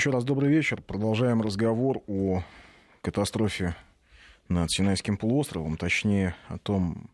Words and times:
Еще 0.00 0.08
раз 0.08 0.24
добрый 0.24 0.48
вечер. 0.48 0.80
Продолжаем 0.80 1.42
разговор 1.42 2.00
о 2.06 2.42
катастрофе 3.02 3.76
над 4.48 4.72
Синайским 4.72 5.18
полуостровом, 5.18 5.76
точнее 5.76 6.34
о 6.48 6.56
том, 6.56 7.10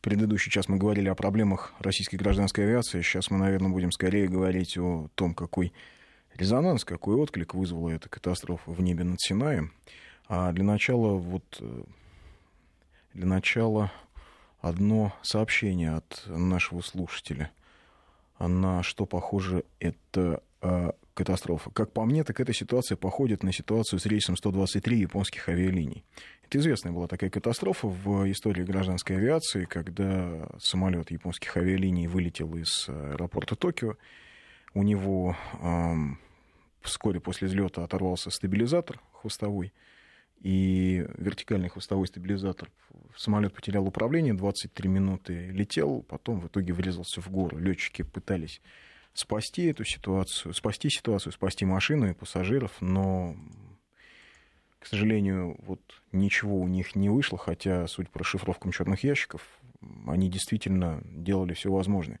предыдущий 0.00 0.50
час 0.50 0.66
мы 0.68 0.78
говорили 0.78 1.08
о 1.08 1.14
проблемах 1.14 1.72
российской 1.78 2.16
гражданской 2.16 2.64
авиации, 2.64 3.02
сейчас 3.02 3.30
мы, 3.30 3.38
наверное, 3.38 3.70
будем 3.70 3.92
скорее 3.92 4.26
говорить 4.26 4.76
о 4.76 5.06
том, 5.14 5.32
какой 5.32 5.72
резонанс, 6.34 6.84
какой 6.84 7.14
отклик 7.14 7.54
вызвала 7.54 7.90
эта 7.90 8.08
катастрофа 8.08 8.72
в 8.72 8.80
небе 8.80 9.04
над 9.04 9.20
Синаем. 9.20 9.72
А 10.26 10.50
для 10.50 10.64
начала 10.64 11.14
вот 11.14 11.58
э, 11.60 11.82
для 13.12 13.26
начала 13.26 13.92
одно 14.60 15.14
сообщение 15.22 15.92
от 15.92 16.24
нашего 16.26 16.80
слушателя. 16.80 17.52
На 18.40 18.82
что 18.82 19.06
похоже 19.06 19.62
это 19.78 20.42
э, 20.60 20.90
катастрофа. 21.14 21.70
Как 21.70 21.92
по 21.92 22.04
мне, 22.04 22.24
так 22.24 22.40
эта 22.40 22.52
ситуация 22.52 22.96
походит 22.96 23.42
на 23.42 23.52
ситуацию 23.52 23.98
с 23.98 24.06
рейсом 24.06 24.36
123 24.36 24.98
японских 24.98 25.48
авиалиний. 25.48 26.04
Это 26.42 26.58
известная 26.58 26.92
была 26.92 27.06
такая 27.06 27.30
катастрофа 27.30 27.86
в 27.86 28.30
истории 28.30 28.64
гражданской 28.64 29.16
авиации, 29.16 29.64
когда 29.64 30.48
самолет 30.58 31.10
японских 31.10 31.56
авиалиний 31.56 32.06
вылетел 32.06 32.54
из 32.56 32.88
аэропорта 32.88 33.56
Токио. 33.56 33.94
У 34.74 34.82
него 34.82 35.36
эм, 35.62 36.18
вскоре 36.82 37.20
после 37.20 37.48
взлета 37.48 37.84
оторвался 37.84 38.30
стабилизатор 38.30 39.00
хвостовой, 39.12 39.72
и 40.40 41.06
вертикальный 41.16 41.70
хвостовой 41.70 42.06
стабилизатор. 42.06 42.70
Самолет 43.16 43.54
потерял 43.54 43.86
управление, 43.86 44.34
23 44.34 44.88
минуты 44.90 45.48
летел, 45.50 46.02
потом 46.02 46.40
в 46.40 46.48
итоге 46.48 46.74
врезался 46.74 47.22
в 47.22 47.30
гору. 47.30 47.56
Летчики 47.56 48.02
пытались 48.02 48.60
спасти 49.14 49.66
эту 49.66 49.84
ситуацию, 49.84 50.52
спасти 50.52 50.90
ситуацию, 50.90 51.32
спасти 51.32 51.64
машину 51.64 52.10
и 52.10 52.14
пассажиров, 52.14 52.72
но, 52.80 53.36
к 54.80 54.86
сожалению, 54.86 55.56
вот 55.62 55.80
ничего 56.12 56.60
у 56.60 56.68
них 56.68 56.94
не 56.94 57.08
вышло, 57.08 57.38
хотя, 57.38 57.86
судя 57.86 58.10
по 58.10 58.18
расшифровкам 58.18 58.72
черных 58.72 59.04
ящиков, 59.04 59.42
они 60.06 60.28
действительно 60.28 61.00
делали 61.04 61.54
все 61.54 61.70
возможное. 61.70 62.20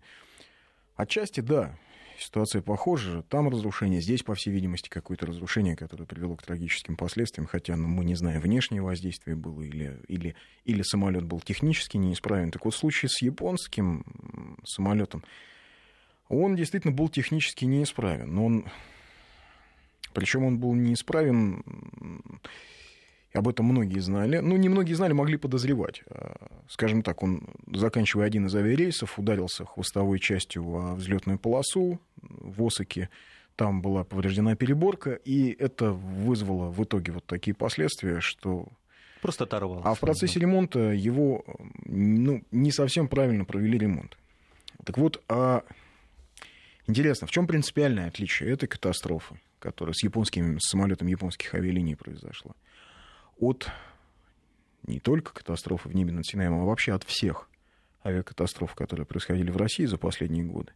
Отчасти, 0.96 1.40
да, 1.40 1.76
ситуация 2.18 2.62
похожа. 2.62 3.22
Там 3.22 3.48
разрушение, 3.48 4.00
здесь, 4.00 4.22
по 4.22 4.34
всей 4.34 4.52
видимости, 4.52 4.88
какое-то 4.88 5.26
разрушение, 5.26 5.74
которое 5.74 6.04
привело 6.04 6.36
к 6.36 6.42
трагическим 6.42 6.96
последствиям, 6.96 7.46
хотя 7.46 7.76
ну, 7.76 7.88
мы 7.88 8.04
не 8.04 8.14
знаем, 8.14 8.40
внешнее 8.40 8.82
воздействие 8.82 9.36
было 9.36 9.62
или, 9.62 10.00
или, 10.06 10.36
или 10.64 10.82
самолет 10.82 11.24
был 11.24 11.40
технически 11.40 11.96
неисправен. 11.96 12.52
Так 12.52 12.64
вот, 12.64 12.74
в 12.74 12.92
с 12.92 13.22
японским 13.22 14.58
самолетом 14.64 15.24
он 16.28 16.56
действительно 16.56 16.92
был 16.92 17.08
технически 17.08 17.64
неисправен. 17.64 18.34
Но 18.34 18.46
он... 18.46 18.64
Причем 20.12 20.44
он 20.44 20.58
был 20.58 20.74
неисправен, 20.74 21.64
об 23.34 23.48
этом 23.48 23.66
многие 23.66 23.98
знали. 23.98 24.38
Ну, 24.38 24.56
не 24.56 24.68
многие 24.68 24.94
знали, 24.94 25.12
могли 25.12 25.36
подозревать. 25.36 26.04
А, 26.08 26.36
скажем 26.68 27.02
так, 27.02 27.22
он, 27.22 27.48
заканчивая 27.66 28.26
один 28.26 28.46
из 28.46 28.54
авиарейсов, 28.54 29.18
ударился 29.18 29.64
хвостовой 29.64 30.20
частью 30.20 30.62
во 30.62 30.94
взлетную 30.94 31.38
полосу 31.38 31.98
в 32.22 32.64
Осаке. 32.64 33.10
Там 33.56 33.82
была 33.82 34.04
повреждена 34.04 34.54
переборка, 34.54 35.14
и 35.14 35.50
это 35.50 35.90
вызвало 35.90 36.70
в 36.70 36.82
итоге 36.84 37.12
вот 37.12 37.24
такие 37.24 37.54
последствия, 37.54 38.20
что 38.20 38.68
Просто 39.20 39.44
оторвал. 39.44 39.80
А 39.84 39.94
в 39.94 40.00
процессе 40.00 40.38
ремонта 40.38 40.92
его 40.92 41.44
ну, 41.86 42.42
не 42.50 42.70
совсем 42.70 43.08
правильно 43.08 43.44
провели 43.44 43.78
ремонт. 43.78 44.18
Так 44.84 44.98
вот, 44.98 45.22
а 45.28 45.64
Интересно, 46.86 47.26
в 47.26 47.30
чем 47.30 47.46
принципиальное 47.46 48.08
отличие 48.08 48.50
этой 48.50 48.66
катастрофы, 48.66 49.40
которая 49.58 49.94
с 49.94 50.02
японским 50.02 50.60
самолетом 50.60 51.08
японских 51.08 51.54
авиалиний 51.54 51.96
произошла, 51.96 52.54
от 53.38 53.68
не 54.86 55.00
только 55.00 55.32
катастрофы 55.32 55.88
в 55.88 55.94
небе 55.94 56.12
над 56.12 56.26
Синаем, 56.26 56.54
а 56.54 56.64
вообще 56.64 56.92
от 56.92 57.04
всех 57.04 57.48
авиакатастроф, 58.04 58.74
которые 58.74 59.06
происходили 59.06 59.50
в 59.50 59.56
России 59.56 59.86
за 59.86 59.96
последние 59.96 60.44
годы. 60.44 60.72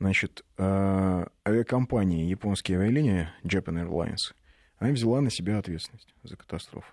Значит, 0.00 0.44
э, 0.56 1.26
авиакомпания 1.46 2.26
японские 2.26 2.78
авиалинии 2.78 3.28
Japan 3.44 3.86
Airlines, 3.86 4.34
она 4.78 4.90
взяла 4.90 5.20
на 5.20 5.30
себя 5.30 5.58
ответственность 5.58 6.14
за 6.24 6.36
катастрофу. 6.36 6.92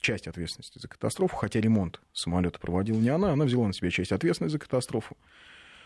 Часть 0.00 0.28
ответственности 0.28 0.78
за 0.78 0.86
катастрофу, 0.86 1.36
хотя 1.36 1.60
ремонт 1.60 2.00
самолета 2.12 2.60
проводила 2.60 2.98
не 2.98 3.08
она, 3.08 3.32
она 3.32 3.46
взяла 3.46 3.66
на 3.66 3.72
себя 3.72 3.90
часть 3.90 4.12
ответственности 4.12 4.52
за 4.52 4.58
катастрофу 4.60 5.16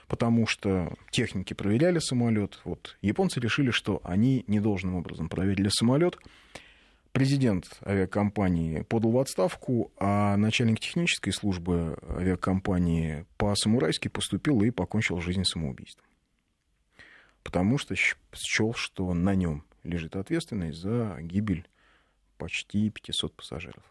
потому 0.09 0.47
что 0.47 0.93
техники 1.11 1.55
проверяли 1.55 1.99
самолет. 1.99 2.61
Вот 2.65 2.97
японцы 3.01 3.41
решили, 3.41 3.71
что 3.71 4.01
они 4.05 4.45
недолжным 4.47 4.97
образом 4.97 5.29
проверили 5.29 5.69
самолет. 5.69 6.19
Президент 7.13 7.79
авиакомпании 7.85 8.83
подал 8.83 9.13
в 9.13 9.19
отставку, 9.19 9.93
а 9.99 10.37
начальник 10.37 10.81
технической 10.81 11.33
службы 11.33 11.99
авиакомпании 12.09 13.27
по-самурайски 13.37 14.09
поступил 14.09 14.63
и 14.63 14.71
покончил 14.71 15.21
жизнь 15.21 15.45
самоубийством. 15.45 16.07
Потому 17.43 17.77
что 17.77 17.95
счел, 17.95 18.73
что 18.73 19.13
на 19.13 19.35
нем 19.35 19.65
лежит 19.83 20.17
ответственность 20.17 20.79
за 20.79 21.19
гибель 21.21 21.69
почти 22.39 22.89
500 22.89 23.35
пассажиров. 23.35 23.85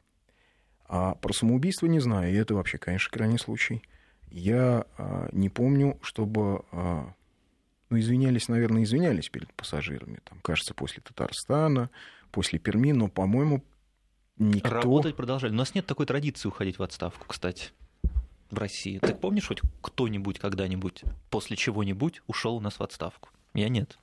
А 0.87 1.15
про 1.15 1.31
самоубийство 1.31 1.85
не 1.85 1.99
знаю, 1.99 2.33
и 2.33 2.37
это 2.37 2.55
вообще, 2.55 2.77
конечно, 2.77 3.11
крайний 3.11 3.37
случай– 3.39 3.81
я 4.31 4.85
а, 4.97 5.29
не 5.31 5.49
помню, 5.49 5.99
чтобы 6.01 6.63
а, 6.71 7.13
ну, 7.89 7.99
извинялись, 7.99 8.47
наверное, 8.47 8.83
извинялись 8.83 9.29
перед 9.29 9.53
пассажирами. 9.53 10.19
Там, 10.23 10.39
кажется, 10.39 10.73
после 10.73 11.01
Татарстана, 11.01 11.89
после 12.31 12.57
Перми, 12.57 12.93
но, 12.93 13.09
по-моему, 13.09 13.63
никто... 14.37 14.69
Работать 14.69 15.15
продолжали. 15.15 15.51
У 15.51 15.55
нас 15.55 15.75
нет 15.75 15.85
такой 15.85 16.05
традиции 16.05 16.47
уходить 16.47 16.79
в 16.79 16.83
отставку, 16.83 17.25
кстати, 17.27 17.71
в 18.49 18.57
России. 18.57 18.99
Ты 18.99 19.13
помнишь 19.13 19.47
хоть 19.47 19.61
кто-нибудь 19.81 20.39
когда-нибудь 20.39 21.03
после 21.29 21.57
чего-нибудь 21.57 22.21
ушел 22.27 22.55
у 22.55 22.61
нас 22.61 22.79
в 22.79 22.83
отставку? 22.83 23.29
Я 23.53 23.67
нет. 23.67 23.99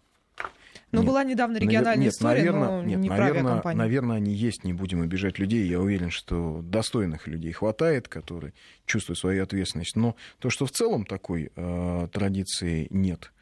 Ну, 0.90 1.02
была 1.02 1.22
недавно 1.22 1.58
региональная 1.58 2.06
нет, 2.06 2.14
история, 2.14 2.38
наверное, 2.38 2.68
но 2.68 2.82
нет, 2.82 2.98
не 2.98 3.08
наверное, 3.10 3.74
Наверное, 3.74 4.16
они 4.16 4.32
есть, 4.32 4.64
не 4.64 4.72
будем 4.72 5.02
обижать 5.02 5.38
людей. 5.38 5.66
Я 5.66 5.80
уверен, 5.80 6.10
что 6.10 6.62
достойных 6.62 7.26
людей 7.26 7.52
хватает, 7.52 8.08
которые 8.08 8.54
чувствуют 8.86 9.18
свою 9.18 9.42
ответственность. 9.42 9.96
Но 9.96 10.16
то, 10.38 10.48
что 10.48 10.64
в 10.64 10.70
целом 10.70 11.04
такой 11.04 11.50
э, 11.54 12.08
традиции 12.10 12.86
нет, 12.90 13.32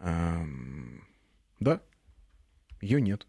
э, 0.00 0.44
да, 1.60 1.80
ее 2.80 3.00
нет. 3.00 3.26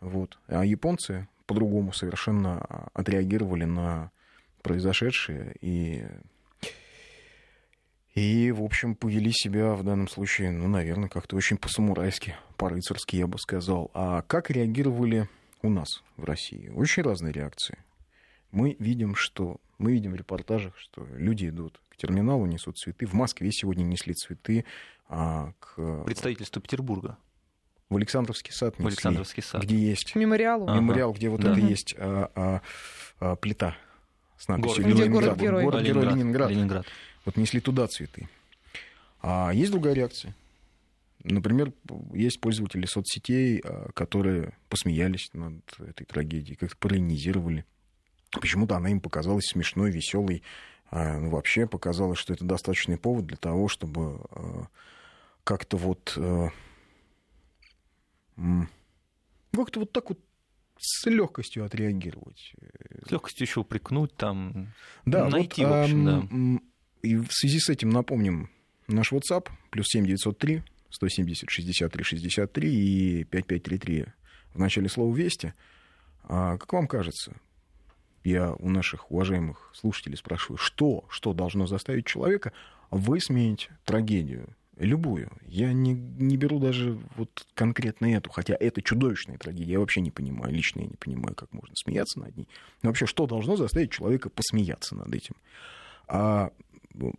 Вот. 0.00 0.38
А 0.48 0.64
японцы 0.64 1.28
по-другому 1.46 1.92
совершенно 1.92 2.90
отреагировали 2.94 3.64
на 3.64 4.10
произошедшее 4.62 5.54
и 5.60 6.04
и, 8.14 8.50
в 8.50 8.64
общем, 8.64 8.96
повели 8.96 9.30
себя 9.32 9.74
в 9.74 9.84
данном 9.84 10.08
случае, 10.08 10.50
ну, 10.50 10.66
наверное, 10.66 11.08
как-то 11.08 11.36
очень 11.36 11.56
по-самурайски, 11.56 12.34
по-рыцарски, 12.58 13.16
я 13.16 13.26
бы 13.26 13.38
сказал. 13.38 13.90
А 13.94 14.22
как 14.22 14.50
реагировали 14.50 15.28
у 15.62 15.70
нас 15.70 16.02
в 16.16 16.24
России? 16.24 16.68
Очень 16.68 17.04
разные 17.04 17.32
реакции. 17.32 17.78
Мы 18.50 18.76
видим, 18.78 19.14
что 19.14 19.56
мы 19.78 19.92
видим 19.92 20.12
в 20.12 20.16
репортажах, 20.16 20.76
что 20.76 21.06
люди 21.16 21.48
идут 21.48 21.80
к 21.88 21.96
терминалу, 21.96 22.44
несут 22.46 22.76
цветы. 22.76 23.06
В 23.06 23.14
Москве 23.14 23.52
сегодня 23.52 23.84
несли 23.84 24.12
цветы 24.12 24.64
а, 25.08 25.52
к... 25.60 26.04
Представительству 26.04 26.60
Петербурга. 26.60 27.16
В 27.88 27.96
Александровский 27.96 28.52
сад 28.52 28.74
несли. 28.78 28.84
В 28.84 28.88
Александровский 28.88 29.42
сад. 29.42 29.62
Где 29.62 29.76
есть... 29.76 30.12
К 30.12 30.16
мемориалу. 30.16 30.68
Мемориал, 30.74 31.12
где 31.12 31.28
вот 31.28 31.40
да. 31.40 31.52
это 31.52 31.60
есть 31.60 31.94
а, 31.96 32.30
а, 32.34 32.60
а, 33.20 33.36
плита 33.36 33.76
с 34.36 34.48
надписью 34.48 34.84
город, 34.84 34.98
Ленинград. 34.98 35.24
Город-герой. 35.24 35.64
Город-герой 35.64 36.06
Ленинград. 36.06 36.50
Ленинград. 36.50 36.86
Вот 37.24 37.36
несли 37.36 37.60
туда 37.60 37.86
цветы. 37.86 38.28
А 39.22 39.50
есть 39.52 39.70
другая 39.70 39.94
реакция. 39.94 40.34
Например, 41.24 41.72
есть 42.12 42.40
пользователи 42.40 42.86
соцсетей, 42.86 43.60
а, 43.64 43.90
которые 43.92 44.56
посмеялись 44.68 45.30
над 45.32 45.62
этой 45.80 46.04
трагедией, 46.04 46.56
как-то 46.56 46.76
паронизировали. 46.76 47.64
Почему-то 48.30 48.76
она 48.76 48.90
им 48.90 49.00
показалась 49.00 49.46
смешной, 49.46 49.90
веселой. 49.90 50.42
А, 50.90 51.18
ну, 51.18 51.30
вообще 51.30 51.66
показалось, 51.66 52.18
что 52.18 52.32
это 52.32 52.44
достаточный 52.44 52.98
повод 52.98 53.26
для 53.26 53.36
того, 53.36 53.68
чтобы 53.68 54.20
а, 54.30 54.68
как-то 55.44 55.76
вот 55.76 56.16
как-то 59.52 59.80
вот 59.80 59.90
так 59.90 60.10
вот 60.10 60.20
с 60.78 61.06
легкостью 61.06 61.64
отреагировать. 61.64 62.54
С 63.04 63.10
легкостью 63.10 63.46
еще 63.46 63.60
упрекнуть, 63.60 64.14
там, 64.14 64.72
да, 65.04 65.28
найти, 65.28 65.64
вот, 65.64 65.70
в 65.70 65.82
общем, 65.82 66.04
да. 66.04 66.60
И 67.02 67.16
в 67.16 67.32
связи 67.32 67.58
с 67.58 67.68
этим 67.68 67.90
напомним 67.90 68.50
наш 68.86 69.12
WhatsApp, 69.12 69.48
плюс 69.70 69.86
7903 69.88 70.62
170 70.90 71.50
63 71.50 72.04
63 72.04 72.70
и 72.70 73.24
5533 73.24 74.06
в 74.54 74.58
начале 74.58 74.88
слова 74.88 75.14
«Вести». 75.14 75.54
А 76.24 76.58
как 76.58 76.72
вам 76.72 76.86
кажется, 76.86 77.36
я 78.24 78.52
у 78.54 78.68
наших 78.68 79.10
уважаемых 79.10 79.70
слушателей 79.74 80.16
спрашиваю, 80.16 80.58
что, 80.58 81.04
что 81.08 81.32
должно 81.32 81.66
заставить 81.66 82.06
человека 82.06 82.52
высмеять 82.90 83.70
трагедию 83.84 84.54
Любую. 84.78 85.32
Я 85.44 85.72
не, 85.72 85.92
не 85.92 86.36
беру 86.36 86.60
даже 86.60 86.96
вот 87.16 87.46
конкретно 87.54 88.06
эту, 88.14 88.30
хотя 88.30 88.56
это 88.58 88.80
чудовищная 88.80 89.36
трагедия. 89.36 89.72
Я 89.72 89.80
вообще 89.80 90.00
не 90.00 90.12
понимаю, 90.12 90.54
лично 90.54 90.80
я 90.82 90.86
не 90.86 90.94
понимаю, 90.94 91.34
как 91.34 91.52
можно 91.52 91.74
смеяться 91.74 92.20
над 92.20 92.36
ней. 92.36 92.48
Но 92.82 92.90
вообще, 92.90 93.06
что 93.06 93.26
должно 93.26 93.56
заставить 93.56 93.90
человека 93.90 94.30
посмеяться 94.30 94.94
над 94.94 95.12
этим? 95.12 95.34
А, 96.06 96.52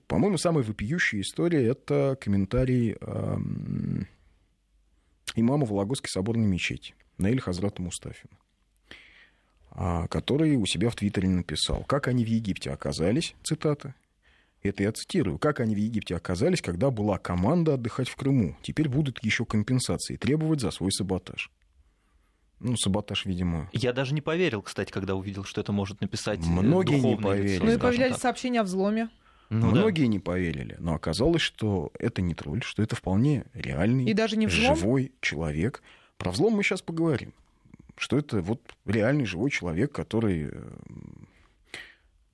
по-моему, 0.07 0.37
самая 0.37 0.63
вопиющая 0.63 1.21
история— 1.21 1.65
это 1.67 2.17
комментарий 2.19 2.97
э, 2.99 3.37
имама 5.35 5.65
Вологодской 5.65 6.09
соборной 6.09 6.47
мечети 6.47 6.95
Наиль 7.17 7.41
Хазрата 7.41 7.81
Мустафина, 7.81 8.33
а, 9.71 10.07
который 10.07 10.55
у 10.55 10.65
себя 10.65 10.89
в 10.89 10.95
Твиттере 10.95 11.29
написал, 11.29 11.83
как 11.83 12.07
они 12.07 12.25
в 12.25 12.27
Египте 12.27 12.71
оказались, 12.71 13.35
цитата, 13.43 13.93
это 14.61 14.83
я 14.83 14.91
цитирую. 14.91 15.37
Как 15.37 15.61
они 15.61 15.73
в 15.73 15.77
Египте 15.77 16.15
оказались, 16.15 16.61
когда 16.61 16.91
была 16.91 17.17
команда 17.17 17.75
отдыхать 17.75 18.09
в 18.09 18.15
Крыму? 18.15 18.57
Теперь 18.61 18.89
будут 18.89 19.23
еще 19.23 19.45
компенсации 19.45 20.17
требовать 20.17 20.59
за 20.59 20.71
свой 20.71 20.91
саботаж. 20.91 21.49
Ну, 22.59 22.75
саботаж, 22.75 23.25
видимо. 23.25 23.69
Я 23.71 23.93
даже 23.93 24.13
не 24.13 24.19
поверил, 24.19 24.61
кстати, 24.61 24.91
когда 24.91 25.15
увидел, 25.15 25.45
что 25.45 25.61
это 25.61 25.71
может 25.71 26.01
написать. 26.01 26.39
Э, 26.39 26.49
Многие 26.49 26.99
не 26.99 27.15
поверили. 27.15 27.63
Ну 27.63 27.71
и 27.71 27.77
появлялись 27.77 28.17
сообщения 28.17 28.59
о 28.59 28.63
взломе. 28.63 29.09
Ну, 29.49 29.71
Многие 29.71 30.03
да. 30.03 30.07
не 30.07 30.19
поверили, 30.19 30.75
но 30.79 30.93
оказалось, 30.93 31.41
что 31.41 31.91
это 31.97 32.21
не 32.21 32.35
тролль, 32.35 32.61
что 32.61 32.83
это 32.83 32.95
вполне 32.95 33.45
реальный, 33.55 34.05
и 34.05 34.13
даже 34.13 34.37
не 34.37 34.45
взлом? 34.45 34.75
живой 34.75 35.11
человек. 35.21 35.81
Про 36.17 36.31
взлом 36.31 36.53
мы 36.53 36.63
сейчас 36.63 36.83
поговорим. 36.83 37.33
Что 37.97 38.17
это 38.17 38.41
вот 38.41 38.61
реальный 38.85 39.25
живой 39.25 39.49
человек, 39.49 39.91
который 39.91 40.49
э, 40.51 40.69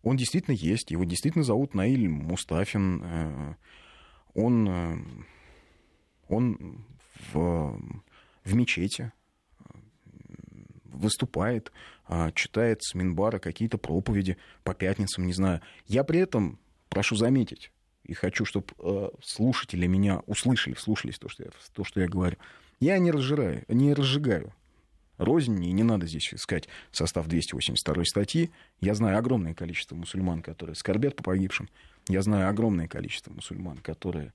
он 0.03 0.17
действительно 0.17 0.53
есть, 0.56 0.91
его 0.91 1.06
действительно 1.06 1.45
зовут 1.45 1.73
Наиль 1.73 2.09
Мустафин. 2.09 3.01
Э, 3.03 3.56
он, 4.33 4.68
э, 4.68 4.97
он 6.27 6.85
в, 7.31 7.79
в 8.44 8.53
мечети 8.53 9.13
выступает, 10.83 11.71
читает 12.35 12.81
с 12.81 12.94
Минбара 12.94 13.38
какие-то 13.38 13.77
проповеди 13.77 14.38
по 14.63 14.73
пятницам, 14.73 15.25
не 15.25 15.33
знаю. 15.33 15.61
Я 15.88 16.06
при 16.06 16.19
этом, 16.19 16.57
прошу 16.89 17.15
заметить, 17.15 17.71
и 18.03 18.13
хочу, 18.13 18.45
чтобы 18.45 18.67
слушатели 19.23 19.87
меня 19.87 20.21
услышали, 20.27 20.73
вслушались 20.73 21.17
то, 21.17 21.29
что 21.29 21.43
я, 21.43 21.49
то, 21.73 21.83
что 21.83 22.01
я 22.01 22.07
говорю. 22.07 22.37
Я 22.79 22.97
не 22.99 23.11
разжираю, 23.11 23.63
не 23.67 23.93
разжигаю 23.93 24.53
рознь, 25.17 25.63
и 25.63 25.71
не 25.71 25.83
надо 25.83 26.07
здесь 26.07 26.33
искать 26.33 26.67
состав 26.91 27.27
282 27.27 28.03
статьи. 28.05 28.51
Я 28.81 28.95
знаю 28.95 29.17
огромное 29.17 29.53
количество 29.53 29.95
мусульман, 29.95 30.41
которые 30.41 30.75
скорбят 30.75 31.15
по 31.15 31.23
погибшим. 31.23 31.69
Я 32.07 32.21
знаю 32.21 32.49
огромное 32.49 32.87
количество 32.87 33.31
мусульман, 33.33 33.77
которые 33.77 34.33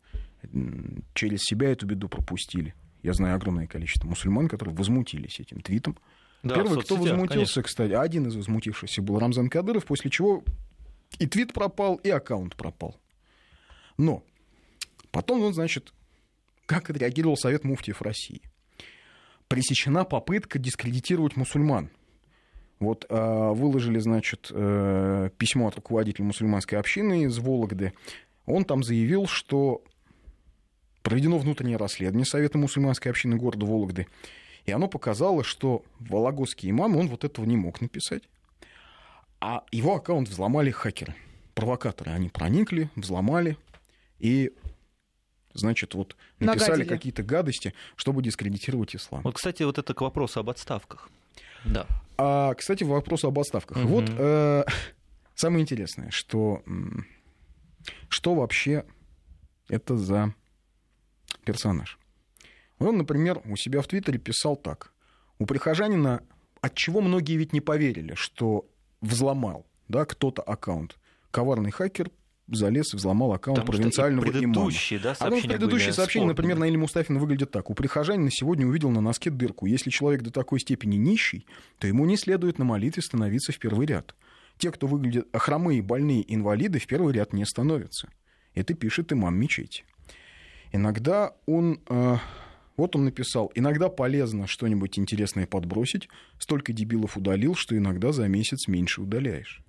через 1.14 1.41
себя 1.43 1.70
эту 1.70 1.87
беду 1.87 2.08
пропустили. 2.08 2.75
Я 3.02 3.12
знаю 3.12 3.37
огромное 3.37 3.67
количество 3.67 4.08
мусульман, 4.08 4.49
которые 4.49 4.75
возмутились 4.75 5.38
этим 5.41 5.61
твитом. 5.61 5.97
Да, 6.43 6.55
Первый, 6.55 6.81
кто 6.81 6.97
возмутился, 6.97 7.55
конечно. 7.55 7.62
кстати, 7.62 7.93
один 7.93 8.26
из 8.26 8.35
возмутившихся 8.35 9.02
был 9.02 9.19
Рамзан 9.19 9.50
Кадыров, 9.50 9.85
после 9.85 10.11
чего 10.11 10.43
и 11.19 11.27
твит 11.27 11.53
пропал, 11.53 11.97
и 11.97 12.11
аккаунт 12.11 12.57
пропал. 12.57 12.97
Но 13.99 14.23
потом, 15.11 15.43
он, 15.43 15.55
значит, 15.55 15.93
как 16.67 16.91
отреагировал 16.91 17.37
Совет 17.37 17.65
муфтиев 17.65 18.03
России– 18.03 18.43
пресечена 19.51 20.05
попытка 20.05 20.61
дискредитировать 20.61 21.37
мусульман. 21.37 21.91
Вот 22.79 23.05
э, 23.09 23.51
выложили, 23.53 23.99
значит, 23.99 24.47
э, 24.51 25.29
письмо 25.37 25.67
от 25.67 25.75
руководителя 25.75 26.25
мусульманской 26.25 26.79
общины 26.79 27.25
из 27.25 27.37
Вологды. 27.39 27.93
Он 28.47 28.65
там 28.65 28.85
заявил, 28.85 29.27
что 29.27 29.83
проведено 31.03 31.37
внутреннее 31.39 31.79
расследование 31.79 32.25
Совета 32.25 32.59
мусульманской 32.59 33.11
общины 33.11 33.37
города 33.37 33.67
Вологды, 33.67 34.07
и 34.67 34.73
оно 34.73 34.87
показало, 34.87 35.43
что 35.43 35.83
вологодский 35.99 36.71
имам, 36.71 36.97
он 36.97 37.09
вот 37.09 37.25
этого 37.25 37.45
не 37.45 37.57
мог 37.57 37.81
написать, 37.81 38.23
а 39.41 39.65
его 39.73 39.97
аккаунт 39.97 40.29
взломали 40.29 40.71
хакеры, 40.71 41.15
провокаторы. 41.55 42.13
Они 42.13 42.29
проникли, 42.29 42.91
взломали, 42.95 43.57
и 44.19 44.53
значит, 45.55 45.95
вот 45.95 46.17
написали 46.39 46.71
Нагадили. 46.71 46.89
какие-то 46.89 47.23
гадости, 47.23 47.75
чтобы 47.97 48.23
дискредитировать 48.23 48.95
ислам. 48.95 49.23
Вот, 49.23 49.37
кстати, 49.37 49.63
вот 49.63 49.79
это 49.79 49.95
к 49.95 50.01
вопросу 50.01 50.41
об 50.41 50.51
отставках. 50.51 51.09
Да. 51.65 51.87
А, 52.19 52.55
кстати, 52.55 52.85
к 52.85 52.87
вопросу 52.87 53.29
об 53.29 53.39
отставках. 53.39 53.79
Угу. 53.79 53.87
Вот 53.87 54.05
э, 54.09 54.65
самое 55.35 55.63
интересное, 55.63 56.11
что, 56.11 56.63
что 58.09 58.35
вообще 58.35 58.85
это 59.69 59.97
за 59.97 60.35
персонаж. 61.45 61.99
Он, 62.79 62.99
например, 62.99 63.41
у 63.45 63.57
себя 63.57 63.83
в 63.83 63.87
Твиттере 63.87 64.19
писал 64.19 64.57
так. 64.57 64.93
У 65.39 65.47
прихожанина, 65.47 66.23
от 66.61 66.75
чего 66.75 67.01
многие 67.01 67.37
ведь 67.37 67.53
не 67.53 67.61
поверили, 67.61 68.15
что 68.15 68.67
взломал 69.00 69.67
да, 69.91 70.05
кто-то 70.05 70.41
аккаунт. 70.43 70.97
Коварный 71.31 71.73
хакер 71.73 72.11
залез 72.47 72.94
и 72.94 72.97
взломал 72.97 73.32
аккаунт 73.32 73.61
Потому 73.61 73.76
провинциального 73.76 74.26
что 74.26 74.44
имама. 74.44 74.70
Да, 75.02 75.17
а 75.19 75.31
ну, 75.31 75.41
предыдущее 75.41 75.93
сообщение, 75.93 76.29
например, 76.29 76.58
на 76.58 76.64
Или 76.64 76.76
Мустафина 76.76 77.19
выглядит 77.19 77.50
так. 77.50 77.70
У 77.70 77.75
прихожанина 77.75 78.31
сегодня 78.31 78.67
увидел 78.67 78.91
на 78.91 79.00
носке 79.00 79.31
дырку. 79.31 79.67
Если 79.67 79.91
человек 79.91 80.23
до 80.23 80.31
такой 80.31 80.61
степени 80.61 80.97
нищий, 80.97 81.47
то 81.79 81.87
ему 81.87 82.06
не 82.06 82.17
следует 82.17 82.58
на 82.58 82.64
молитве 82.64 83.02
становиться 83.02 83.52
в 83.52 83.58
первый 83.58 83.87
ряд. 83.87 84.14
Те, 84.58 84.70
кто 84.70 84.87
выглядит 84.87 85.26
хромые, 85.32 85.82
больные, 85.82 86.23
инвалиды, 86.32 86.79
в 86.79 86.87
первый 86.87 87.12
ряд 87.12 87.32
не 87.32 87.44
становятся. 87.44 88.08
Это 88.55 88.75
пишет 88.75 89.12
имам 89.12 89.37
мечети. 89.37 89.85
Иногда 90.73 91.35
он... 91.47 91.81
Э, 91.88 92.19
вот 92.81 92.97
он 92.97 93.05
написал, 93.05 93.53
иногда 93.55 93.88
полезно 93.88 94.47
что-нибудь 94.47 94.99
интересное 94.99 95.47
подбросить, 95.47 96.09
столько 96.38 96.73
дебилов 96.73 97.17
удалил, 97.17 97.55
что 97.55 97.77
иногда 97.77 98.12
за 98.12 98.27
месяц 98.27 98.69
меньше 98.69 99.03
удаляешь. 99.03 99.62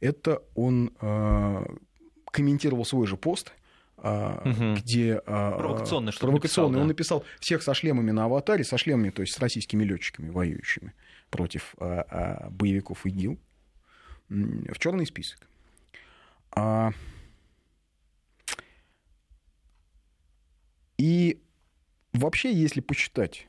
Это 0.00 0.42
он 0.54 0.92
э, 1.00 1.64
комментировал 2.30 2.84
свой 2.84 3.06
же 3.06 3.16
пост, 3.16 3.52
угу. 3.98 4.74
где 4.76 5.20
провокационный, 5.20 6.12
что 6.12 6.26
провокационный. 6.26 6.32
Написал, 6.32 6.70
да. 6.70 6.80
Он 6.80 6.86
написал 6.86 7.24
всех 7.38 7.62
со 7.62 7.74
шлемами 7.74 8.10
на 8.10 8.24
аватаре, 8.24 8.64
со 8.64 8.78
шлемами, 8.78 9.10
то 9.10 9.22
есть 9.22 9.34
с 9.34 9.38
российскими 9.38 9.84
летчиками, 9.84 10.30
воюющими 10.30 10.94
против 11.30 11.74
а, 11.78 12.04
а, 12.08 12.50
боевиков 12.50 13.06
ИГИЛ, 13.06 13.38
в 14.28 14.78
черный 14.78 15.06
список. 15.06 15.46
А... 16.50 16.92
И 20.98 21.42
вообще, 22.12 22.52
если 22.52 22.80
почитать 22.80 23.46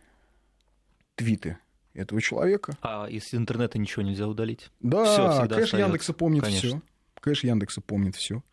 твиты 1.16 1.58
этого 1.94 2.22
человека... 2.22 2.78
А 2.82 3.08
из 3.08 3.34
интернета 3.34 3.78
ничего 3.78 4.04
нельзя 4.04 4.28
удалить? 4.28 4.72
Да, 4.80 5.06
Всё 5.06 5.28
кэш 5.28 5.44
остается. 5.44 5.78
Яндекса 5.78 6.14
помнит 6.14 6.46
все. 6.48 6.82
Кэш 7.22 7.44
Яндекса 7.44 7.82
помнит 7.82 8.16
все. 8.16 8.44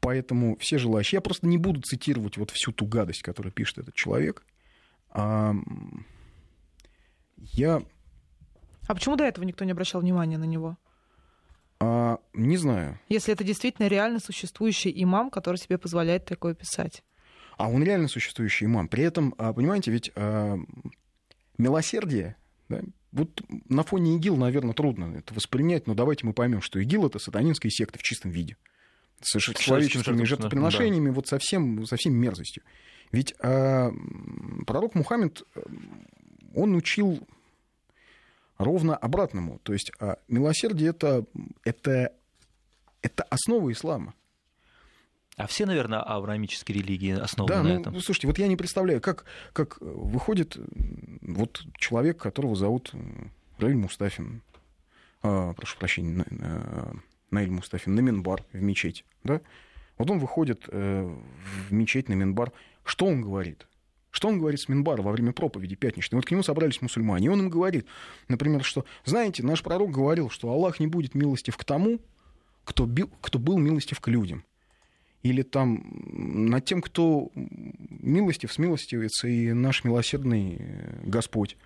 Поэтому 0.00 0.56
все 0.58 0.76
желающие. 0.76 1.16
Я 1.16 1.22
просто 1.22 1.46
не 1.46 1.56
буду 1.56 1.80
цитировать 1.80 2.36
вот 2.36 2.50
всю 2.50 2.72
ту 2.72 2.84
гадость, 2.84 3.22
которую 3.22 3.52
пишет 3.52 3.78
этот 3.78 3.94
человек. 3.94 4.44
А, 5.10 5.54
я... 7.38 7.82
А 8.86 8.94
почему 8.94 9.16
до 9.16 9.24
этого 9.24 9.44
никто 9.44 9.64
не 9.64 9.72
обращал 9.72 10.02
внимания 10.02 10.36
на 10.36 10.44
него? 10.44 10.76
А, 11.80 12.18
не 12.34 12.56
знаю. 12.58 13.00
Если 13.08 13.32
это 13.32 13.44
действительно 13.44 13.86
реально 13.86 14.20
существующий 14.20 14.92
имам, 15.02 15.30
который 15.30 15.56
себе 15.56 15.78
позволяет 15.78 16.26
такое 16.26 16.54
писать. 16.54 17.02
А 17.56 17.68
он 17.68 17.84
реально 17.84 18.08
существующий 18.08 18.66
имам. 18.66 18.88
При 18.88 19.04
этом, 19.04 19.34
а, 19.38 19.52
понимаете, 19.52 19.90
ведь 19.90 20.10
а, 20.16 20.58
милосердие, 21.58 22.36
да, 22.68 22.80
вот 23.12 23.42
на 23.68 23.84
фоне 23.84 24.16
ИГИЛ, 24.16 24.36
наверное, 24.36 24.74
трудно 24.74 25.16
это 25.16 25.34
воспринять, 25.34 25.86
но 25.86 25.94
давайте 25.94 26.26
мы 26.26 26.32
поймем, 26.32 26.60
что 26.60 26.80
ИГИЛ 26.80 27.06
это 27.06 27.18
сатанинская 27.18 27.70
секта 27.70 27.98
в 27.98 28.02
чистом 28.02 28.30
виде 28.30 28.56
с 29.20 29.38
человеческими 29.38 30.24
жертвоприношениями, 30.24 31.08
да. 31.08 31.14
вот 31.14 31.28
совсем, 31.28 31.86
совсем 31.86 32.14
мерзостью. 32.14 32.62
Ведь 33.12 33.34
э, 33.42 33.90
пророк 34.66 34.94
Мухаммед, 34.94 35.44
он 36.54 36.74
учил 36.74 37.26
ровно 38.58 38.96
обратному. 38.96 39.60
То 39.62 39.72
есть 39.72 39.92
э, 40.00 40.16
милосердие 40.28 40.90
это, 40.90 41.24
это, 41.64 42.12
это 43.02 43.22
основа 43.24 43.70
ислама. 43.72 44.14
А 45.36 45.46
все, 45.48 45.66
наверное, 45.66 46.00
авраамические 46.00 46.78
религии 46.78 47.10
основаны 47.10 47.54
да, 47.54 47.62
на 47.62 47.74
ну, 47.74 47.80
этом. 47.80 48.00
Слушайте, 48.00 48.28
вот 48.28 48.38
я 48.38 48.46
не 48.46 48.56
представляю, 48.56 49.00
как, 49.00 49.24
как 49.52 49.78
выходит 49.80 50.56
вот 51.22 51.64
человек, 51.76 52.18
которого 52.18 52.54
зовут 52.54 52.92
Равиль 53.58 53.76
Мустафин, 53.76 54.42
а, 55.22 55.52
прошу 55.54 55.76
прощения, 55.78 56.24
Наиль 57.30 57.50
Мустафин 57.50 57.94
на 57.94 58.00
Минбар 58.00 58.44
в 58.52 58.62
мечеть. 58.62 59.04
Да? 59.24 59.40
Вот 59.98 60.10
он 60.10 60.18
выходит 60.18 60.64
э, 60.68 61.16
в 61.68 61.72
мечеть 61.72 62.08
на 62.08 62.14
Минбар. 62.14 62.52
Что 62.84 63.06
он 63.06 63.22
говорит? 63.22 63.66
Что 64.10 64.28
он 64.28 64.38
говорит 64.38 64.60
с 64.60 64.68
Минбара 64.68 65.02
во 65.02 65.10
время 65.10 65.32
проповеди 65.32 65.74
пятничной? 65.74 66.16
Вот 66.16 66.26
к 66.26 66.30
нему 66.30 66.44
собрались 66.44 66.80
мусульмане, 66.80 67.26
и 67.26 67.28
он 67.28 67.40
им 67.40 67.48
говорит, 67.50 67.86
например, 68.28 68.62
что, 68.62 68.84
знаете, 69.04 69.42
наш 69.42 69.62
пророк 69.62 69.90
говорил, 69.90 70.30
что 70.30 70.50
Аллах 70.50 70.78
не 70.78 70.86
будет 70.86 71.16
милостив 71.16 71.56
к 71.56 71.64
тому, 71.64 71.98
кто, 72.64 72.86
бил, 72.86 73.10
кто 73.20 73.40
был 73.40 73.58
милостив 73.58 73.98
к 73.98 74.06
людям. 74.06 74.44
Или 75.24 75.42
там 75.42 75.82
над 76.12 76.64
тем, 76.64 76.80
кто 76.80 77.30
милостив, 77.34 78.52
смилостивится, 78.52 79.26
и 79.26 79.52
наш 79.52 79.82
милосердный 79.82 80.56
э, 80.60 81.00
Господь. 81.04 81.56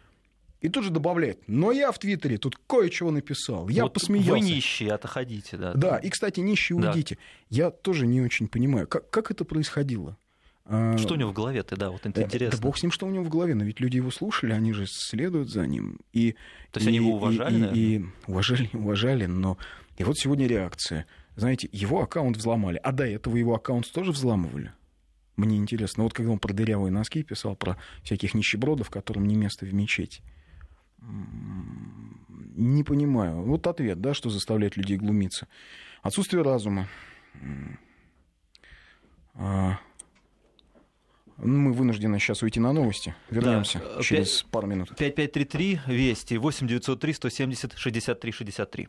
И 0.60 0.68
тут 0.68 0.84
же 0.84 0.90
добавляет, 0.90 1.40
но 1.46 1.70
я 1.70 1.92
в 1.92 1.98
Твиттере 1.98 2.38
тут 2.38 2.56
кое-чего 2.66 3.10
написал, 3.10 3.68
я 3.68 3.82
вот 3.84 3.92
посмеялся. 3.94 4.32
Вы 4.32 4.40
нищие, 4.40 4.92
отходите, 4.92 5.56
да. 5.56 5.74
Да, 5.74 5.98
и, 5.98 6.08
кстати, 6.08 6.40
нищие 6.40 6.80
Да. 6.80 6.90
уйдите. 6.90 7.18
Я 7.50 7.70
тоже 7.70 8.06
не 8.06 8.20
очень 8.20 8.48
понимаю, 8.48 8.86
как, 8.88 9.10
как 9.10 9.30
это 9.30 9.44
происходило. 9.44 10.16
А, 10.64 10.96
Что 10.98 11.14
у 11.14 11.16
него 11.16 11.30
в 11.30 11.32
голове-то, 11.32 11.76
да, 11.76 11.90
вот 11.90 12.00
это 12.06 12.12
да, 12.12 12.22
интересно. 12.22 12.58
Да 12.58 12.62
бог 12.62 12.76
с 12.78 12.82
ним, 12.82 12.90
что 12.92 13.06
у 13.06 13.10
него 13.10 13.24
в 13.24 13.28
голове, 13.28 13.54
но 13.54 13.64
ведь 13.64 13.80
люди 13.80 13.96
его 13.96 14.10
слушали, 14.10 14.52
они 14.52 14.72
же 14.72 14.86
следуют 14.86 15.48
за 15.48 15.66
ним. 15.66 15.98
И, 16.12 16.32
То 16.72 16.78
есть 16.80 16.88
они 16.88 16.98
и- 16.98 17.00
его 17.00 17.10
и- 17.10 17.14
уважали, 17.14 17.54
и, 17.54 17.58
наверное? 17.58 17.80
и 17.82 18.04
уважали, 18.26 18.70
уважали, 18.72 19.26
но... 19.26 19.58
И 19.96 20.04
вот 20.04 20.16
сегодня 20.18 20.46
реакция. 20.46 21.06
Знаете, 21.38 21.68
его 21.71 22.02
аккаунт 22.02 22.37
взломали, 22.37 22.80
а 22.83 22.90
до 22.90 23.07
этого 23.07 23.37
его 23.37 23.54
аккаунт 23.54 23.90
тоже 23.92 24.11
взламывали. 24.11 24.73
Мне 25.37 25.57
интересно, 25.57 26.02
вот 26.02 26.12
когда 26.12 26.33
он 26.33 26.40
про 26.40 26.52
дырявые 26.52 26.90
носки 26.90 27.23
писал, 27.23 27.54
про 27.54 27.76
всяких 28.02 28.35
нищебродов, 28.35 28.90
которым 28.90 29.25
не 29.28 29.37
место 29.37 29.64
в 29.64 29.73
мечети. 29.73 30.21
М, 31.00 32.26
Не 32.57 32.83
понимаю. 32.83 33.42
Вот 33.42 33.68
ответ, 33.68 34.00
да, 34.00 34.14
что 34.14 34.30
заставляет 34.30 34.76
людей 34.76 34.97
глумиться. 34.97 35.47
Отсутствие 36.02 36.42
разума. 36.42 36.88
М, 37.35 37.78
а, 39.35 39.78
Мы 41.37 41.73
вынуждены 41.73 42.18
сейчас 42.18 42.42
уйти 42.42 42.59
на 42.59 42.73
новости. 42.73 43.14
Вернемся 43.30 43.80
э, 43.80 44.02
через 44.02 44.42
пару 44.42 44.66
минут. 44.66 44.88
5533 44.88 45.80
Вести 45.87 46.37
8903 46.37 47.12
170 47.12 47.75
63 47.78 48.33
63. 48.33 48.88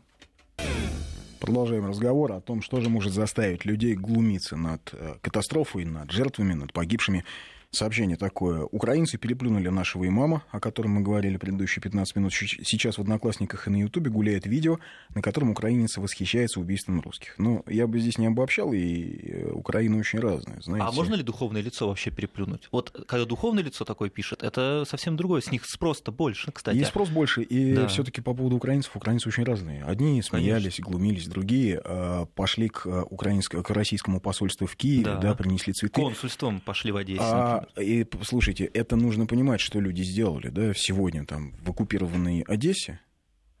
Продолжаем 1.40 1.86
разговор 1.86 2.32
о 2.32 2.40
том, 2.42 2.60
что 2.60 2.82
же 2.82 2.90
может 2.90 3.14
заставить 3.14 3.64
людей 3.64 3.94
глумиться 3.94 4.58
над 4.58 4.90
э, 4.92 5.14
катастрофой, 5.22 5.86
над 5.86 6.10
жертвами, 6.10 6.52
над 6.52 6.74
погибшими. 6.74 7.24
Сообщение 7.74 8.16
такое. 8.16 8.64
Украинцы 8.64 9.16
переплюнули 9.16 9.68
нашего 9.68 10.06
имама, 10.08 10.42
о 10.50 10.58
котором 10.58 10.90
мы 10.94 11.02
говорили 11.02 11.36
предыдущие 11.36 11.80
15 11.80 12.16
минут. 12.16 12.32
Сейчас 12.32 12.98
в 12.98 13.00
Одноклассниках 13.00 13.68
и 13.68 13.70
на 13.70 13.76
Ютубе 13.76 14.10
гуляет 14.10 14.44
видео, 14.44 14.80
на 15.14 15.22
котором 15.22 15.50
украинец 15.50 15.96
восхищается 15.96 16.58
убийством 16.58 17.00
русских. 17.00 17.36
Но 17.38 17.62
я 17.68 17.86
бы 17.86 18.00
здесь 18.00 18.18
не 18.18 18.26
обобщал, 18.26 18.72
и 18.72 19.20
э, 19.22 19.50
Украина 19.52 19.98
очень 19.98 20.18
разная, 20.18 20.60
знаете. 20.60 20.84
А 20.88 20.90
можно 20.90 21.14
ли 21.14 21.22
духовное 21.22 21.62
лицо 21.62 21.86
вообще 21.86 22.10
переплюнуть? 22.10 22.68
Вот 22.72 22.90
когда 23.06 23.24
духовное 23.24 23.62
лицо 23.62 23.84
такое 23.84 24.10
пишет, 24.10 24.42
это 24.42 24.84
совсем 24.84 25.16
другое. 25.16 25.40
С 25.40 25.52
них 25.52 25.64
спрос-то 25.64 26.10
больше, 26.10 26.50
кстати. 26.50 26.76
Есть 26.76 26.90
спрос 26.90 27.08
больше, 27.08 27.42
и 27.44 27.72
Да. 27.74 27.86
все-таки 27.86 28.20
по 28.20 28.34
поводу 28.34 28.56
украинцев, 28.56 28.96
украинцы 28.96 29.28
очень 29.28 29.44
разные. 29.44 29.84
Одни 29.84 30.20
смеялись, 30.22 30.80
глумились, 30.80 31.28
другие 31.28 31.80
э, 31.84 32.26
пошли 32.34 32.68
к, 32.68 32.84
э, 32.86 33.04
украинск- 33.08 33.62
к 33.62 33.70
российскому 33.70 34.20
посольству 34.20 34.66
в 34.66 34.74
Киеве, 34.74 35.04
Да. 35.04 35.16
да, 35.18 35.34
принесли 35.36 35.72
цветы. 35.72 36.00
Консульством 36.00 36.58
пошли 36.58 36.90
в 36.90 36.96
Одессе. 36.96 37.20
А, 37.22 37.59
и 37.78 38.06
слушайте, 38.22 38.64
это 38.64 38.96
нужно 38.96 39.26
понимать, 39.26 39.60
что 39.60 39.80
люди 39.80 40.02
сделали, 40.02 40.48
да, 40.48 40.72
сегодня 40.74 41.24
там 41.24 41.52
в 41.62 41.70
оккупированной 41.70 42.42
Одессе, 42.42 43.00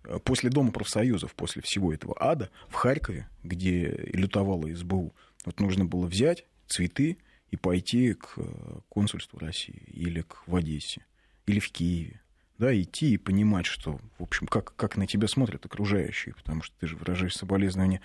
э, 0.04 0.18
после 0.24 0.50
Дома 0.50 0.72
профсоюзов, 0.72 1.34
после 1.34 1.62
всего 1.62 1.92
этого 1.92 2.16
ада, 2.18 2.50
в 2.68 2.74
Харькове, 2.74 3.28
где 3.42 4.08
лютовала 4.12 4.72
СБУ, 4.74 5.14
вот 5.44 5.60
нужно 5.60 5.84
было 5.84 6.06
взять 6.06 6.44
цветы 6.66 7.18
и 7.50 7.56
пойти 7.56 8.14
к 8.14 8.34
э, 8.36 8.42
консульству 8.88 9.38
России 9.38 9.82
или 9.86 10.22
к, 10.22 10.42
в 10.46 10.54
Одессе, 10.54 11.04
или 11.46 11.58
в 11.58 11.70
Киеве. 11.70 12.20
Да, 12.58 12.78
идти 12.78 13.14
и 13.14 13.16
понимать, 13.16 13.64
что, 13.64 13.98
в 14.18 14.22
общем, 14.22 14.46
как, 14.46 14.76
как 14.76 14.98
на 14.98 15.06
тебя 15.06 15.28
смотрят 15.28 15.64
окружающие, 15.64 16.34
потому 16.34 16.62
что 16.62 16.76
ты 16.78 16.86
же 16.86 16.96
выражаешь 16.96 17.34
соболезнования, 17.34 18.02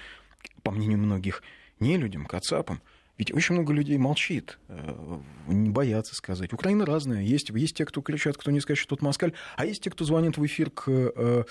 по 0.64 0.72
мнению 0.72 1.00
многих, 1.00 1.44
не 1.80 1.98
людям, 1.98 2.26
кацапам. 2.26 2.82
Ведь 3.18 3.34
очень 3.34 3.56
много 3.56 3.72
людей 3.72 3.98
молчит, 3.98 4.60
э, 4.68 5.20
не 5.48 5.70
боятся 5.70 6.16
сказать. 6.16 6.52
Украина 6.52 6.86
разная. 6.86 7.22
Есть, 7.22 7.50
есть 7.50 7.78
те, 7.78 7.86
кто 7.86 8.02
кричат, 8.02 8.36
кто 8.36 8.52
не 8.52 8.60
скажет, 8.60 8.82
что 8.82 8.90
тот 8.96 9.02
москаль, 9.02 9.32
а 9.56 9.66
есть 9.66 9.84
те, 9.84 9.90
кто 9.90 10.04
звонит 10.04 10.38
в 10.38 10.46
эфир 10.46 10.70
к, 10.70 10.84
э, 10.88 11.44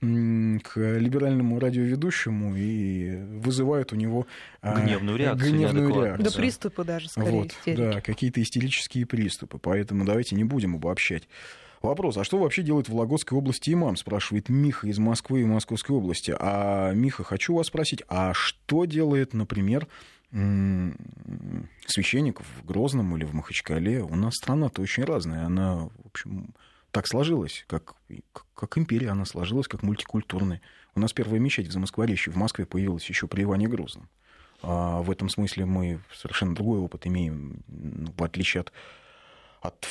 к 0.00 0.76
либеральному 0.76 1.60
радиоведущему 1.60 2.56
и 2.56 3.16
вызывают 3.38 3.92
у 3.92 3.96
него 3.96 4.26
э, 4.62 4.84
Гневную 4.84 5.16
реакцию, 5.16 5.52
гневную 5.52 6.04
реакцию. 6.04 6.24
До 6.24 6.36
приступа 6.36 6.84
даже, 6.84 7.08
скорее, 7.08 7.30
Вот, 7.30 7.52
истерики. 7.52 7.78
да, 7.80 8.00
какие-то 8.00 8.42
истерические 8.42 9.06
приступы. 9.06 9.58
Поэтому 9.58 10.04
давайте 10.04 10.34
не 10.34 10.44
будем 10.44 10.74
обобщать. 10.74 11.28
Вопрос, 11.82 12.16
а 12.16 12.24
что 12.24 12.38
вообще 12.38 12.62
делает 12.62 12.88
в 12.88 12.92
Вологодской 12.92 13.36
области 13.36 13.72
имам, 13.72 13.96
спрашивает 13.96 14.48
Миха 14.48 14.86
из 14.86 14.98
Москвы 14.98 15.42
и 15.42 15.44
Московской 15.44 15.96
области. 15.96 16.34
А, 16.38 16.92
Миха, 16.92 17.24
хочу 17.24 17.54
вас 17.54 17.66
спросить, 17.66 18.04
а 18.08 18.32
что 18.34 18.84
делает, 18.84 19.34
например, 19.34 19.88
м, 20.32 20.96
священник 21.86 22.40
в 22.40 22.64
Грозном 22.64 23.16
или 23.16 23.24
в 23.24 23.34
Махачкале? 23.34 24.02
У 24.02 24.14
нас 24.16 24.34
страна-то 24.34 24.82
очень 24.82 25.04
разная, 25.04 25.44
она, 25.44 25.84
в 25.86 26.06
общем, 26.06 26.54
так 26.90 27.06
сложилась, 27.06 27.64
как, 27.68 27.94
как, 28.54 28.78
империя 28.78 29.10
она 29.10 29.24
сложилась, 29.24 29.66
как 29.66 29.82
мультикультурная. 29.82 30.60
У 30.94 31.00
нас 31.00 31.12
первая 31.12 31.40
мечеть 31.40 31.68
в 31.68 31.72
Замоскворечье 31.72 32.32
в 32.32 32.36
Москве 32.36 32.66
появилась 32.66 33.08
еще 33.08 33.26
при 33.26 33.42
Иване 33.42 33.66
Грозном. 33.66 34.08
А 34.62 35.00
в 35.02 35.10
этом 35.10 35.28
смысле 35.28 35.64
мы 35.64 36.00
совершенно 36.14 36.54
другой 36.54 36.78
опыт 36.80 37.06
имеем, 37.06 37.64
ну, 37.66 38.12
в 38.16 38.22
отличие 38.22 38.60
от, 38.60 38.72
от 39.60 39.84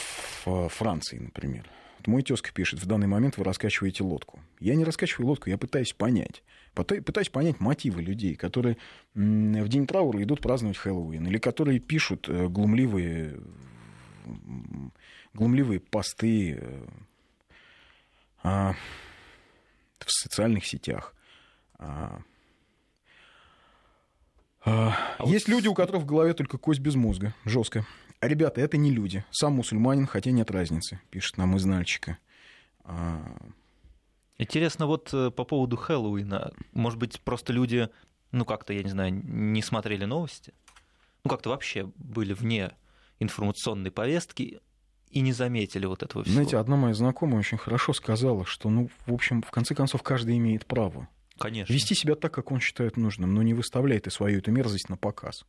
Франции, 0.72 1.18
например. 1.18 1.70
Вот 2.02 2.08
мой 2.08 2.24
тезка 2.24 2.52
пишет, 2.52 2.82
в 2.82 2.88
данный 2.88 3.06
момент 3.06 3.38
вы 3.38 3.44
раскачиваете 3.44 4.04
лодку. 4.04 4.40
Я 4.60 4.74
не 4.74 4.84
раскачиваю 4.84 5.28
лодку, 5.28 5.52
я 5.52 5.58
пытаюсь 5.60 5.94
понять. 5.94 6.42
Пытаюсь 6.74 7.30
понять 7.30 7.60
мотивы 7.60 8.02
людей, 8.02 8.36
которые 8.36 8.78
в 9.14 9.68
день 9.68 9.86
траура 9.86 10.24
идут 10.24 10.42
праздновать 10.42 10.78
Хэллоуин, 10.78 11.28
или 11.28 11.38
которые 11.38 11.78
пишут 11.78 12.28
э, 12.28 12.48
глумливые, 12.48 13.40
глумливые 15.36 15.80
посты 15.80 16.58
э, 16.60 16.88
а, 18.42 18.74
в 20.00 20.12
социальных 20.12 20.66
сетях. 20.66 21.14
А, 21.78 22.22
а, 24.66 24.96
Есть 25.26 25.48
люди, 25.48 25.68
у 25.68 25.76
которых 25.76 26.02
в 26.02 26.08
голове 26.08 26.34
только 26.34 26.58
кость 26.58 26.80
без 26.80 26.96
мозга. 26.96 27.36
Жестко. 27.46 27.86
Ребята, 28.22 28.62
это 28.62 28.78
не 28.78 28.92
люди. 28.92 29.26
Сам 29.32 29.54
мусульманин, 29.54 30.06
хотя 30.06 30.32
нет 30.32 30.52
разницы, 30.52 31.00
пишет 31.10 31.38
нам 31.38 31.56
из 31.58 31.66
Нальчика. 31.66 32.20
А, 32.84 33.20
Интересно, 34.42 34.88
вот 34.88 35.14
э, 35.14 35.30
по 35.30 35.44
поводу 35.44 35.78
Хэллоуина. 35.78 36.52
Может 36.74 36.98
быть, 36.98 37.22
просто 37.22 37.54
люди, 37.54 37.90
ну 38.32 38.44
как-то, 38.44 38.74
я 38.74 38.82
не 38.82 38.90
знаю, 38.90 39.14
не 39.14 39.62
смотрели 39.62 40.06
новости? 40.06 40.54
Ну 41.24 41.30
как-то 41.30 41.50
вообще 41.50 41.92
были 41.96 42.34
вне 42.34 42.72
информационной 43.20 43.92
повестки 43.92 44.60
и 45.12 45.22
не 45.22 45.32
заметили 45.32 45.86
вот 45.86 46.02
этого 46.02 46.24
всего. 46.24 46.34
Знаете, 46.34 46.58
одна 46.58 46.76
моя 46.76 46.96
знакомая 46.96 47.38
очень 47.38 47.60
хорошо 47.60 47.94
сказала, 47.94 48.44
что, 48.46 48.72
ну, 48.72 48.90
в 49.06 49.14
общем, 49.14 49.44
в 49.44 49.52
конце 49.52 49.76
концов, 49.76 50.02
каждый 50.02 50.38
имеет 50.38 50.66
право 50.66 51.08
Конечно. 51.38 51.72
вести 51.72 51.94
себя 51.94 52.16
так, 52.16 52.34
как 52.34 52.52
он 52.52 52.60
считает 52.62 52.98
нужным, 52.98 53.36
но 53.36 53.44
не 53.44 53.54
выставляй 53.54 54.00
ты 54.00 54.10
свою 54.10 54.40
эту 54.40 54.52
мерзость 54.52 54.90
на 54.90 54.98
показ. 54.98 55.46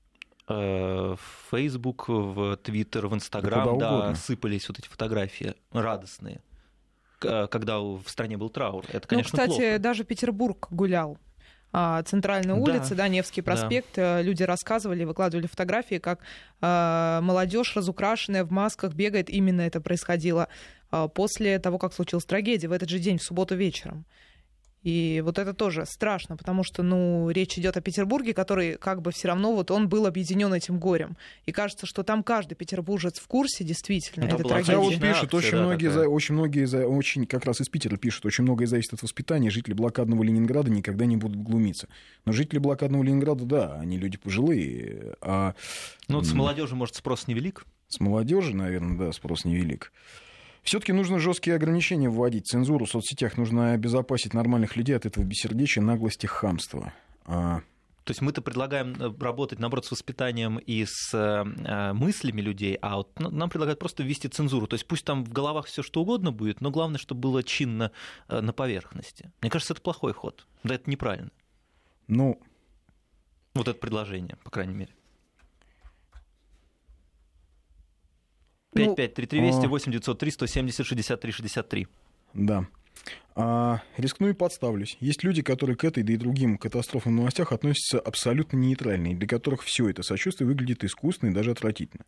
Э, 0.49 1.15
В 1.17 1.51
Facebook, 1.57 2.09
в 2.09 2.55
Twitter, 2.63 3.07
в 3.07 3.15
Instagram, 3.15 3.79
да, 3.79 3.93
угодно. 3.95 4.15
сыпались 4.17 4.69
вот 4.69 4.79
эти 4.79 4.89
фотографии 4.89 5.55
радостные, 5.73 6.41
к- 7.19 7.47
когда 7.47 7.79
в 7.81 8.03
стране 8.07 8.37
был 8.37 8.51
траур. 8.51 8.85
Это, 8.89 9.01
Ну, 9.03 9.09
конечно, 9.09 9.31
кстати, 9.39 9.51
плохо. 9.59 9.79
даже 9.79 10.05
Петербург 10.05 10.67
гулял. 10.71 11.19
А, 11.75 12.03
Центральная 12.03 12.57
Да. 12.57 12.61
улица, 12.61 12.95
да, 12.95 13.09
Невский 13.09 13.41
проспект. 13.41 13.97
э, 13.97 14.21
Люди 14.23 14.43
рассказывали, 14.43 15.05
выкладывали 15.05 15.47
фотографии, 15.47 15.97
как 15.99 16.21
молодежь 16.61 17.75
разукрашенная 17.77 18.45
в 18.45 18.51
масках 18.53 18.93
бегает. 18.95 19.31
Именно 19.31 19.63
это 19.63 19.81
происходило 19.81 20.49
а, 20.91 21.09
после 21.09 21.59
того, 21.59 21.79
как 21.79 21.95
случилась 21.95 22.27
трагедия, 22.27 22.69
в 22.69 22.73
этот 22.73 22.91
же 22.91 22.99
день, 22.99 23.17
в 23.17 23.23
субботу 23.23 23.55
вечером. 23.55 24.05
И 24.83 25.23
вот 25.25 25.39
это 25.39 25.55
тоже 25.55 25.87
страшно, 25.87 26.37
потому 26.37 26.65
что, 26.65 26.83
ну, 26.83 27.31
речь 27.31 27.57
идет 27.57 27.77
о 27.77 27.81
Петербурге, 27.81 28.35
который 28.35 28.75
как 28.77 29.01
бы 29.01 29.13
все 29.13 29.29
равно 29.29 29.55
вот 29.55 29.71
он 29.71 29.89
был 29.89 30.07
объединен 30.07 30.53
этим 30.53 30.79
горем. 30.81 31.17
И 31.47 31.53
кажется, 31.53 31.87
что 31.87 32.03
там 32.03 32.23
каждый 32.25 32.55
петербуржец 32.57 33.21
в 33.21 33.27
курсе 33.29 33.63
действительно 33.65 34.27
Ну, 34.27 34.39
была 34.39 34.57
Хотя 34.57 34.79
вот 34.79 34.95
пишут, 35.01 35.35
акция, 35.35 35.39
очень 35.39 35.51
да, 35.53 35.63
многие, 35.65 35.89
такая. 35.89 36.03
за, 36.05 36.09
очень 36.09 36.35
многие, 36.35 36.65
за, 36.65 36.87
очень, 36.87 37.27
как 37.27 37.45
раз 37.45 37.61
из 37.61 37.69
Питера 37.69 37.97
пишут, 37.97 38.27
очень 38.27 38.43
многое 38.43 38.67
зависит 38.67 38.93
от 38.93 39.03
воспитания. 39.03 39.51
Жители 39.51 39.75
блокадного 39.75 40.23
Ленинграда 40.25 40.71
никогда 40.71 41.07
не 41.07 41.17
будут 41.17 41.41
глумиться. 41.43 41.89
Но 42.25 42.33
жители 42.33 42.59
блокадного 42.59 43.03
Ленинграда, 43.05 43.45
да, 43.45 43.79
они 43.81 43.99
люди 43.99 44.19
пожилые, 44.19 45.15
а 45.21 45.55
Ну, 46.09 46.17
вот 46.19 46.27
с 46.27 46.33
молодежи, 46.33 46.75
может, 46.75 46.97
спрос 46.97 47.29
невелик? 47.29 47.65
с 47.89 48.01
молодежи, 48.01 48.57
наверное, 48.57 48.97
да, 48.99 49.13
спрос 49.13 49.45
невелик. 49.45 49.93
Все-таки 50.63 50.93
нужно 50.93 51.19
жесткие 51.19 51.57
ограничения 51.57 52.09
вводить, 52.09 52.47
цензуру 52.47 52.87
в 52.87 52.91
соцсетях. 52.91 53.37
Нужно 53.37 53.73
обезопасить 53.73 54.33
нормальных 54.35 54.77
людей 54.77 54.97
от 54.97 55.07
этого 55.07 55.25
бессердечия, 55.25 55.83
наглости, 55.83 56.27
хамства. 56.27 56.93
А, 57.25 57.61
То 58.05 58.11
есть 58.11 58.21
мы-то 58.21 58.43
предлагаем 58.43 58.95
э, 58.99 59.13
работать, 59.21 59.59
наоборот, 59.59 59.87
с 59.87 59.91
воспитанием 59.91 60.59
и 60.59 60.85
с 60.87 61.13
э, 61.15 61.93
мыслями 61.93 62.41
людей, 62.41 62.79
а 62.81 62.97
вот 62.97 63.19
нам 63.19 63.51
предлагают 63.51 63.81
просто 63.81 64.03
ввести 64.05 64.29
цензуру. 64.29 64.67
То 64.67 64.75
есть 64.75 64.87
пусть 64.87 65.05
там 65.05 65.25
в 65.25 65.31
головах 65.33 65.67
все 65.67 65.83
что 65.83 66.01
угодно 66.03 66.31
будет, 66.33 66.61
но 66.61 66.71
главное, 66.71 66.99
чтобы 66.99 67.21
было 67.21 67.43
чинно 67.43 67.91
э, 68.29 68.41
на 68.41 68.53
поверхности. 68.53 69.33
Мне 69.41 69.51
кажется, 69.51 69.75
это 69.75 69.83
плохой 69.83 70.13
ход. 70.13 70.47
Да, 70.63 70.75
это 70.77 70.89
неправильно. 70.89 71.31
ну, 72.07 72.41
Вот 73.55 73.67
это 73.69 73.79
предложение, 73.79 74.37
по 74.45 74.51
крайней 74.51 74.75
мере. 74.75 74.93
5533 78.75 79.41
Вести, 79.41 79.67
8 79.67 79.93
903 79.93 80.31
170 80.31 80.87
63 80.87 81.33
63. 81.33 81.87
Да. 82.35 82.67
А, 83.35 83.83
рискну 83.97 84.29
и 84.29 84.33
подставлюсь. 84.35 84.97
Есть 85.01 85.25
люди, 85.25 85.43
которые 85.43 85.77
к 85.77 85.85
этой, 85.85 86.03
да 86.03 86.13
и 86.13 86.17
другим 86.17 86.59
катастрофам 86.59 87.13
в 87.13 87.17
новостях 87.17 87.53
относятся 87.53 87.99
абсолютно 87.99 88.57
нейтрально, 88.59 89.09
и 89.09 89.15
для 89.15 89.27
которых 89.27 89.63
все 89.63 89.89
это 89.89 90.03
сочувствие 90.03 90.47
выглядит 90.47 90.85
искусственно 90.85 91.31
и 91.31 91.35
даже 91.35 91.51
отвратительно. 91.51 92.05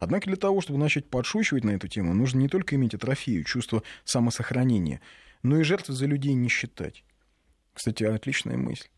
Однако 0.00 0.26
для 0.26 0.36
того, 0.36 0.60
чтобы 0.60 0.78
начать 0.78 1.08
подшучивать 1.08 1.64
на 1.64 1.70
эту 1.70 1.88
тему, 1.88 2.14
нужно 2.14 2.38
не 2.40 2.48
только 2.48 2.74
иметь 2.74 2.94
атрофию, 2.94 3.44
чувство 3.44 3.82
самосохранения, 4.04 5.00
но 5.42 5.58
и 5.58 5.62
жертвы 5.62 5.94
за 5.94 6.06
людей 6.06 6.34
не 6.34 6.48
считать. 6.48 7.04
Кстати, 7.72 8.02
отличная 8.04 8.56
мысль. 8.56 8.88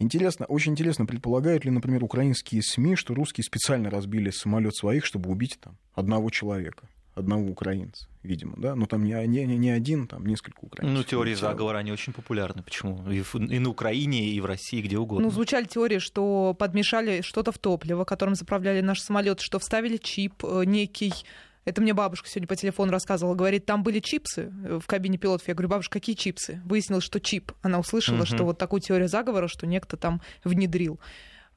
Интересно, 0.00 0.46
очень 0.46 0.72
интересно, 0.72 1.06
предполагают 1.06 1.64
ли, 1.64 1.70
например, 1.70 2.04
украинские 2.04 2.62
СМИ, 2.62 2.94
что 2.94 3.14
русские 3.14 3.44
специально 3.44 3.90
разбили 3.90 4.30
самолет 4.30 4.76
своих, 4.76 5.04
чтобы 5.04 5.30
убить 5.30 5.58
там 5.60 5.76
одного 5.92 6.30
человека, 6.30 6.88
одного 7.14 7.50
украинца, 7.50 8.06
видимо, 8.22 8.54
да? 8.56 8.76
Но 8.76 8.86
там 8.86 9.02
не, 9.02 9.26
не, 9.26 9.44
не 9.44 9.70
один, 9.70 10.06
там 10.06 10.24
несколько 10.24 10.60
украинцев. 10.60 10.96
Ну, 10.96 11.02
теории 11.02 11.34
заговора, 11.34 11.78
они 11.78 11.90
очень 11.90 12.12
популярны. 12.12 12.62
Почему? 12.62 13.10
И, 13.10 13.22
в, 13.22 13.34
и 13.34 13.58
на 13.58 13.70
Украине, 13.70 14.28
и 14.30 14.40
в 14.40 14.46
России, 14.46 14.80
где 14.80 14.98
угодно. 14.98 15.26
Ну, 15.26 15.32
звучали 15.32 15.64
теории, 15.64 15.98
что 15.98 16.54
подмешали 16.56 17.22
что-то 17.22 17.50
в 17.50 17.58
топливо, 17.58 18.04
которым 18.04 18.36
заправляли 18.36 18.80
наш 18.80 19.00
самолет, 19.00 19.40
что 19.40 19.58
вставили 19.58 19.96
чип 19.96 20.44
э, 20.44 20.62
некий, 20.64 21.12
это 21.68 21.80
мне 21.80 21.94
бабушка 21.94 22.28
сегодня 22.28 22.48
по 22.48 22.56
телефону 22.56 22.92
рассказывала. 22.92 23.34
Говорит, 23.34 23.66
там 23.66 23.82
были 23.82 24.00
чипсы 24.00 24.50
в 24.80 24.86
кабине 24.86 25.18
пилотов. 25.18 25.46
Я 25.48 25.54
говорю, 25.54 25.68
бабушка, 25.68 25.94
какие 25.94 26.16
чипсы? 26.16 26.60
Выяснилось, 26.64 27.04
что 27.04 27.20
чип. 27.20 27.52
Она 27.62 27.78
услышала, 27.78 28.18
угу. 28.18 28.26
что 28.26 28.44
вот 28.44 28.58
такую 28.58 28.80
теорию 28.80 29.08
заговора, 29.08 29.48
что 29.48 29.66
некто 29.66 29.96
там 29.96 30.22
внедрил. 30.44 30.98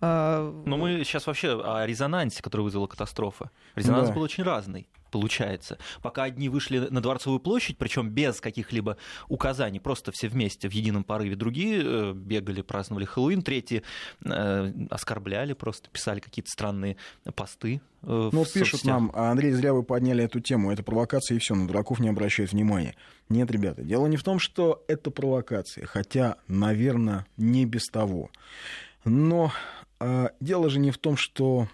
А, 0.01 0.51
Но 0.65 0.77
мы 0.77 1.03
сейчас 1.03 1.27
вообще 1.27 1.61
о 1.63 1.85
резонансе, 1.85 2.41
который 2.41 2.61
вызвала 2.61 2.87
катастрофа. 2.87 3.51
Резонанс 3.75 4.09
да. 4.09 4.15
был 4.15 4.21
очень 4.21 4.43
разный 4.43 4.87
получается. 5.11 5.77
Пока 6.01 6.23
одни 6.23 6.49
вышли 6.49 6.79
на 6.79 7.01
Дворцовую 7.01 7.39
площадь, 7.39 7.77
причем 7.77 8.09
без 8.09 8.41
каких-либо 8.41 8.97
указаний, 9.27 9.79
просто 9.79 10.11
все 10.11 10.27
вместе 10.27 10.69
в 10.69 10.71
едином 10.71 11.03
порыве, 11.03 11.35
другие 11.35 11.81
э, 11.83 12.13
бегали, 12.13 12.61
праздновали 12.61 13.05
Хэллоуин, 13.05 13.43
третьи 13.43 13.83
э, 14.23 14.73
оскорбляли, 14.89 15.53
просто 15.53 15.89
писали 15.89 16.19
какие-то 16.19 16.49
странные 16.49 16.97
посты. 17.35 17.81
Э, 18.03 18.29
ну, 18.31 18.45
пишут 18.45 18.85
нам, 18.85 19.11
а 19.13 19.31
Андрей, 19.31 19.51
зря 19.51 19.73
вы 19.73 19.83
подняли 19.83 20.23
эту 20.23 20.39
тему, 20.39 20.71
это 20.71 20.83
провокация 20.83 21.35
и 21.35 21.39
все, 21.39 21.53
на 21.53 21.67
дураков 21.67 21.99
не 21.99 22.09
обращают 22.09 22.51
внимания. 22.51 22.95
Нет, 23.29 23.51
ребята, 23.51 23.83
дело 23.83 24.07
не 24.07 24.17
в 24.17 24.23
том, 24.23 24.39
что 24.39 24.83
это 24.87 25.11
провокация, 25.11 25.85
хотя, 25.85 26.37
наверное, 26.47 27.25
не 27.37 27.65
без 27.65 27.87
того. 27.87 28.29
Но 29.03 29.51
э, 29.99 30.29
дело 30.39 30.69
же 30.69 30.79
не 30.79 30.91
в 30.91 30.97
том, 30.97 31.17
что 31.17 31.67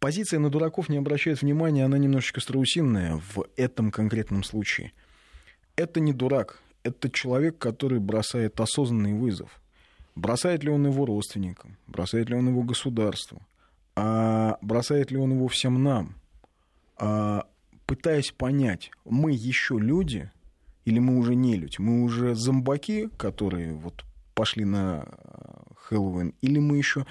позиция 0.00 0.40
на 0.40 0.50
дураков 0.50 0.88
не 0.88 0.96
обращает 0.96 1.42
внимания, 1.42 1.84
она 1.84 1.98
немножечко 1.98 2.40
страусинная 2.40 3.16
в 3.34 3.46
этом 3.56 3.90
конкретном 3.90 4.44
случае. 4.44 4.92
Это 5.76 6.00
не 6.00 6.12
дурак, 6.12 6.62
это 6.82 7.10
человек, 7.10 7.58
который 7.58 8.00
бросает 8.00 8.60
осознанный 8.60 9.14
вызов. 9.14 9.60
Бросает 10.14 10.64
ли 10.64 10.70
он 10.70 10.86
его 10.86 11.06
родственникам, 11.06 11.76
бросает 11.86 12.28
ли 12.28 12.36
он 12.36 12.48
его 12.48 12.62
государству, 12.62 13.40
а 13.94 14.58
бросает 14.60 15.10
ли 15.10 15.16
он 15.16 15.32
его 15.32 15.46
всем 15.46 15.82
нам, 15.82 16.16
а 16.96 17.46
пытаясь 17.86 18.32
понять, 18.32 18.90
мы 19.04 19.32
еще 19.32 19.78
люди 19.78 20.30
или 20.84 20.98
мы 20.98 21.18
уже 21.18 21.34
не 21.34 21.56
люди, 21.56 21.76
мы 21.78 22.02
уже 22.02 22.34
зомбаки, 22.34 23.08
которые 23.16 23.74
вот 23.74 24.04
пошли 24.34 24.64
на 24.64 25.06
Хэллоуин, 25.76 26.34
или 26.40 26.58
мы 26.58 26.78
еще 26.78 27.06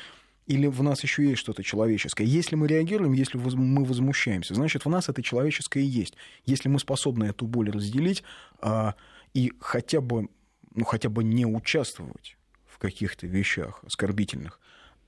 или 0.48 0.68
в 0.68 0.82
нас 0.82 1.04
еще 1.04 1.26
есть 1.26 1.40
что-то 1.40 1.62
человеческое. 1.62 2.26
Если 2.26 2.56
мы 2.56 2.68
реагируем, 2.68 3.12
если 3.12 3.38
мы 3.38 3.84
возмущаемся, 3.84 4.56
значит, 4.56 4.86
в 4.86 4.90
нас 4.90 5.10
это 5.10 5.22
человеческое 5.22 5.84
и 5.84 5.88
есть. 5.88 6.16
Если 6.46 6.70
мы 6.70 6.80
способны 6.80 7.26
эту 7.26 7.46
боль 7.46 7.70
разделить 7.70 8.24
а, 8.62 8.96
и 9.34 9.52
хотя 9.60 10.00
бы, 10.00 10.30
ну, 10.74 10.86
хотя 10.86 11.10
бы 11.10 11.24
не 11.24 11.46
участвовать 11.46 12.38
в 12.66 12.78
каких-то 12.78 13.28
вещах 13.28 13.84
оскорбительных, 13.86 14.62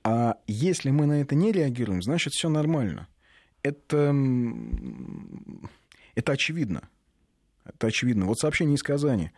а 0.03 0.35
если 0.45 0.91
мы 0.91 1.05
на 1.05 1.21
это 1.21 1.35
не 1.35 1.53
реагируем, 1.53 2.01
значит, 2.01 2.33
все 2.33 2.49
нормально. 2.49 3.07
Это, 3.63 4.13
это 6.15 6.33
очевидно. 6.33 6.89
Это 7.63 7.87
очевидно. 7.87 8.25
Вот 8.25 8.39
сообщение 8.39 8.75
из 8.75 8.83
Казани. 8.83 9.31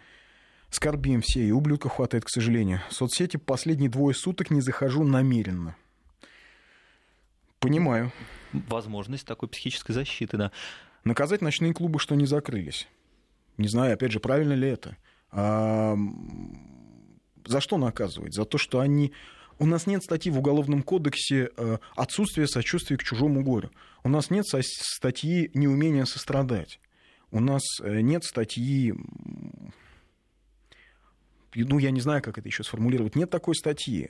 Скорбим 0.72 1.22
все, 1.22 1.42
и 1.42 1.52
ублюдков 1.52 1.94
хватает, 1.94 2.26
к 2.26 2.30
сожалению. 2.30 2.82
В 2.90 2.94
соцсети 2.94 3.38
последние 3.38 3.90
двое 3.90 4.16
суток 4.16 4.50
не 4.50 4.62
захожу 4.62 5.04
намеренно. 5.04 5.76
Понимаю. 7.62 8.12
Возможность 8.54 9.26
такой 9.26 9.48
психической 9.48 9.94
защиты, 9.94 10.36
да. 10.36 10.52
Наказать 11.04 11.42
ночные 11.42 11.74
клубы, 11.76 12.00
что 12.00 12.16
не 12.16 12.26
закрылись. 12.26 12.88
Не 13.58 13.68
знаю, 13.68 13.94
опять 13.94 14.12
же, 14.12 14.20
правильно 14.20 14.54
ли 14.54 14.68
это. 14.68 14.98
А, 15.30 15.96
за 17.46 17.62
что 17.62 17.78
наказывать? 17.78 18.34
За 18.34 18.46
то, 18.46 18.58
что 18.58 18.80
они... 18.80 19.14
У 19.60 19.68
нас 19.68 19.86
нет 19.86 20.04
статьи 20.04 20.32
в 20.32 20.40
Уголовном 20.40 20.82
кодексе 20.82 21.52
э, 21.56 21.78
отсутствие 21.96 22.48
сочувствия 22.48 22.98
к 22.98 23.04
чужому 23.04 23.44
горю. 23.44 23.70
У 24.04 24.10
нас 24.10 24.32
нет 24.32 24.46
статьи 24.48 25.52
неумения 25.54 26.06
сострадать. 26.06 26.80
У 27.30 27.40
нас 27.40 27.62
э, 27.80 28.02
нет 28.02 28.24
статьи 28.24 28.96
ну, 31.54 31.78
я 31.78 31.92
не 31.92 32.00
знаю, 32.00 32.24
как 32.24 32.40
это 32.40 32.48
еще 32.48 32.64
сформулировать, 32.64 33.16
нет 33.16 33.30
такой 33.30 33.56
статьи. 33.56 34.10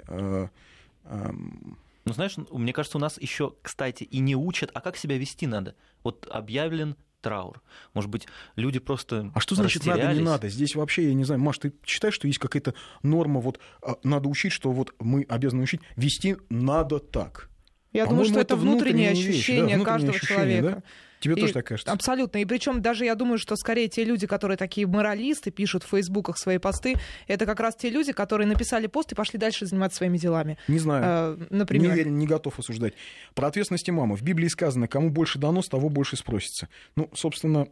Ну, 2.06 2.14
знаешь, 2.14 2.36
мне 2.52 2.74
кажется, 2.74 2.98
у 2.98 3.02
нас 3.02 3.22
еще, 3.22 3.54
кстати, 3.62 4.04
и 4.04 4.20
не 4.20 4.36
учат, 4.36 4.72
а 4.74 4.82
как 4.82 4.98
себя 4.98 5.18
вести 5.18 5.48
надо. 5.48 5.76
Вот 6.04 6.28
объявлен 6.30 6.96
траур. 7.22 7.62
Может 7.94 8.10
быть, 8.10 8.28
люди 8.56 8.80
просто 8.80 9.32
А 9.36 9.40
что 9.40 9.56
значит 9.56 9.86
надо, 9.86 10.12
не 10.14 10.22
надо? 10.22 10.50
Здесь 10.50 10.76
вообще, 10.76 11.10
я 11.10 11.14
не 11.14 11.24
знаю, 11.24 11.40
Маш, 11.40 11.60
ты 11.60 11.74
считаешь, 11.86 12.16
что 12.16 12.28
есть 12.28 12.40
какая-то 12.40 12.74
норма, 13.04 13.40
вот 13.40 13.60
а, 13.82 13.96
надо 14.04 14.28
учить, 14.28 14.52
что 14.52 14.72
вот 14.72 14.94
мы 15.00 15.26
обязаны 15.30 15.64
учить, 15.64 15.82
вести 15.96 16.38
надо 16.50 17.00
так? 17.00 17.50
Я 17.94 18.06
думаю, 18.06 18.26
что 18.26 18.40
это 18.40 18.56
внутреннее 18.56 19.12
ощущение 19.12 19.76
вещь, 19.76 19.78
да, 19.78 19.86
каждого 19.86 20.16
ощущение, 20.16 20.38
человека. 20.38 20.76
Да? 20.76 20.84
Тебе 21.22 21.36
и, 21.36 21.40
тоже 21.40 21.54
так 21.54 21.66
кажется? 21.68 21.92
Абсолютно. 21.92 22.40
И 22.40 22.46
причем 22.46 22.82
даже 22.82 23.06
я 23.06 23.16
думаю, 23.16 23.38
что 23.38 23.56
скорее 23.56 23.88
те 23.88 24.04
люди, 24.04 24.28
которые 24.28 24.58
такие 24.58 24.88
моралисты, 24.88 25.52
пишут 25.52 25.84
в 25.84 25.88
фейсбуках 25.88 26.38
свои 26.38 26.58
посты, 26.58 26.96
это 27.28 27.46
как 27.46 27.60
раз 27.60 27.76
те 27.76 27.90
люди, 27.90 28.12
которые 28.12 28.48
написали 28.48 28.88
пост 28.88 29.12
и 29.12 29.16
пошли 29.16 29.40
дальше 29.40 29.66
заниматься 29.66 29.98
своими 29.98 30.18
делами. 30.18 30.58
Не 30.68 30.80
знаю. 30.80 31.38
Э, 31.40 31.46
например. 31.50 32.06
Не 32.06 32.12
не 32.12 32.28
готов 32.28 32.58
осуждать. 32.60 32.94
Про 33.36 33.48
ответственность 33.48 33.90
имама. 33.90 34.16
В 34.16 34.24
Библии 34.24 34.48
сказано, 34.48 34.88
кому 34.88 35.10
больше 35.10 35.40
дано, 35.40 35.62
с 35.62 35.70
того 35.70 35.90
больше 35.90 36.18
спросится. 36.18 36.68
Ну, 36.96 37.10
собственно, 37.14 37.68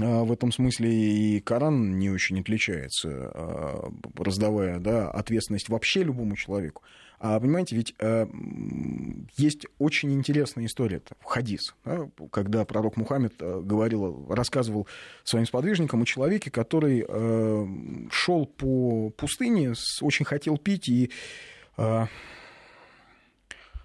а, 0.00 0.24
в 0.24 0.32
этом 0.32 0.52
смысле 0.52 0.90
и 0.92 1.40
Коран 1.40 1.98
не 1.98 2.10
очень 2.10 2.40
отличается, 2.40 3.08
а, 3.34 3.92
раздавая 4.16 4.78
да, 4.78 5.10
ответственность 5.10 5.68
вообще 5.68 6.02
любому 6.02 6.36
человеку. 6.36 6.82
А 7.20 7.40
понимаете, 7.40 7.74
ведь 7.74 7.94
э, 7.98 8.26
есть 9.36 9.66
очень 9.78 10.12
интересная 10.12 10.66
история, 10.66 10.98
это 10.98 11.16
хадис, 11.24 11.74
да, 11.84 12.08
когда 12.30 12.64
пророк 12.64 12.96
Мухаммед 12.96 13.34
э, 13.40 13.60
говорил, 13.60 14.26
рассказывал 14.28 14.86
своим 15.24 15.44
сподвижникам 15.44 16.02
о 16.02 16.06
человеке, 16.06 16.52
который 16.52 17.04
э, 17.06 17.66
шел 18.12 18.46
по 18.46 19.10
пустыне, 19.10 19.72
очень 20.00 20.24
хотел 20.24 20.58
пить 20.58 20.88
и 20.88 21.10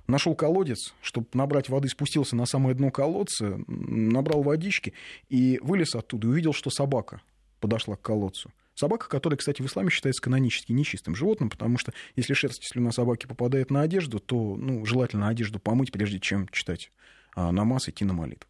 нашел 0.08 0.36
колодец, 0.36 0.94
чтобы 1.02 1.28
набрать 1.34 1.70
воды, 1.70 1.88
спустился 1.90 2.36
на 2.36 2.46
самое 2.46 2.76
дно 2.76 2.90
колодца, 2.90 3.60
набрал 3.68 4.42
водички 4.42 4.94
и 5.30 5.60
вылез 5.62 5.96
оттуда 5.96 6.28
и 6.28 6.32
увидел, 6.32 6.54
что 6.54 6.72
собака 6.72 7.22
подошла 7.60 7.96
к 7.96 8.02
колодцу. 8.02 8.52
Собака, 8.76 9.08
которая, 9.08 9.38
кстати, 9.38 9.62
в 9.62 9.66
исламе 9.68 9.90
считается 9.90 10.22
канонически 10.22 10.72
нечистым 10.72 11.16
животным, 11.16 11.50
потому 11.50 11.78
что 11.78 11.94
если 12.16 12.34
шерсть 12.34 12.64
слюна 12.64 12.92
собаки 12.92 13.28
попадает 13.28 13.70
на 13.70 13.82
одежду, 13.82 14.20
то 14.20 14.56
ну, 14.56 14.86
желательно 14.86 15.28
одежду 15.28 15.60
помыть, 15.60 15.92
прежде 15.92 16.20
чем 16.20 16.48
читать 16.50 16.92
а, 17.36 17.52
намаз, 17.52 17.90
идти 17.90 18.04
на 18.04 18.14
молитву. 18.14 18.50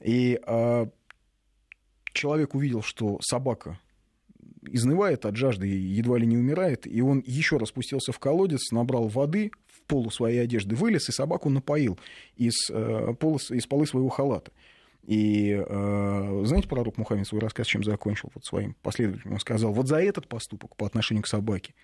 И 0.00 0.40
а, 0.46 0.88
человек 2.12 2.54
увидел, 2.54 2.82
что 2.82 3.18
собака 3.22 3.78
изнывает 4.62 5.26
от 5.26 5.36
жажды 5.36 5.68
и 5.68 5.76
едва 5.76 6.18
ли 6.18 6.26
не 6.26 6.36
умирает, 6.36 6.86
и 6.86 7.00
он 7.00 7.22
еще 7.26 7.56
раз 7.56 7.70
спустился 7.70 8.12
в 8.12 8.18
колодец, 8.18 8.70
набрал 8.70 9.08
воды 9.08 9.50
в 9.66 9.82
полу 9.82 10.10
своей 10.10 10.38
одежды, 10.38 10.76
вылез 10.76 11.08
и 11.08 11.12
собаку 11.12 11.48
напоил 11.48 11.98
из, 12.36 12.70
э, 12.70 13.14
пола, 13.18 13.38
из 13.50 13.66
полы 13.66 13.86
своего 13.86 14.08
халата. 14.08 14.52
И 15.02 15.52
э, 15.66 16.42
знаете, 16.44 16.68
пророк 16.68 16.98
Мухаммед 16.98 17.26
свой 17.26 17.40
рассказ 17.40 17.66
чем 17.66 17.82
закончил 17.82 18.30
вот 18.34 18.44
своим 18.44 18.74
последователям? 18.82 19.34
Он 19.34 19.40
сказал, 19.40 19.72
вот 19.72 19.88
за 19.88 20.02
этот 20.02 20.28
поступок 20.28 20.76
по 20.76 20.86
отношению 20.86 21.22
к 21.22 21.26
собаке 21.26 21.74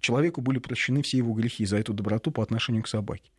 человеку 0.00 0.40
были 0.40 0.58
прощены 0.58 1.02
все 1.02 1.18
его 1.18 1.32
грехи 1.32 1.64
за 1.64 1.78
эту 1.78 1.92
доброту 1.92 2.30
по 2.30 2.42
отношению 2.42 2.82
к 2.82 2.88
собаке. 2.88 3.30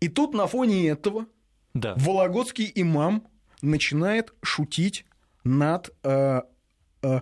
И 0.00 0.08
тут 0.08 0.34
на 0.34 0.46
фоне 0.46 0.88
этого 0.88 1.26
да. 1.74 1.94
Вологодский 1.96 2.70
имам 2.74 3.26
начинает 3.60 4.32
шутить 4.42 5.04
над 5.44 5.90
э, 6.02 6.40
э, 7.02 7.20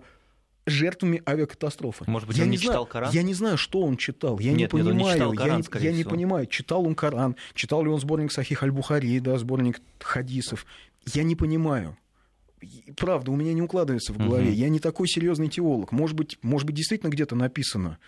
жертвами 0.66 1.22
авиакатастрофы. 1.28 2.04
Может 2.06 2.28
быть, 2.28 2.36
я 2.36 2.44
он 2.44 2.50
не 2.50 2.56
не 2.56 2.58
знаю, 2.58 2.72
читал 2.72 2.86
Коран? 2.86 3.10
Я 3.12 3.22
не 3.22 3.34
знаю, 3.34 3.56
что 3.58 3.80
он 3.82 3.96
читал. 3.96 4.38
Я 4.38 4.50
Нет, 4.52 4.56
не 4.56 4.62
нет, 4.62 4.74
он 4.74 4.80
понимаю. 4.80 4.96
не 5.06 5.12
читал 5.14 5.32
Коран, 5.34 5.64
я 5.74 5.78
не, 5.80 5.84
я 5.86 5.92
не 5.92 6.04
понимаю, 6.04 6.46
читал 6.46 6.86
он 6.86 6.94
Коран, 6.94 7.36
читал 7.54 7.82
ли 7.84 7.90
он 7.90 8.00
сборник 8.00 8.32
Сахих 8.32 8.62
Аль-Бухари, 8.62 9.20
да, 9.20 9.36
сборник 9.38 9.80
хадисов. 10.00 10.64
Я 11.12 11.22
не 11.22 11.36
понимаю. 11.36 11.96
Правда, 12.96 13.30
у 13.30 13.36
меня 13.36 13.52
не 13.52 13.60
укладывается 13.60 14.12
в 14.14 14.16
голове. 14.18 14.46
Мгм. 14.46 14.54
Я 14.54 14.68
не 14.70 14.78
такой 14.78 15.06
серьезный 15.06 15.48
теолог. 15.48 15.92
Может 15.92 16.16
быть, 16.16 16.38
может 16.40 16.66
быть, 16.66 16.76
действительно 16.76 17.10
где-то 17.10 17.34
написано 17.36 17.98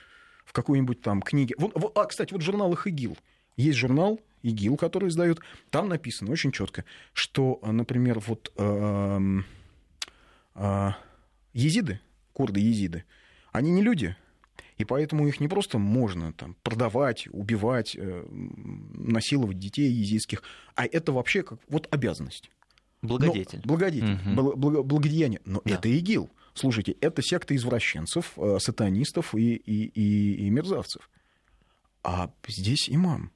в 0.47 0.53
какой-нибудь 0.55 1.03
там 1.03 1.21
книге. 1.21 1.55
Вот, 1.59 1.73
вот- 1.75 1.93
а, 1.99 2.05
кстати, 2.07 2.33
вот 2.33 2.41
в 2.41 2.45
журналах 2.45 2.87
ИГИЛ. 2.87 3.19
Есть 3.59 3.77
журнал 3.77 4.19
ИГИЛ, 4.43 4.77
который 4.79 5.11
издают. 5.11 5.41
Там 5.71 5.89
написано 5.91 6.31
очень 6.33 6.53
четко, 6.53 6.85
что, 7.13 7.59
а, 7.63 7.73
например, 7.73 8.21
вот 8.21 8.51
эм, 8.57 9.45
а, 10.55 10.97
езиды, 11.53 12.01
курды-езиды, 12.37 13.05
они 13.53 13.71
не 13.71 13.83
люди. 13.83 14.15
И 14.77 14.85
поэтому 14.85 15.27
их 15.27 15.41
не 15.41 15.49
просто 15.49 15.79
можно 15.79 16.35
там, 16.35 16.55
продавать, 16.63 17.27
убивать, 17.31 17.97
э, 17.97 18.27
насиловать 18.31 19.59
детей 19.59 19.91
езидских, 19.91 20.43
а 20.75 20.85
это 20.85 21.13
вообще 21.13 21.43
как 21.43 21.59
вот 21.69 21.89
обязанность. 21.91 22.51
Благодетель. 23.01 23.61
Но, 23.65 23.69
благодетель, 23.69 24.19
бл- 24.35 24.55
благо- 24.55 24.83
благодеяние. 24.83 25.41
Но 25.47 25.63
Да. 25.65 25.75
это 25.75 25.89
ИГИЛ. 25.89 26.29
Слушайте, 26.53 26.93
это 27.01 27.23
секта 27.23 27.57
извращенцев, 27.57 28.33
э, 28.37 28.59
сатанистов 28.61 29.35
и, 29.35 29.55
и, 29.57 29.85
и, 29.87 30.47
и 30.47 30.51
мерзавцев. 30.51 31.09
А 32.03 32.31
здесь 32.47 32.91
имам. 32.91 33.31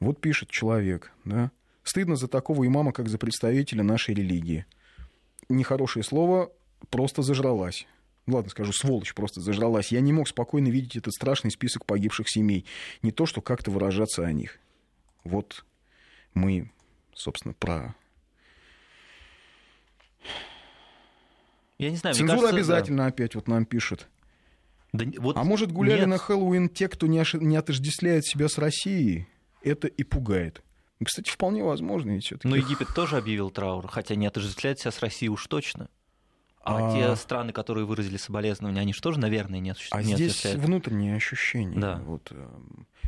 Вот 0.00 0.20
пишет 0.20 0.50
человек, 0.50 1.12
да. 1.24 1.50
Стыдно 1.84 2.16
за 2.16 2.26
такого 2.28 2.66
имама, 2.66 2.92
как 2.92 3.08
за 3.08 3.18
представителя 3.18 3.82
нашей 3.84 4.14
религии. 4.14 4.66
Нехорошее 5.48 6.02
слово 6.04 6.52
просто 6.90 7.22
зажралась. 7.22 7.86
Ну, 8.26 8.36
Ладно, 8.36 8.50
скажу, 8.50 8.72
сволочь 8.72 9.14
просто 9.14 9.40
зажралась. 9.40 9.90
Я 9.90 10.00
не 10.00 10.12
мог 10.12 10.28
спокойно 10.28 10.68
видеть 10.68 10.96
этот 10.96 11.14
страшный 11.14 11.50
список 11.50 11.86
погибших 11.86 12.28
семей. 12.28 12.66
Не 13.02 13.10
то, 13.10 13.24
что 13.26 13.40
как-то 13.40 13.70
выражаться 13.70 14.24
о 14.26 14.32
них. 14.32 14.58
Вот 15.24 15.64
мы, 16.34 16.70
собственно, 17.14 17.54
про 17.54 17.94
Я 21.78 21.90
не 21.90 21.96
знаю, 21.96 22.14
Цензура 22.14 22.36
кажется, 22.40 22.52
да. 22.52 22.56
обязательно 22.58 23.06
опять 23.06 23.34
вот 23.34 23.46
нам 23.48 23.64
пишет. 23.64 24.08
Да 24.92 25.04
вот 25.18 25.36
А 25.36 25.44
может, 25.44 25.70
гуляли 25.70 26.00
нет. 26.00 26.08
на 26.08 26.18
Хэллоуин 26.18 26.68
те, 26.68 26.88
кто 26.88 27.06
не, 27.06 27.18
оши- 27.18 27.38
не 27.38 27.56
отождествляет 27.56 28.26
себя 28.26 28.48
с 28.48 28.58
Россией? 28.58 29.28
Это 29.62 29.86
и 29.86 30.02
пугает. 30.02 30.62
Кстати, 31.04 31.30
вполне 31.30 31.62
возможно. 31.62 32.10
Ведь 32.10 32.32
Но 32.42 32.56
Египет 32.56 32.88
тоже 32.94 33.16
объявил 33.18 33.50
траур, 33.50 33.86
хотя 33.86 34.16
не 34.16 34.26
отождествляет 34.26 34.80
себя 34.80 34.90
с 34.90 35.00
Россией 35.00 35.28
уж 35.30 35.46
точно. 35.46 35.88
А, 36.68 36.90
А- 36.90 36.94
те 36.94 37.16
страны, 37.16 37.52
которые 37.52 37.84
выразили 37.86 38.16
соболезнования, 38.16 38.80
они 38.80 38.92
же 38.92 39.00
тоже, 39.00 39.18
наверное, 39.20 39.60
не, 39.60 39.70
осуществ- 39.70 39.94
А 39.96 40.02
здесь 40.02 40.14
отождествляют. 40.16 40.60
внутренние 40.62 41.16
ощущения. 41.16 41.78
Да. 41.78 42.00
Вот, 42.06 42.32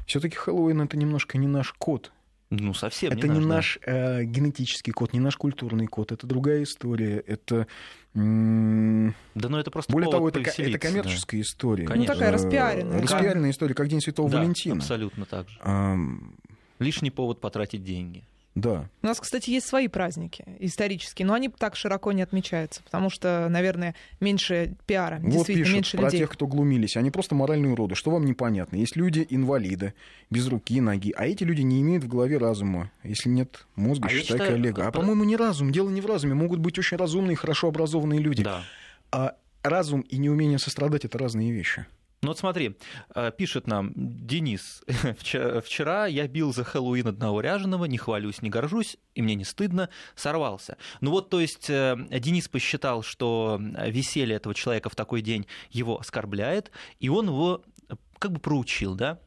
все-таки 0.06 0.36
Хэллоуин 0.36 0.80
это 0.82 0.96
немножко 0.96 1.38
не 1.38 1.46
наш 1.46 1.72
код. 1.72 2.12
Ну, 2.52 2.74
совсем 2.74 3.12
это 3.12 3.28
не, 3.28 3.38
не 3.38 3.46
наш, 3.46 3.78
да. 3.86 3.92
наш 3.92 4.20
э, 4.20 4.24
генетический 4.24 4.92
код, 4.92 5.12
не 5.12 5.20
наш 5.20 5.36
культурный 5.36 5.86
код. 5.86 6.10
Это 6.10 6.26
другая 6.26 6.64
история. 6.64 7.18
Это 7.24 7.68
м, 8.16 9.14
Да, 9.36 9.48
ну 9.48 9.58
это 9.58 9.70
просто 9.70 9.92
более 9.92 10.06
повод 10.10 10.18
того, 10.18 10.28
это, 10.30 10.40
это 10.40 10.50
повеселиться, 10.56 10.80
да. 10.80 10.88
коммерческая 10.88 11.40
история. 11.42 11.86
Конечно. 11.86 12.12
Ну, 12.14 12.18
такая 12.18 12.30
Э, 12.30 12.34
распиаренная. 12.34 13.02
Распиаренная 13.02 13.50
история, 13.50 13.74
как 13.74 13.86
День 13.88 14.00
Святого 14.00 14.28
Да, 14.30 14.38
Валентина. 14.38 14.76
абсолютно 14.76 15.24
так 15.26 15.48
же. 15.48 15.58
Ам, 15.62 16.34
Лишний 16.80 17.10
повод 17.10 17.40
потратить 17.40 17.84
деньги. 17.84 18.24
Да. 18.56 18.88
У 19.02 19.06
нас, 19.06 19.20
кстати, 19.20 19.50
есть 19.50 19.66
свои 19.68 19.86
праздники 19.86 20.44
исторические, 20.58 21.24
но 21.26 21.34
они 21.34 21.48
так 21.48 21.76
широко 21.76 22.10
не 22.12 22.22
отмечаются, 22.22 22.82
потому 22.82 23.08
что, 23.08 23.46
наверное, 23.48 23.94
меньше 24.18 24.74
пиара, 24.86 25.20
Вот 25.22 25.30
действительно, 25.30 25.64
пишут 25.64 25.74
меньше 25.76 25.96
про 25.96 26.04
людей. 26.06 26.20
тех, 26.20 26.30
кто 26.30 26.46
глумились. 26.46 26.96
Они 26.96 27.10
просто 27.10 27.34
моральные 27.34 27.72
уроды. 27.72 27.94
Что 27.94 28.10
вам 28.10 28.24
непонятно? 28.26 28.76
Есть 28.76 28.96
люди 28.96 29.24
инвалиды, 29.30 29.94
без 30.30 30.48
руки, 30.48 30.80
ноги. 30.80 31.12
А 31.16 31.26
эти 31.26 31.44
люди 31.44 31.62
не 31.62 31.80
имеют 31.80 32.04
в 32.04 32.08
голове 32.08 32.38
разума. 32.38 32.90
Если 33.04 33.28
нет 33.28 33.66
мозга, 33.76 34.08
А 34.08 34.12
я 34.12 34.18
считай 34.20 34.38
считаю, 34.38 34.52
коллега. 34.52 34.86
А, 34.88 34.92
по-моему, 34.92 35.24
не 35.24 35.36
разум. 35.36 35.70
Дело 35.70 35.88
не 35.88 36.00
в 36.00 36.06
разуме. 36.06 36.34
Могут 36.34 36.58
быть 36.58 36.78
очень 36.78 36.96
разумные, 36.96 37.36
хорошо 37.36 37.68
образованные 37.68 38.20
люди. 38.20 38.42
Да. 38.42 38.64
А 39.12 39.36
разум 39.62 40.00
и 40.02 40.18
неумение 40.18 40.58
сострадать— 40.58 41.04
это 41.06 41.18
разные 41.18 41.52
вещи. 41.52 41.86
Ну 42.22 42.28
вот 42.28 42.38
смотри, 42.38 42.76
э, 43.14 43.32
пишет 43.36 43.66
нам 43.66 43.92
Денис, 43.96 44.82
«Вчера- 45.18 46.06
я 46.06 46.28
бил 46.28 46.52
за 46.52 46.64
Хэллоуин 46.64 47.06
одного 47.08 47.40
ряженого, 47.40 47.86
не 47.86 47.96
хвалюсь, 47.96 48.42
не 48.42 48.50
горжусь, 48.50 48.98
и 49.14 49.22
мне 49.22 49.34
не 49.34 49.44
стыдно, 49.44 49.88
сорвался. 50.14 50.76
Ну 51.00 51.12
вот, 51.12 51.30
то 51.30 51.40
есть 51.40 51.70
э, 51.70 51.96
Денис 52.10 52.46
посчитал, 52.46 53.02
что 53.02 53.58
веселье 53.58 54.36
этого 54.36 54.54
человека 54.54 54.90
в 54.90 54.96
такой 54.96 55.22
день 55.22 55.46
его 55.70 55.98
оскорбляет, 55.98 56.70
и 56.98 57.08
он 57.08 57.28
его 57.28 57.62
э, 57.88 57.94
как 58.18 58.32
бы 58.32 58.38
проучил, 58.38 58.94
да? 58.94 59.18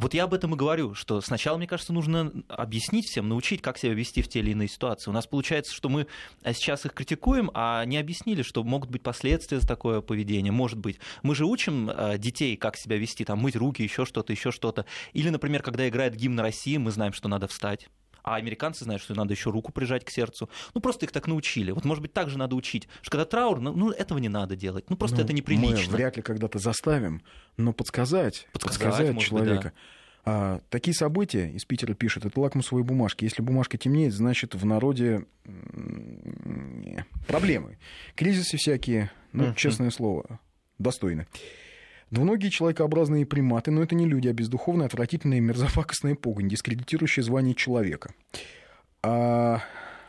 Вот 0.00 0.14
я 0.14 0.24
об 0.24 0.32
этом 0.32 0.54
и 0.54 0.56
говорю, 0.56 0.94
что 0.94 1.20
сначала, 1.20 1.58
мне 1.58 1.66
кажется, 1.66 1.92
нужно 1.92 2.32
объяснить 2.48 3.04
всем, 3.04 3.28
научить, 3.28 3.60
как 3.60 3.76
себя 3.76 3.92
вести 3.92 4.22
в 4.22 4.28
те 4.28 4.38
или 4.38 4.52
иные 4.52 4.66
ситуации. 4.66 5.10
У 5.10 5.12
нас 5.12 5.26
получается, 5.26 5.74
что 5.74 5.90
мы 5.90 6.06
а, 6.42 6.54
сейчас 6.54 6.86
их 6.86 6.94
критикуем, 6.94 7.50
а 7.52 7.84
не 7.84 7.98
объяснили, 7.98 8.40
что 8.40 8.64
могут 8.64 8.88
быть 8.88 9.02
последствия 9.02 9.60
за 9.60 9.68
такое 9.68 10.00
поведение. 10.00 10.52
Может 10.52 10.78
быть. 10.78 10.98
Мы 11.22 11.34
же 11.34 11.44
учим 11.44 11.90
а, 11.92 12.16
детей, 12.16 12.56
как 12.56 12.78
себя 12.78 12.96
вести, 12.96 13.26
там, 13.26 13.40
мыть 13.40 13.56
руки, 13.56 13.82
еще 13.82 14.06
что-то, 14.06 14.32
еще 14.32 14.52
что-то. 14.52 14.86
Или, 15.12 15.28
например, 15.28 15.62
когда 15.62 15.86
играет 15.86 16.16
гимн 16.16 16.40
России, 16.40 16.78
мы 16.78 16.92
знаем, 16.92 17.12
что 17.12 17.28
надо 17.28 17.46
встать. 17.46 17.90
А 18.22 18.36
американцы 18.36 18.84
знают, 18.84 19.02
что 19.02 19.14
надо 19.14 19.34
еще 19.34 19.50
руку 19.50 19.72
прижать 19.72 20.04
к 20.04 20.10
сердцу. 20.10 20.48
Ну, 20.74 20.80
просто 20.80 21.06
их 21.06 21.12
так 21.12 21.26
научили. 21.26 21.70
Вот, 21.70 21.84
может 21.84 22.02
быть, 22.02 22.12
так 22.12 22.30
же 22.30 22.38
надо 22.38 22.56
учить. 22.56 22.88
Что 23.02 23.12
когда 23.12 23.24
траур, 23.24 23.60
ну, 23.60 23.72
ну, 23.72 23.90
этого 23.90 24.18
не 24.18 24.28
надо 24.28 24.56
делать. 24.56 24.88
Ну, 24.90 24.96
просто 24.96 25.18
Ну, 25.18 25.24
это 25.24 25.32
Мы 25.32 25.38
неприлично. 25.38 25.92
вряд 25.92 26.16
ли 26.16 26.22
когда-то 26.22 26.58
заставим, 26.58 27.22
но 27.56 27.72
подсказать, 27.72 28.48
Подсказать, 28.52 28.78
подсказать, 28.80 29.14
может 29.14 29.32
быть, 29.32 29.42
человека. 29.42 29.72
А, 30.24 30.60
такие 30.68 30.94
события 30.94 31.50
из 31.50 31.64
Питера 31.64 31.94
пишут, 31.94 32.26
это 32.26 32.38
лакмусовые 32.40 32.84
бумажки. 32.84 33.24
Если 33.24 33.42
бумажка 33.42 33.78
темнеет, 33.78 34.12
значит 34.12 34.54
в 34.54 34.64
народе 34.66 35.24
проблемы. 37.26 37.78
Кризисы 38.14 38.56
всякие, 38.56 39.10
ну, 39.32 39.54
честное 39.54 39.90
слово, 39.90 40.40
достойны. 40.78 41.26
Двуногие 42.10 42.50
человекообразные 42.50 43.24
приматы, 43.24 43.70
но 43.70 43.82
это 43.82 43.94
не 43.94 44.06
люди, 44.06 44.28
а 44.28 44.32
бездуховная, 44.32 44.86
отвратительная, 44.86 45.40
мерзопакостная 45.40 46.14
погонь, 46.16 46.48
дискредитирующая 46.48 47.22
звание 47.22 47.54
человека. 47.54 48.12
А, 49.02 49.60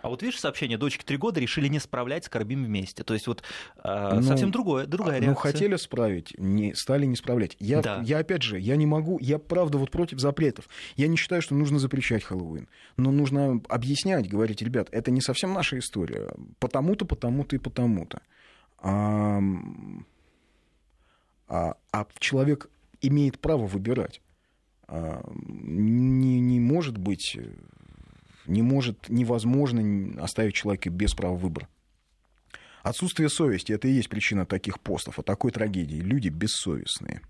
А 0.02 0.10
вот 0.10 0.24
видишь 0.24 0.40
сообщение, 0.40 0.80
дочке 0.80 1.04
три 1.06 1.16
года 1.18 1.40
решили 1.40 1.68
не 1.68 1.80
справлять, 1.80 2.26
скорбим 2.26 2.66
вместе. 2.66 3.04
То 3.04 3.14
есть 3.14 3.28
вот 3.28 3.44
а, 3.78 4.16
Ну, 4.16 4.24
совсем 4.24 4.50
другое, 4.50 4.88
другая 4.88 5.20
ну, 5.20 5.28
реакция. 5.28 5.52
хотели 5.52 5.76
справить, 5.76 6.34
не, 6.40 6.74
стали 6.74 7.06
не 7.06 7.16
справлять. 7.16 7.56
Я, 7.60 7.82
Да. 7.84 8.02
я, 8.04 8.18
опять 8.18 8.42
же, 8.42 8.60
я 8.60 8.76
не 8.78 8.88
могу, 8.88 9.20
я 9.22 9.38
правда 9.38 9.78
вот 9.78 9.92
против 9.92 10.20
запретов. 10.20 10.68
Я 10.96 11.08
не 11.08 11.18
считаю, 11.18 11.44
что 11.44 11.54
нужно 11.54 11.78
запрещать 11.78 12.24
Хэллоуин. 12.24 12.68
Но 12.98 13.12
нужно 13.12 13.62
объяснять, 13.70 14.28
говорить, 14.28 14.64
ребят, 14.64 14.90
это 14.92 15.12
не 15.12 15.22
совсем 15.22 15.54
наша 15.54 15.78
история. 15.78 16.30
Потому-то, 16.60 17.06
потому-то 17.06 17.56
и 17.56 17.60
потому-то. 17.60 18.22
А, 18.80 19.40
а, 21.52 21.76
а 21.92 22.08
человек 22.18 22.70
имеет 23.02 23.38
право 23.38 23.68
выбирать. 23.68 24.22
А, 24.88 25.22
не, 25.36 26.40
не 26.40 26.62
может 26.62 26.98
быть, 26.98 27.38
не 28.46 28.62
может, 28.62 29.10
невозможно 29.10 30.24
оставить 30.24 30.56
человека 30.56 30.90
без 30.90 31.14
права 31.14 31.36
выбора. 31.36 31.68
Отсутствие 32.84 33.28
совести– 33.28 33.72
это 33.74 33.90
и 33.90 33.92
есть 33.92 34.08
причина 34.08 34.46
таких 34.46 34.80
постов, 34.80 35.20
о 35.20 35.24
такой 35.24 35.52
трагедии. 35.52 35.98
Люди 35.98 36.30
бессовестные. 36.30 37.22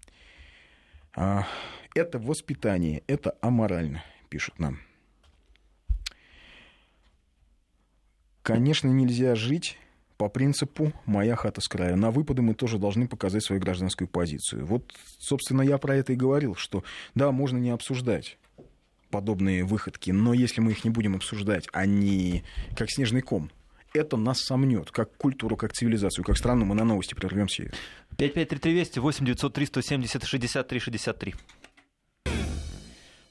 А, 1.16 1.48
Это 1.96 2.20
воспитание, 2.20 3.02
это 3.08 3.36
аморально, 3.42 4.04
пишут 4.30 4.60
нам. 4.60 4.80
Конечно, 8.44 8.88
нельзя 8.88 9.34
жить 9.34 9.80
по 10.22 10.30
принципу 10.30 10.94
«моя 11.08 11.36
хата 11.36 11.62
с 11.62 11.68
края». 11.68 11.96
На 11.96 12.12
выпады 12.12 12.44
мы 12.44 12.54
тоже 12.54 12.78
должны 12.78 13.08
показать 13.08 13.44
свою 13.44 13.60
гражданскую 13.60 14.08
позицию. 14.08 14.68
Вот, 14.68 14.94
собственно, 15.18 15.64
я 15.64 15.80
про 15.80 15.96
это 15.96 16.14
и 16.14 16.16
говорил, 16.16 16.54
что 16.54 16.84
да, 17.16 17.32
можно 17.32 17.58
не 17.58 17.72
обсуждать 17.72 18.38
подобные 19.10 19.64
выходки, 19.64 20.12
но 20.12 20.36
если 20.36 20.62
мы 20.62 20.74
их 20.74 20.84
не 20.84 20.92
будем 20.92 21.16
обсуждать, 21.16 21.68
они 21.74 22.44
как 22.78 22.92
снежный 22.92 23.22
ком, 23.22 23.50
это 23.96 24.16
нас 24.16 24.42
сомнет, 24.42 24.92
как 24.92 25.12
культуру, 25.18 25.58
как 25.58 25.74
цивилизацию, 25.74 26.24
как 26.24 26.38
страну. 26.38 26.66
Мы 26.66 26.76
на 26.76 26.84
новости 26.84 27.16
прервемся. 27.16 27.72
553320 28.18 28.98
8 29.00 29.26
903 29.26 29.66
170 29.66 30.24
63 30.24 30.80
63. 30.80 31.36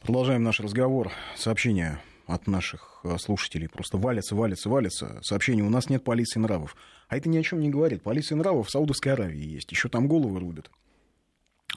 Продолжаем 0.03 0.42
наш 0.42 0.59
разговор. 0.59 1.12
Сообщения 1.37 2.00
от 2.30 2.46
наших 2.46 3.00
э, 3.02 3.18
слушателей 3.18 3.68
просто 3.68 3.98
валятся, 3.98 4.34
валятся, 4.34 4.68
валятся. 4.68 5.18
Сообщение, 5.22 5.64
у 5.64 5.70
нас 5.70 5.88
нет 5.90 6.04
полиции 6.04 6.38
нравов. 6.38 6.76
А 7.08 7.16
это 7.16 7.28
ни 7.28 7.36
о 7.36 7.42
чем 7.42 7.60
не 7.60 7.70
говорит. 7.70 8.02
Полиция 8.02 8.36
нравов 8.36 8.68
в 8.68 8.70
Саудовской 8.70 9.12
Аравии 9.12 9.44
есть. 9.44 9.70
Еще 9.72 9.88
там 9.88 10.06
головы 10.06 10.38
рубят 10.38 10.70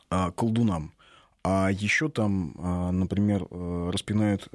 а, 0.09 0.31
колдунам. 0.31 0.93
А 1.45 1.69
еще 1.69 2.07
там, 2.07 2.53
например, 2.97 3.45
распинают 3.51 4.47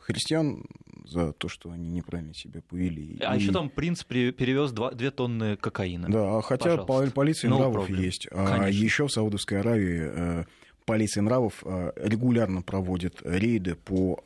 христиан 0.00 0.64
за 1.04 1.34
то, 1.34 1.48
что 1.48 1.70
они 1.70 1.90
неправильно 1.90 2.32
себя 2.32 2.62
повели. 2.66 3.18
А 3.20 3.36
и... 3.36 3.40
еще 3.40 3.52
там 3.52 3.68
принц 3.68 4.02
перевез 4.02 4.72
2, 4.72 4.92
2 4.92 5.10
тонны 5.10 5.56
кокаина. 5.58 6.08
Да, 6.08 6.40
хотя 6.40 6.78
Пожалуйста. 6.78 7.12
полиция 7.14 7.50
no 7.50 7.58
нравов 7.58 7.90
problem. 7.90 8.00
есть. 8.00 8.28
Конечно. 8.28 8.64
А 8.64 8.70
еще 8.70 9.06
в 9.08 9.12
Саудовской 9.12 9.60
Аравии 9.60 10.46
полиция 10.86 11.20
нравов 11.20 11.62
регулярно 11.96 12.62
проводит 12.62 13.20
рейды 13.22 13.74
по 13.74 14.18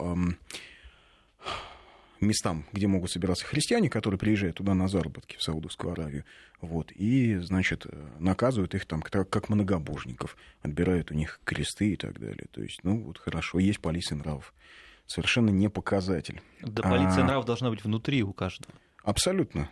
местам, 2.21 2.67
где 2.73 2.87
могут 2.87 3.11
собираться 3.11 3.45
христиане, 3.45 3.91
которые 3.91 4.19
приезжают 4.19 4.57
туда 4.57 4.75
на 4.75 4.89
заработки 4.89 5.37
в 5.37 5.43
Саудовскую 5.43 5.93
Аравию, 5.93 6.25
вот, 6.61 6.93
и, 6.93 7.37
значит, 7.39 7.87
наказывают 8.19 8.75
их 8.75 8.87
там 8.87 9.03
как 9.03 9.49
многобожников, 9.49 10.37
отбирают 10.63 11.11
у 11.11 11.15
них 11.15 11.41
кресты 11.45 11.93
и 11.93 11.97
так 11.97 12.19
далее. 12.19 12.47
То 12.51 12.63
есть, 12.63 12.85
ну, 12.85 13.03
вот 13.03 13.19
хорошо, 13.19 13.59
есть 13.59 13.81
полиция 13.81 14.17
нравов. 14.17 14.53
Совершенно 15.07 15.51
не 15.51 15.69
показатель. 15.69 16.41
Да, 16.61 16.83
полиция 16.83 17.25
а... 17.25 17.27
нравов 17.27 17.47
должна 17.47 17.71
быть 17.71 17.83
внутри 17.83 18.23
у 18.23 18.33
каждого. 18.33 18.75
Абсолютно. 19.03 19.69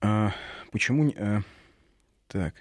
А, 0.00 0.32
почему... 0.72 1.12
А... 1.16 1.42
Так, 2.28 2.54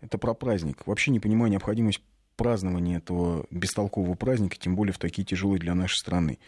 это 0.00 0.18
про 0.18 0.34
праздник. 0.34 0.86
Вообще 0.86 1.10
не 1.10 1.18
понимаю 1.18 1.50
необходимость 1.50 2.00
празднование 2.40 2.96
этого 2.96 3.44
бестолкового 3.50 4.14
праздника, 4.14 4.56
тем 4.58 4.74
более 4.74 4.94
в 4.94 4.98
такие 4.98 5.26
тяжелые 5.26 5.60
для 5.60 5.74
нашей 5.74 5.96
страны. 5.96 6.38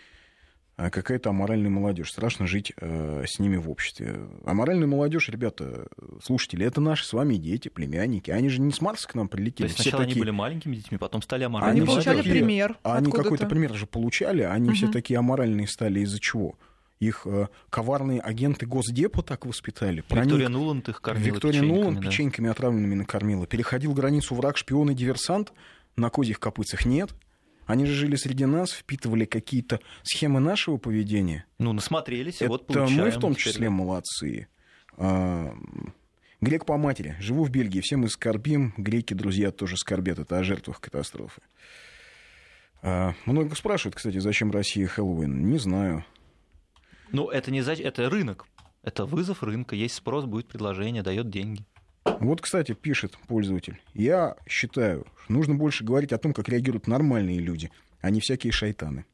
А 0.77 0.89
какая-то 0.89 1.29
аморальная 1.29 1.69
молодежь. 1.69 2.11
Страшно 2.11 2.47
жить 2.47 2.73
э, 2.81 3.25
с 3.29 3.39
ними 3.39 3.57
в 3.57 3.69
обществе. 3.69 4.21
Аморальная 4.47 4.87
молодежь, 4.87 5.29
ребята, 5.29 5.89
слушатели, 6.25 6.65
это 6.65 6.81
наши 6.81 7.05
с 7.05 7.13
вами 7.13 7.35
дети, 7.35 7.69
племянники. 7.69 8.31
Они 8.31 8.49
же 8.49 8.63
не 8.63 8.73
с 8.73 8.81
Марса 8.81 9.07
к 9.07 9.15
нам 9.15 9.29
прилетели. 9.29 9.67
То 9.67 9.71
есть 9.71 9.83
сначала 9.83 10.05
такие... 10.05 10.15
они 10.15 10.21
были 10.23 10.31
маленькими 10.31 10.77
детьми, 10.77 10.97
потом 10.97 11.21
стали 11.21 11.45
аморальными. 11.45 11.81
Они 11.83 11.87
получали 11.87 12.17
такие... 12.17 12.37
пример. 12.37 12.79
Они 12.85 13.13
какой-то 13.13 13.47
пример 13.47 13.75
же 13.75 13.85
получали, 13.87 14.45
они 14.45 14.71
угу. 14.71 14.77
все 14.77 14.91
такие 14.91 15.19
аморальные 15.19 15.69
стали 15.69 16.01
из-за 16.01 16.19
чего? 16.19 16.57
их 17.01 17.23
э, 17.27 17.49
коварные 17.69 18.21
агенты 18.21 18.65
Госдепа 18.65 19.23
так 19.23 19.45
воспитали. 19.45 19.97
Виктория 19.97 20.25
Проник... 20.25 20.49
Нуланд 20.49 20.89
их 20.89 21.01
кормила 21.01 21.35
Виктория 21.35 21.61
печеньками, 21.61 21.81
Нуланд 21.81 22.01
да. 22.01 22.09
печеньками 22.09 22.51
отравленными 22.51 22.95
накормила. 22.95 23.45
Переходил 23.45 23.93
границу 23.93 24.37
враг, 24.37 24.57
шпион 24.57 24.91
и 24.91 24.95
диверсант– 24.95 25.53
на 25.97 26.11
козьих 26.11 26.41
копытцах 26.41 26.85
нет. 26.87 27.15
Они 27.67 27.87
же 27.87 27.95
жили 27.95 28.17
среди 28.17 28.45
нас, 28.45 28.73
впитывали 28.73 29.25
какие-то 29.25 29.81
схемы 30.03 30.41
нашего 30.41 30.77
поведения. 30.79 31.47
Ну, 31.59 31.73
насмотрелись, 31.73 32.37
Это 32.43 32.49
вот 32.49 32.67
получаем. 32.67 33.01
мы 33.01 33.11
в 33.11 33.19
том 33.21 33.35
числе 33.35 33.71
молодцы. 33.71 34.49
А, 34.97 35.55
грек 36.41 36.67
по 36.67 36.77
матери. 36.77 37.17
Живу 37.21 37.45
в 37.45 37.51
Бельгии, 37.51 37.81
все 37.81 37.97
мы 37.97 38.09
скорбим. 38.09 38.75
Греки, 38.77 39.15
друзья, 39.15 39.53
тоже 39.53 39.77
скорбят. 39.77 40.19
Это 40.19 40.39
о 40.39 40.45
жертвах 40.45 40.81
катастрофы. 40.81 41.41
А, 42.83 43.15
много 43.27 43.55
спрашивают, 43.55 43.95
кстати, 43.95 44.19
зачем 44.19 44.51
России 44.51 44.85
Хэллоуин. 44.85 45.49
Не 45.49 45.59
знаю. 45.59 46.05
Ну, 47.13 47.29
это 47.29 47.51
не 47.51 47.63
зачем, 47.63 47.87
это 47.87 48.11
рынок. 48.11 48.47
Это 48.83 49.07
вызов 49.07 49.43
рынка. 49.45 49.77
Есть 49.77 49.95
спрос, 49.95 50.25
будет 50.25 50.49
предложение, 50.49 51.03
дает 51.03 51.31
деньги. 51.31 51.65
Вот, 52.05 52.41
кстати, 52.41 52.73
пишет 52.73 53.17
пользователь. 53.29 53.81
Я 53.95 54.37
считаю, 54.49 55.07
что 55.23 55.33
нужно 55.33 55.55
больше 55.55 55.85
говорить 55.85 56.13
о 56.13 56.19
том, 56.19 56.33
как 56.33 56.49
реагируют 56.49 56.87
нормальные 56.87 57.39
люди, 57.39 57.71
а 58.01 58.11
не 58.11 58.21
всякие 58.21 58.53
шайтаны. 58.53 59.05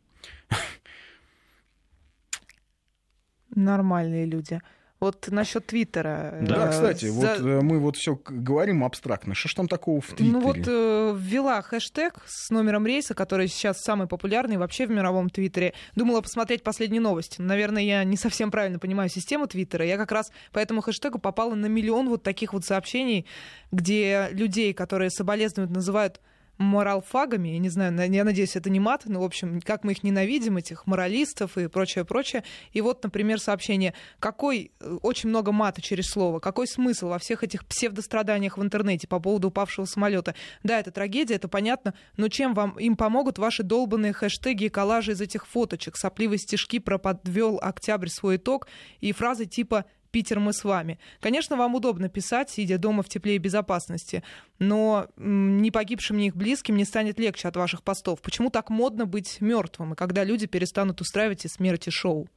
Нормальные 3.54 4.26
люди. 4.26 4.60
Вот 5.00 5.28
насчет 5.28 5.64
Твиттера. 5.66 6.38
Да, 6.42 6.66
э, 6.66 6.70
кстати, 6.70 7.06
за... 7.06 7.12
вот 7.12 7.40
э, 7.40 7.60
мы 7.60 7.78
вот 7.78 7.96
все 7.96 8.18
говорим 8.26 8.82
абстрактно. 8.82 9.34
Что 9.34 9.48
ж 9.48 9.54
там 9.54 9.68
такого 9.68 10.00
в 10.00 10.06
Твиттере? 10.08 10.30
Ну 10.30 10.40
вот 10.40 10.58
э, 10.66 11.14
ввела 11.16 11.62
хэштег 11.62 12.14
с 12.26 12.50
номером 12.50 12.84
рейса, 12.84 13.14
который 13.14 13.46
сейчас 13.46 13.80
самый 13.80 14.08
популярный 14.08 14.56
вообще 14.56 14.86
в 14.86 14.90
мировом 14.90 15.30
Твиттере. 15.30 15.74
Думала 15.94 16.20
посмотреть 16.20 16.64
последние 16.64 17.00
новости. 17.00 17.40
Наверное, 17.40 17.82
я 17.82 18.02
не 18.02 18.16
совсем 18.16 18.50
правильно 18.50 18.80
понимаю 18.80 19.08
систему 19.08 19.46
Твиттера. 19.46 19.84
Я 19.84 19.98
как 19.98 20.10
раз 20.10 20.32
по 20.52 20.58
этому 20.58 20.80
хэштегу 20.80 21.18
попала 21.18 21.54
на 21.54 21.66
миллион 21.66 22.08
вот 22.08 22.24
таких 22.24 22.52
вот 22.52 22.64
сообщений, 22.64 23.24
где 23.70 24.28
людей, 24.32 24.72
которые 24.74 25.10
соболезнуют, 25.10 25.70
называют 25.70 26.20
моралфагами, 26.58 27.50
я 27.50 27.58
не 27.58 27.68
знаю, 27.68 27.96
я 28.12 28.24
надеюсь, 28.24 28.56
это 28.56 28.68
не 28.68 28.80
мат, 28.80 29.02
но, 29.06 29.20
в 29.20 29.24
общем, 29.24 29.60
как 29.60 29.84
мы 29.84 29.92
их 29.92 30.02
ненавидим, 30.02 30.56
этих 30.56 30.86
моралистов 30.86 31.56
и 31.56 31.68
прочее, 31.68 32.04
прочее. 32.04 32.44
И 32.72 32.80
вот, 32.80 33.02
например, 33.02 33.40
сообщение, 33.40 33.94
какой, 34.18 34.72
э, 34.80 34.98
очень 35.02 35.28
много 35.28 35.52
мата 35.52 35.80
через 35.80 36.10
слово, 36.10 36.40
какой 36.40 36.66
смысл 36.66 37.08
во 37.08 37.18
всех 37.18 37.44
этих 37.44 37.64
псевдостраданиях 37.64 38.58
в 38.58 38.62
интернете 38.62 39.06
по 39.06 39.20
поводу 39.20 39.48
упавшего 39.48 39.84
самолета? 39.84 40.34
Да, 40.62 40.80
это 40.80 40.90
трагедия, 40.90 41.34
это 41.34 41.48
понятно, 41.48 41.94
но 42.16 42.28
чем 42.28 42.54
вам 42.54 42.78
им 42.78 42.96
помогут 42.96 43.38
ваши 43.38 43.62
долбанные 43.62 44.12
хэштеги 44.12 44.64
и 44.64 44.68
коллажи 44.68 45.12
из 45.12 45.20
этих 45.20 45.46
фоточек, 45.46 45.96
сопливые 45.96 46.38
стишки 46.38 46.80
про 46.80 46.98
подвел 46.98 47.58
октябрь 47.62 48.08
свой 48.08 48.36
итог 48.36 48.66
и 49.00 49.12
фразы 49.12 49.46
типа 49.46 49.84
Питер, 50.10 50.40
мы 50.40 50.52
с 50.52 50.64
вами. 50.64 50.98
Конечно, 51.20 51.56
вам 51.56 51.74
удобно 51.74 52.08
писать, 52.08 52.50
сидя 52.50 52.78
дома 52.78 53.02
в 53.02 53.08
тепле 53.08 53.36
и 53.36 53.38
безопасности, 53.38 54.22
но 54.58 55.08
не 55.16 55.70
погибшим 55.70 56.16
ни 56.16 56.26
их 56.28 56.36
близким 56.36 56.76
не 56.76 56.84
станет 56.84 57.18
легче 57.18 57.48
от 57.48 57.56
ваших 57.56 57.82
постов. 57.82 58.20
Почему 58.22 58.50
так 58.50 58.70
модно 58.70 59.06
быть 59.06 59.40
мертвым, 59.40 59.92
и 59.92 59.96
когда 59.96 60.24
люди 60.24 60.46
перестанут 60.46 61.00
устраивать 61.00 61.44
и 61.44 61.48
смерти 61.48 61.90
шоу? 61.90 62.28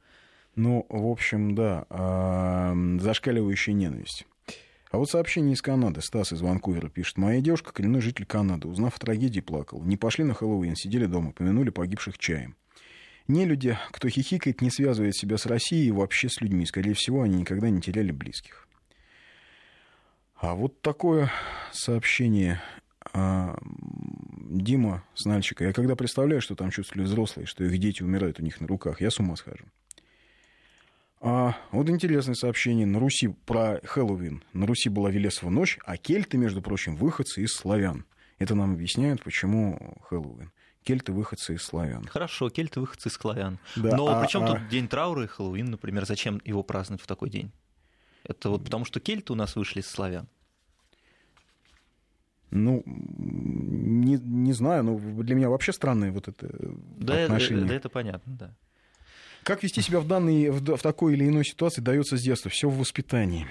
Ну, 0.54 0.84
в 0.90 1.06
общем, 1.06 1.54
да, 1.54 1.86
зашкаливающая 3.00 3.72
ненависть. 3.72 4.26
А 4.90 4.98
вот 4.98 5.08
сообщение 5.08 5.54
из 5.54 5.62
Канады. 5.62 6.02
Стас 6.02 6.34
из 6.34 6.42
Ванкувера 6.42 6.90
пишет. 6.90 7.16
Моя 7.16 7.40
девушка, 7.40 7.72
коренной 7.72 8.02
житель 8.02 8.26
Канады, 8.26 8.68
узнав 8.68 8.94
о 8.94 9.00
трагедии, 9.00 9.40
плакала. 9.40 9.82
Не 9.82 9.96
пошли 9.96 10.24
на 10.24 10.34
Хэллоуин, 10.34 10.76
сидели 10.76 11.06
дома, 11.06 11.32
помянули 11.32 11.70
погибших 11.70 12.18
чаем. 12.18 12.54
Не 13.28 13.44
люди, 13.44 13.78
кто 13.90 14.08
хихикает, 14.08 14.60
не 14.60 14.70
связывает 14.70 15.14
себя 15.16 15.38
с 15.38 15.46
Россией 15.46 15.88
и 15.88 15.92
вообще 15.92 16.28
с 16.28 16.40
людьми. 16.40 16.66
Скорее 16.66 16.94
всего, 16.94 17.22
они 17.22 17.36
никогда 17.38 17.70
не 17.70 17.80
теряли 17.80 18.10
близких. 18.10 18.68
А 20.36 20.54
вот 20.54 20.80
такое 20.80 21.30
сообщение 21.70 22.60
а, 23.12 23.56
Дима 24.40 25.04
с 25.14 25.24
Нальчика. 25.24 25.64
Я 25.64 25.72
когда 25.72 25.94
представляю, 25.94 26.40
что 26.40 26.56
там 26.56 26.70
чувствовали 26.70 27.04
взрослые, 27.04 27.46
что 27.46 27.62
их 27.62 27.78
дети 27.78 28.02
умирают 28.02 28.40
у 28.40 28.42
них 28.42 28.60
на 28.60 28.66
руках, 28.66 29.00
я 29.00 29.10
с 29.10 29.20
ума 29.20 29.36
схожу. 29.36 29.64
А, 31.20 31.56
вот 31.70 31.88
интересное 31.88 32.34
сообщение 32.34 32.86
на 32.86 32.98
Руси 32.98 33.28
про 33.28 33.80
Хэллоуин. 33.84 34.42
На 34.52 34.66
Руси 34.66 34.88
была 34.88 35.10
Велесова 35.10 35.50
ночь, 35.50 35.78
а 35.84 35.96
кельты, 35.96 36.38
между 36.38 36.60
прочим, 36.60 36.96
выходцы 36.96 37.42
из 37.42 37.52
славян. 37.52 38.04
Это 38.40 38.56
нам 38.56 38.72
объясняет, 38.72 39.22
почему 39.22 39.96
Хэллоуин 40.08 40.50
кельты 40.84 41.12
выходцы 41.12 41.54
из 41.54 41.62
славян. 41.62 42.04
Хорошо, 42.06 42.50
кельты 42.50 42.80
выходцы 42.80 43.08
из 43.08 43.14
славян. 43.14 43.58
Да, 43.76 43.96
Но 43.96 44.08
а, 44.08 44.20
при 44.20 44.28
чем 44.28 44.44
а... 44.44 44.48
тут 44.48 44.68
день 44.68 44.88
траура 44.88 45.24
и 45.24 45.26
Хэллоуин, 45.26 45.70
например? 45.70 46.06
Зачем 46.06 46.40
его 46.44 46.62
праздновать 46.62 47.02
в 47.02 47.06
такой 47.06 47.30
день? 47.30 47.52
Это 48.24 48.50
вот 48.50 48.64
потому, 48.64 48.84
что 48.84 49.00
кельты 49.00 49.32
у 49.32 49.36
нас 49.36 49.56
вышли 49.56 49.80
из 49.80 49.86
славян. 49.86 50.28
Ну, 52.50 52.82
не, 52.86 54.18
не 54.18 54.52
знаю, 54.52 54.84
но 54.84 54.98
для 54.98 55.34
меня 55.34 55.48
вообще 55.48 55.72
странное 55.72 56.12
вот 56.12 56.28
это 56.28 56.48
да, 56.98 57.24
отношение. 57.24 57.62
Да, 57.62 57.68
да, 57.70 57.74
это 57.74 57.88
понятно, 57.88 58.36
да. 58.38 58.54
Как 59.42 59.62
вести 59.62 59.80
себя 59.80 60.00
в, 60.00 60.06
данной, 60.06 60.50
в, 60.50 60.76
в 60.76 60.82
такой 60.82 61.14
или 61.14 61.26
иной 61.26 61.44
ситуации 61.44 61.80
дается 61.80 62.16
с 62.16 62.22
детства. 62.22 62.50
Все 62.50 62.68
в 62.68 62.78
воспитании. 62.78 63.46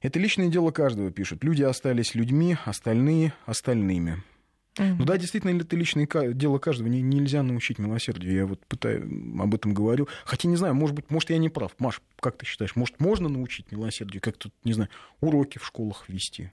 Это 0.00 0.18
личное 0.18 0.48
дело 0.48 0.70
каждого, 0.70 1.10
пишут. 1.10 1.42
Люди 1.42 1.62
остались 1.62 2.14
людьми, 2.14 2.56
остальные— 2.64 3.32
остальными. 3.46 4.22
Mm-hmm. 4.76 4.96
Ну 4.98 5.04
да, 5.04 5.18
действительно, 5.18 5.60
это 5.60 5.74
личное 5.74 6.06
дело 6.34 6.58
каждого. 6.58 6.86
Нельзя 6.88 7.42
научить 7.42 7.78
милосердию. 7.78 8.32
Я 8.32 8.46
вот 8.46 8.64
пытаюсь, 8.66 9.02
об 9.02 9.54
этом 9.54 9.74
говорю. 9.74 10.08
Хотя 10.24 10.48
не 10.48 10.56
знаю, 10.56 10.74
может 10.74 10.94
быть, 10.94 11.10
может, 11.10 11.30
я 11.30 11.38
не 11.38 11.48
прав. 11.48 11.72
Маш, 11.78 12.00
как 12.20 12.38
ты 12.38 12.46
считаешь, 12.46 12.76
может, 12.76 13.00
можно 13.00 13.28
научить 13.28 13.72
милосердию? 13.72 14.22
Как 14.22 14.36
тут, 14.36 14.52
не 14.62 14.72
знаю, 14.72 14.88
уроки 15.20 15.58
в 15.58 15.66
школах 15.66 16.08
вести? 16.08 16.52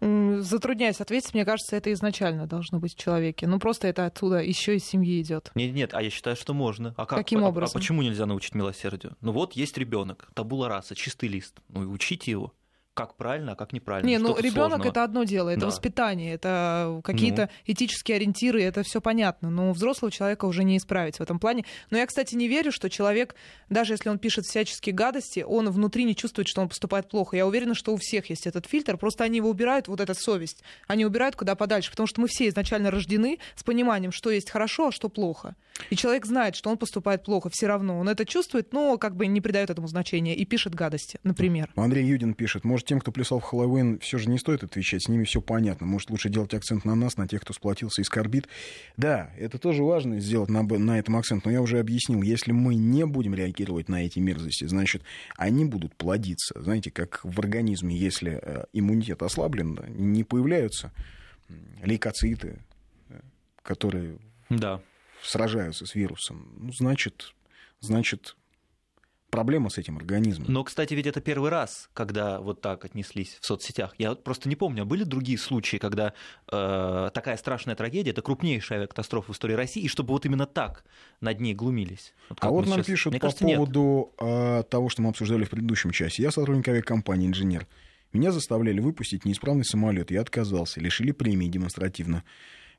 Затрудняюсь 0.00 1.00
ответить, 1.00 1.34
мне 1.34 1.44
кажется, 1.44 1.76
это 1.76 1.92
изначально 1.92 2.46
должно 2.46 2.78
быть 2.78 2.94
в 2.94 2.98
человеке. 2.98 3.46
Ну, 3.46 3.58
просто 3.58 3.88
это 3.88 4.06
оттуда 4.06 4.36
еще 4.36 4.76
из 4.76 4.84
семьи 4.84 5.20
идет. 5.20 5.50
Нет, 5.54 5.74
нет, 5.74 5.90
а 5.92 6.02
я 6.02 6.08
считаю, 6.08 6.36
что 6.36 6.54
можно. 6.54 6.94
А 6.96 7.04
как, 7.04 7.18
Каким 7.18 7.44
а, 7.44 7.48
образом? 7.48 7.76
А 7.76 7.78
почему 7.78 8.02
нельзя 8.02 8.24
научить 8.24 8.54
милосердию? 8.54 9.16
Ну 9.20 9.32
вот 9.32 9.52
есть 9.52 9.76
ребенок, 9.76 10.30
табула 10.34 10.68
раса, 10.68 10.94
чистый 10.94 11.28
лист. 11.28 11.60
Ну 11.68 11.82
и 11.82 11.86
учите 11.86 12.30
его 12.30 12.54
как 12.94 13.16
правильно, 13.16 13.52
а 13.52 13.54
как 13.54 13.72
неправильно. 13.72 14.08
Не, 14.08 14.18
ну 14.18 14.36
ребенок 14.36 14.84
это 14.84 15.04
одно 15.04 15.24
дело, 15.24 15.50
это 15.50 15.62
да. 15.62 15.66
воспитание, 15.68 16.34
это 16.34 17.00
какие-то 17.04 17.42
ну. 17.42 17.72
этические 17.72 18.16
ориентиры, 18.16 18.62
это 18.62 18.82
все 18.82 19.00
понятно. 19.00 19.48
Но 19.48 19.72
взрослого 19.72 20.10
человека 20.10 20.44
уже 20.44 20.64
не 20.64 20.76
исправить 20.76 21.16
в 21.16 21.20
этом 21.20 21.38
плане. 21.38 21.64
Но 21.90 21.98
я, 21.98 22.06
кстати, 22.06 22.34
не 22.34 22.48
верю, 22.48 22.72
что 22.72 22.90
человек, 22.90 23.36
даже 23.68 23.94
если 23.94 24.08
он 24.08 24.18
пишет 24.18 24.44
всяческие 24.44 24.94
гадости, 24.94 25.44
он 25.46 25.70
внутри 25.70 26.04
не 26.04 26.16
чувствует, 26.16 26.48
что 26.48 26.60
он 26.60 26.68
поступает 26.68 27.08
плохо. 27.08 27.36
Я 27.36 27.46
уверена, 27.46 27.74
что 27.74 27.94
у 27.94 27.96
всех 27.96 28.28
есть 28.28 28.46
этот 28.46 28.66
фильтр, 28.66 28.96
просто 28.96 29.24
они 29.24 29.36
его 29.36 29.48
убирают, 29.48 29.88
вот 29.88 30.00
эта 30.00 30.14
совесть, 30.14 30.62
они 30.86 31.06
убирают 31.06 31.36
куда 31.36 31.54
подальше, 31.54 31.90
потому 31.90 32.06
что 32.06 32.20
мы 32.20 32.28
все 32.28 32.48
изначально 32.48 32.90
рождены 32.90 33.38
с 33.54 33.62
пониманием, 33.62 34.12
что 34.12 34.30
есть 34.30 34.50
хорошо, 34.50 34.88
а 34.88 34.92
что 34.92 35.08
плохо. 35.08 35.54
И 35.88 35.96
человек 35.96 36.26
знает, 36.26 36.56
что 36.56 36.70
он 36.70 36.76
поступает 36.76 37.24
плохо, 37.24 37.48
все 37.50 37.66
равно. 37.66 37.98
Он 37.98 38.08
это 38.08 38.26
чувствует, 38.26 38.72
но 38.72 38.98
как 38.98 39.16
бы 39.16 39.26
не 39.26 39.40
придает 39.40 39.70
этому 39.70 39.88
значения 39.88 40.34
и 40.34 40.44
пишет 40.44 40.74
гадости, 40.74 41.18
например. 41.22 41.70
Андрей 41.76 42.04
Юдин 42.04 42.34
пишет, 42.34 42.64
может 42.64 42.79
может, 42.80 42.88
тем, 42.88 43.00
кто 43.00 43.12
плясал 43.12 43.40
в 43.40 43.42
Хэллоуин, 43.42 43.98
все 43.98 44.16
же 44.16 44.30
не 44.30 44.38
стоит 44.38 44.64
отвечать, 44.64 45.02
с 45.02 45.08
ними 45.08 45.24
все 45.24 45.42
понятно. 45.42 45.86
Может, 45.86 46.08
лучше 46.08 46.30
делать 46.30 46.54
акцент 46.54 46.86
на 46.86 46.94
нас, 46.94 47.18
на 47.18 47.28
тех, 47.28 47.42
кто 47.42 47.52
сплотился 47.52 48.00
и 48.00 48.04
скорбит. 48.04 48.48
Да, 48.96 49.30
это 49.36 49.58
тоже 49.58 49.82
важно 49.82 50.18
сделать 50.18 50.48
на, 50.48 50.62
на 50.62 50.98
этом 50.98 51.16
акцент, 51.16 51.44
но 51.44 51.50
я 51.50 51.60
уже 51.60 51.78
объяснил, 51.78 52.22
если 52.22 52.52
мы 52.52 52.74
не 52.74 53.04
будем 53.04 53.34
реагировать 53.34 53.90
на 53.90 54.06
эти 54.06 54.18
мерзости, 54.18 54.64
значит, 54.64 55.02
они 55.36 55.66
будут 55.66 55.94
плодиться. 55.94 56.54
Знаете, 56.62 56.90
как 56.90 57.20
в 57.22 57.38
организме, 57.38 57.94
если 57.94 58.40
э, 58.40 58.64
иммунитет 58.72 59.22
ослаблен, 59.22 59.78
не 59.88 60.24
появляются 60.24 60.90
лейкоциты, 61.82 62.60
э, 63.10 63.20
которые 63.62 64.18
да. 64.48 64.80
сражаются 65.22 65.84
с 65.84 65.94
вирусом. 65.94 66.50
Ну, 66.56 66.72
значит, 66.72 67.34
значит, 67.80 68.36
проблема 69.30 69.70
с 69.70 69.78
этим 69.78 69.96
организмом. 69.96 70.52
Но, 70.52 70.64
кстати, 70.64 70.94
ведь 70.94 71.06
это 71.06 71.20
первый 71.20 71.50
раз, 71.50 71.88
когда 71.94 72.40
вот 72.40 72.60
так 72.60 72.84
отнеслись 72.84 73.38
в 73.40 73.46
соцсетях. 73.46 73.94
Я 73.98 74.14
просто 74.14 74.48
не 74.48 74.56
помню, 74.56 74.82
а 74.82 74.84
были 74.84 75.04
другие 75.04 75.38
случаи, 75.38 75.76
когда 75.76 76.12
э, 76.50 77.10
такая 77.14 77.36
страшная 77.36 77.74
трагедия, 77.76 78.10
это 78.10 78.22
крупнейшая 78.22 78.80
авиакатастрофа 78.80 79.32
в 79.32 79.34
истории 79.34 79.54
России, 79.54 79.82
и 79.82 79.88
чтобы 79.88 80.10
вот 80.10 80.26
именно 80.26 80.46
так 80.46 80.84
над 81.20 81.40
ней 81.40 81.54
глумились. 81.54 82.14
Вот 82.28 82.38
а 82.40 82.50
вот 82.50 82.66
нам 82.66 82.78
сейчас... 82.78 82.86
пишут 82.86 83.12
Мне 83.12 83.20
по 83.20 83.28
кажется, 83.28 83.44
поводу 83.44 84.12
э, 84.18 84.62
того, 84.68 84.88
что 84.88 85.02
мы 85.02 85.10
обсуждали 85.10 85.44
в 85.44 85.50
предыдущем 85.50 85.90
часе. 85.90 86.22
Я 86.22 86.30
сотрудник 86.30 86.68
авиакомпании, 86.68 87.28
инженер. 87.28 87.66
Меня 88.12 88.32
заставляли 88.32 88.80
выпустить 88.80 89.24
неисправный 89.24 89.64
самолет. 89.64 90.10
Я 90.10 90.20
отказался, 90.20 90.80
лишили 90.80 91.12
премии 91.12 91.46
демонстративно. 91.46 92.24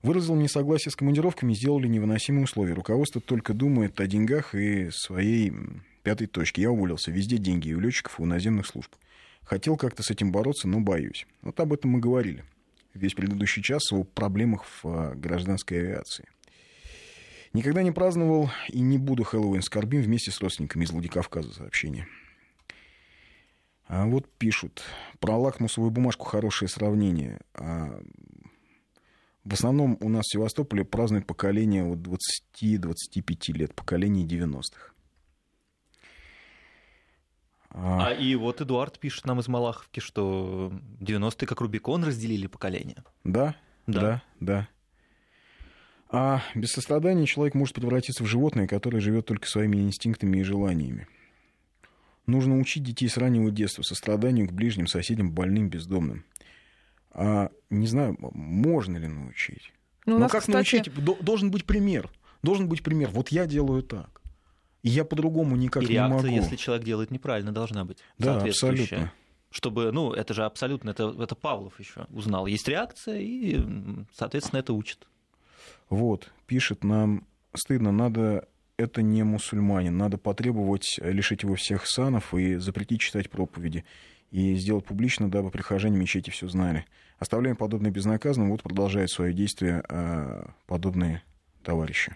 Выразил 0.01 0.35
несогласие 0.35 0.91
с 0.91 0.95
командировками, 0.95 1.53
сделали 1.53 1.87
невыносимые 1.87 2.45
условия. 2.45 2.73
Руководство 2.73 3.21
только 3.21 3.53
думает 3.53 3.99
о 4.01 4.07
деньгах 4.07 4.55
и 4.55 4.89
своей 4.91 5.53
пятой 6.01 6.27
точке. 6.27 6.63
Я 6.63 6.71
уволился. 6.71 7.11
Везде 7.11 7.37
деньги 7.37 7.69
и 7.69 7.73
у 7.73 7.79
летчиков, 7.79 8.19
и 8.19 8.21
у 8.21 8.25
наземных 8.25 8.67
служб. 8.67 8.93
Хотел 9.43 9.77
как-то 9.77 10.03
с 10.03 10.11
этим 10.11 10.31
бороться, 10.31 10.67
но 10.67 10.79
боюсь. 10.79 11.25
Вот 11.41 11.59
об 11.59 11.73
этом 11.73 11.91
мы 11.91 11.99
говорили. 11.99 12.45
Весь 12.93 13.13
предыдущий 13.13 13.63
час 13.63 13.91
о 13.91 14.03
проблемах 14.03 14.65
в 14.65 14.85
а, 14.85 15.15
гражданской 15.15 15.79
авиации. 15.79 16.27
Никогда 17.53 17.83
не 17.83 17.91
праздновал 17.91 18.49
и 18.69 18.79
не 18.79 18.97
буду 18.97 19.23
Хэллоуин 19.23 19.61
скорбим 19.61 20.01
вместе 20.01 20.31
с 20.31 20.39
родственниками 20.39 20.85
из 20.85 20.91
Владикавказа 20.91 21.53
сообщение. 21.53 22.07
А 23.87 24.05
вот 24.05 24.29
пишут. 24.37 24.83
Про 25.19 25.37
лакмусовую 25.37 25.91
бумажку 25.91 26.25
хорошее 26.25 26.69
сравнение. 26.69 27.41
А 27.53 28.01
в 29.43 29.53
основном 29.53 29.97
у 30.01 30.07
нас 30.07 30.25
в 30.25 30.31
Севастополе 30.31 30.85
празднует 30.85 31.25
поколение 31.25 31.83
от 31.83 31.99
20-25 31.99 33.53
лет, 33.53 33.73
поколение 33.73 34.25
90-х. 34.25 34.93
А... 37.73 38.07
а 38.07 38.11
и 38.11 38.35
вот 38.35 38.61
Эдуард 38.61 38.99
пишет 38.99 39.25
нам 39.25 39.39
из 39.39 39.47
Малаховки, 39.47 39.99
что 39.99 40.71
90-е 40.99 41.47
как 41.47 41.61
Рубикон 41.61 42.03
разделили 42.03 42.47
поколение. 42.47 43.03
Да, 43.23 43.55
да, 43.87 44.01
да. 44.01 44.23
да. 44.39 44.67
А 46.09 46.41
без 46.55 46.71
сострадания 46.73 47.25
человек 47.25 47.55
может 47.55 47.75
превратиться 47.75 48.23
в 48.23 48.27
животное, 48.27 48.67
которое 48.67 48.99
живет 48.99 49.27
только 49.27 49.47
своими 49.47 49.77
инстинктами 49.77 50.39
и 50.39 50.43
желаниями. 50.43 51.07
Нужно 52.27 52.59
учить 52.59 52.83
детей 52.83 53.07
с 53.07 53.17
раннего 53.17 53.49
детства 53.49 53.81
состраданию 53.81 54.47
к 54.47 54.51
ближним, 54.51 54.87
соседям, 54.87 55.31
больным, 55.31 55.69
бездомным. 55.69 56.25
А, 57.11 57.49
не 57.69 57.87
знаю, 57.87 58.17
можно 58.19 58.97
ли 58.97 59.07
научить. 59.07 59.73
Ну, 60.05 60.19
Но 60.19 60.27
как 60.27 60.41
кстати... 60.41 60.55
научить? 60.55 60.93
Должен 61.23 61.49
быть 61.49 61.65
пример. 61.65 62.09
Должен 62.43 62.67
быть 62.67 62.83
пример. 62.83 63.09
Вот 63.09 63.29
я 63.29 63.45
делаю 63.45 63.81
так. 63.81 64.20
И 64.83 64.89
я 64.89 65.05
по-другому 65.05 65.55
никак 65.55 65.83
и 65.83 65.87
не 65.87 65.93
реакция, 65.93 66.31
могу. 66.31 66.41
если 66.41 66.55
человек 66.55 66.85
делает 66.85 67.11
неправильно, 67.11 67.51
должна 67.51 67.85
быть 67.85 67.99
да, 68.17 68.41
абсолютно. 68.41 69.11
Чтобы, 69.51 69.91
ну, 69.91 70.13
это 70.13 70.33
же 70.33 70.45
абсолютно, 70.45 70.91
это, 70.91 71.13
это 71.19 71.35
Павлов 71.35 71.77
еще 71.79 72.05
узнал. 72.09 72.47
Есть 72.47 72.69
реакция, 72.69 73.19
и, 73.19 73.59
соответственно, 74.13 74.59
это 74.59 74.71
учит. 74.73 75.07
Вот, 75.89 76.31
пишет 76.47 76.85
нам, 76.85 77.27
стыдно, 77.53 77.91
надо 77.91 78.47
это 78.81 79.01
не 79.01 79.23
мусульманин. 79.23 79.95
Надо 79.95 80.17
потребовать 80.17 80.99
лишить 81.01 81.43
его 81.43 81.55
всех 81.55 81.85
санов 81.85 82.33
и 82.33 82.55
запретить 82.55 83.01
читать 83.01 83.29
проповеди. 83.29 83.85
И 84.31 84.55
сделать 84.55 84.85
публично, 84.85 85.29
дабы 85.29 85.51
прихожане 85.51 85.97
мечети 85.97 86.29
все 86.29 86.47
знали. 86.47 86.85
Оставляем 87.19 87.57
подобное 87.57 87.91
безнаказанным. 87.91 88.49
Вот 88.49 88.63
продолжает 88.63 89.09
свое 89.09 89.33
действие 89.33 89.83
а, 89.89 90.51
подобные 90.67 91.21
товарищи. 91.63 92.15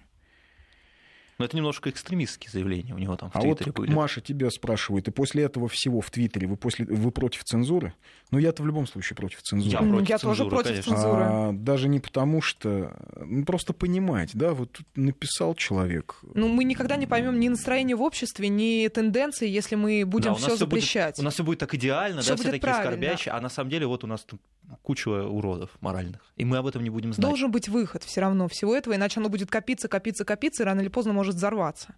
Но 1.37 1.45
это 1.45 1.57
немножко 1.57 1.89
экстремистские 1.89 2.49
заявления 2.49 2.93
у 2.93 2.97
него 2.97 3.17
там 3.17 3.29
в 3.29 3.35
а 3.35 3.41
Твиттере 3.41 3.71
вот 3.71 3.77
были. 3.77 3.91
Маша 3.91 4.21
тебя 4.21 4.49
спрашивает, 4.49 5.07
и 5.07 5.11
после 5.11 5.43
этого 5.43 5.67
всего 5.67 5.99
в 5.99 6.09
Твиттере 6.09 6.47
вы, 6.47 6.55
после, 6.55 6.85
вы 6.85 7.11
против 7.11 7.43
цензуры? 7.43 7.93
Ну, 8.31 8.39
я-то 8.39 8.63
в 8.63 8.65
любом 8.65 8.87
случае 8.87 9.17
против 9.17 9.41
цензуры. 9.41 9.71
Я, 9.71 9.79
против 9.79 10.09
я 10.09 10.17
цензуры, 10.17 10.37
тоже 10.37 10.49
против 10.49 10.69
конечно. 10.69 10.93
цензуры. 10.93 11.23
А, 11.23 11.51
даже 11.51 11.89
не 11.89 11.99
потому, 11.99 12.41
что... 12.41 12.97
Ну, 13.17 13.43
просто 13.43 13.73
понимать, 13.73 14.31
да, 14.33 14.53
вот 14.53 14.71
тут 14.71 14.87
написал 14.95 15.55
человек. 15.55 16.19
Ну, 16.33 16.47
мы 16.47 16.63
никогда 16.63 16.95
не 16.95 17.05
поймем 17.05 17.39
ни 17.39 17.49
настроение 17.49 17.97
в 17.97 18.01
обществе, 18.01 18.47
ни 18.47 18.87
тенденции, 18.87 19.47
если 19.47 19.75
мы 19.75 20.05
будем 20.05 20.33
да, 20.33 20.39
все 20.39 20.55
запрещать. 20.55 21.15
Будет, 21.15 21.19
у 21.19 21.23
нас 21.23 21.33
все 21.33 21.43
будет 21.43 21.59
так 21.59 21.73
идеально, 21.73 22.21
всё 22.21 22.31
да, 22.31 22.35
все 22.37 22.45
такие 22.45 22.61
правильно. 22.61 22.91
скорбящие, 22.91 23.33
а 23.33 23.41
на 23.41 23.49
самом 23.49 23.69
деле 23.69 23.87
вот 23.87 24.03
у 24.03 24.07
нас 24.07 24.23
тут 24.23 24.39
куча 24.81 25.09
уродов 25.09 25.71
моральных, 25.81 26.21
и 26.35 26.45
мы 26.45 26.57
об 26.57 26.67
этом 26.67 26.83
не 26.83 26.89
будем 26.89 27.13
знать. 27.13 27.25
Должен 27.25 27.51
быть 27.51 27.69
выход 27.69 28.03
все 28.03 28.21
равно 28.21 28.47
всего 28.47 28.75
этого, 28.75 28.95
иначе 28.95 29.19
оно 29.19 29.29
будет 29.29 29.49
копиться, 29.49 29.87
копиться, 29.87 30.25
копиться, 30.25 30.63
и 30.63 30.65
рано 30.65 30.81
или 30.81 30.89
поздно 30.89 31.13
может 31.13 31.35
взорваться. 31.35 31.95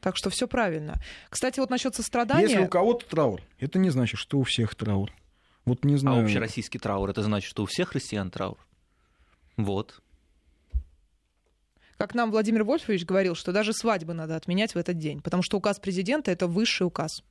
Так 0.00 0.16
что 0.16 0.30
все 0.30 0.48
правильно. 0.48 1.00
Кстати, 1.30 1.60
вот 1.60 1.70
насчет 1.70 1.94
сострадания. 1.94 2.42
Если 2.42 2.58
у 2.58 2.68
кого-то 2.68 3.06
траур, 3.06 3.40
это 3.60 3.78
не 3.78 3.90
значит, 3.90 4.18
что 4.18 4.38
у 4.38 4.42
всех 4.42 4.74
траур. 4.74 5.12
Вот 5.64 5.84
не 5.84 5.96
знаю. 5.96 6.22
А 6.22 6.24
общероссийский 6.24 6.80
траур 6.80 7.08
это 7.08 7.22
значит, 7.22 7.48
что 7.48 7.62
у 7.62 7.66
всех 7.66 7.90
христиан 7.90 8.30
траур. 8.30 8.58
Вот. 9.56 10.02
Как 11.96 12.16
нам 12.16 12.32
Владимир 12.32 12.64
Вольфович 12.64 13.04
говорил, 13.04 13.36
что 13.36 13.52
даже 13.52 13.72
свадьбы 13.72 14.12
надо 14.12 14.34
отменять 14.34 14.74
в 14.74 14.78
этот 14.78 14.98
день, 14.98 15.20
потому 15.20 15.44
что 15.44 15.56
указ 15.56 15.78
президента 15.78 16.32
это 16.32 16.48
высший 16.48 16.84
указ. 16.84 17.22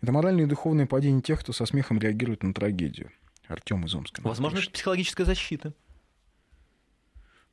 Это 0.00 0.12
моральное 0.12 0.44
и 0.44 0.48
духовное 0.48 0.86
падение 0.86 1.22
тех, 1.22 1.40
кто 1.40 1.52
со 1.52 1.66
смехом 1.66 1.98
реагирует 1.98 2.42
на 2.42 2.52
трагедию. 2.52 3.10
Артем 3.46 3.84
из 3.84 3.94
Омска. 3.94 4.20
Возможно, 4.22 4.58
это 4.58 4.70
психологическая 4.70 5.26
защита. 5.26 5.74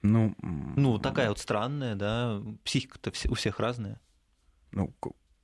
Ну, 0.01 0.35
ну, 0.41 0.97
такая 0.97 1.29
вот 1.29 1.39
странная, 1.39 1.95
да. 1.95 2.41
Психика-то 2.63 3.11
у 3.29 3.35
всех 3.35 3.59
разная 3.59 3.99
ну, 4.71 4.93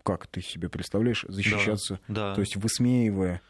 как 0.04 0.28
ты 0.28 0.42
себе 0.42 0.70
представляешь, 0.70 1.26
защищаться, 1.28 2.00
да, 2.08 2.30
да. 2.30 2.36
то 2.36 2.42
есть 2.42 2.56
высмеивая... 2.56 3.42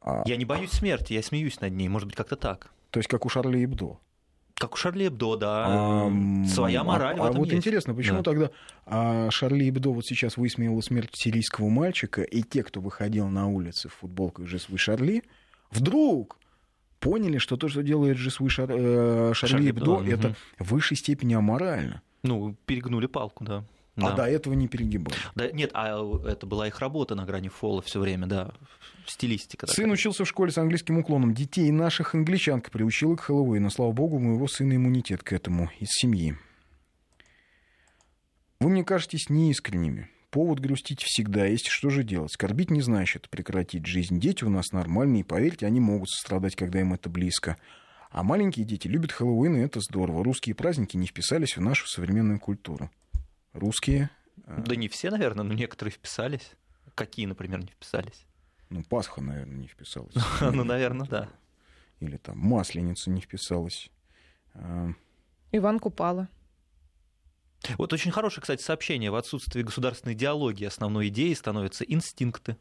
А... 0.00 0.22
Я 0.26 0.36
не 0.36 0.44
боюсь 0.44 0.70
смерти, 0.70 1.12
я 1.12 1.22
смеюсь 1.22 1.60
над 1.60 1.72
ней, 1.72 1.88
может 1.88 2.06
быть, 2.06 2.16
как-то 2.16 2.36
так. 2.36 2.70
То 2.90 3.00
есть 3.00 3.08
как 3.08 3.26
у 3.26 3.28
Шарли 3.28 3.64
Эбдо. 3.64 3.98
Как 4.58 4.74
у 4.74 4.76
Шарли 4.76 5.06
Эбдо, 5.06 5.36
да. 5.36 5.66
А, 5.68 6.12
Своя 6.46 6.82
мораль 6.82 7.14
а, 7.18 7.22
в 7.22 7.24
этом 7.26 7.36
А 7.36 7.38
вот 7.38 7.46
есть. 7.46 7.58
интересно, 7.58 7.94
почему 7.94 8.18
да. 8.18 8.22
тогда 8.24 8.50
а, 8.86 9.30
Шарли 9.30 9.68
Эбдо 9.68 9.90
вот 9.90 10.04
сейчас 10.04 10.36
высмеяла 10.36 10.80
смерть 10.80 11.10
сирийского 11.14 11.68
мальчика, 11.68 12.22
и 12.22 12.42
те, 12.42 12.64
кто 12.64 12.80
выходил 12.80 13.28
на 13.28 13.46
улицы 13.46 13.88
в 13.88 13.94
футболках 13.94 14.46
«Жесвы 14.46 14.76
Шарли», 14.76 15.22
вдруг 15.70 16.38
поняли, 16.98 17.38
что 17.38 17.56
то, 17.56 17.68
что 17.68 17.84
делает 17.84 18.16
«Жесвы 18.16 18.50
Шар... 18.50 18.68
Э, 18.72 19.32
Шарли, 19.32 19.52
Шарли 19.52 19.70
Эбдо», 19.70 20.02
это 20.04 20.28
угу. 20.28 20.36
в 20.58 20.72
высшей 20.72 20.96
степени 20.96 21.34
аморально. 21.34 22.02
Ну, 22.24 22.56
перегнули 22.66 23.06
палку, 23.06 23.44
да. 23.44 23.64
А 24.06 24.10
да. 24.10 24.16
до 24.16 24.24
этого 24.24 24.54
не 24.54 24.68
перегибали. 24.68 25.16
Да, 25.34 25.50
нет, 25.50 25.70
а 25.74 26.00
это 26.26 26.46
была 26.46 26.68
их 26.68 26.78
работа 26.78 27.14
на 27.14 27.24
грани 27.24 27.48
фола 27.48 27.82
все 27.82 27.98
время, 27.98 28.26
да, 28.26 28.52
стилистика. 29.06 29.66
Такая. 29.66 29.84
Сын 29.84 29.90
учился 29.90 30.24
в 30.24 30.28
школе 30.28 30.52
с 30.52 30.58
английским 30.58 30.98
уклоном. 30.98 31.34
Детей 31.34 31.70
наших 31.70 32.14
англичанка 32.14 32.70
приучила 32.70 33.16
к 33.16 33.22
Хэллоуину. 33.22 33.70
Слава 33.70 33.92
богу, 33.92 34.16
у 34.16 34.20
моего 34.20 34.46
сына 34.46 34.76
иммунитет 34.76 35.22
к 35.22 35.32
этому 35.32 35.70
из 35.80 35.88
семьи. 35.90 36.36
Вы 38.60 38.70
мне 38.70 38.84
кажетесь 38.84 39.28
неискренними. 39.30 40.10
Повод 40.30 40.60
грустить 40.60 41.02
всегда 41.02 41.46
есть. 41.46 41.66
Что 41.66 41.90
же 41.90 42.04
делать? 42.04 42.32
Скорбить 42.32 42.70
не 42.70 42.82
значит 42.82 43.28
прекратить 43.30 43.86
жизнь. 43.86 44.20
Дети 44.20 44.44
у 44.44 44.50
нас 44.50 44.72
нормальные, 44.72 45.24
поверьте, 45.24 45.66
они 45.66 45.80
могут 45.80 46.10
сострадать, 46.10 46.54
когда 46.54 46.80
им 46.80 46.92
это 46.92 47.08
близко. 47.08 47.56
А 48.10 48.22
маленькие 48.22 48.64
дети 48.64 48.86
любят 48.86 49.12
Хэллоуин, 49.12 49.56
и 49.56 49.60
это 49.60 49.80
здорово. 49.80 50.22
Русские 50.22 50.54
праздники 50.54 50.96
не 50.96 51.06
вписались 51.06 51.56
в 51.56 51.60
нашу 51.60 51.86
современную 51.86 52.38
культуру 52.38 52.90
русские. 53.58 54.10
Э, 54.44 54.62
да 54.64 54.76
не 54.76 54.88
все, 54.88 55.10
наверное, 55.10 55.44
но 55.44 55.54
некоторые 55.54 55.92
вписались. 55.92 56.52
Какие, 56.94 57.26
например, 57.26 57.60
не 57.60 57.68
вписались? 57.68 58.26
Ну, 58.70 58.82
Пасха, 58.82 59.20
наверное, 59.20 59.56
не 59.56 59.66
вписалась. 59.66 60.14
Ну, 60.40 60.64
наверное, 60.64 61.06
да. 61.06 61.28
Или 62.00 62.16
там 62.16 62.38
Масленица 62.38 63.10
не 63.10 63.20
вписалась. 63.20 63.90
А, 64.54 64.90
Иван 65.52 65.80
Купала. 65.80 66.28
Вот 67.76 67.92
очень 67.92 68.12
хорошее, 68.12 68.42
кстати, 68.42 68.62
сообщение. 68.62 69.10
В 69.10 69.16
отсутствии 69.16 69.62
государственной 69.62 70.14
идеологии 70.14 70.64
основной 70.64 71.08
идеей 71.08 71.34
становятся 71.34 71.84
инстинкты. 71.84 72.56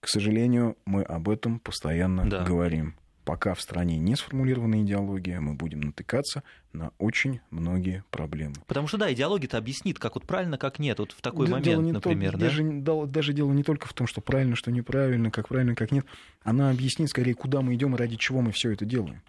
К 0.00 0.08
сожалению, 0.08 0.76
мы 0.84 1.02
об 1.02 1.28
этом 1.28 1.60
постоянно 1.60 2.28
да. 2.28 2.42
говорим. 2.42 2.96
Пока 3.30 3.54
в 3.54 3.60
стране 3.60 3.96
не 3.96 4.16
сформулирована 4.16 4.82
идеология, 4.82 5.40
мы 5.40 5.54
будем 5.54 5.82
натыкаться 5.82 6.42
на 6.72 6.90
очень 6.98 7.38
многие 7.50 8.02
проблемы. 8.10 8.56
Потому 8.66 8.88
что, 8.88 8.98
да, 8.98 9.12
идеология-то 9.12 9.56
объяснит, 9.56 10.00
как 10.00 10.16
вот 10.16 10.24
правильно, 10.24 10.58
как 10.58 10.80
нет, 10.80 10.98
вот 10.98 11.12
в 11.12 11.20
такой 11.20 11.46
да, 11.46 11.52
момент, 11.52 11.84
не 11.84 11.92
например. 11.92 12.32
То, 12.32 12.38
да? 12.38 12.46
даже, 12.46 12.64
даже 13.06 13.32
дело 13.32 13.52
не 13.52 13.62
только 13.62 13.86
в 13.86 13.92
том, 13.92 14.08
что 14.08 14.20
правильно, 14.20 14.56
что 14.56 14.72
неправильно, 14.72 15.30
как 15.30 15.46
правильно, 15.46 15.76
как 15.76 15.92
нет. 15.92 16.06
Она 16.42 16.70
объяснит 16.70 17.08
скорее, 17.08 17.34
куда 17.34 17.60
мы 17.60 17.76
идем 17.76 17.94
и 17.94 17.98
ради 17.98 18.16
чего 18.16 18.40
мы 18.40 18.50
все 18.50 18.72
это 18.72 18.84
делаем. 18.84 19.22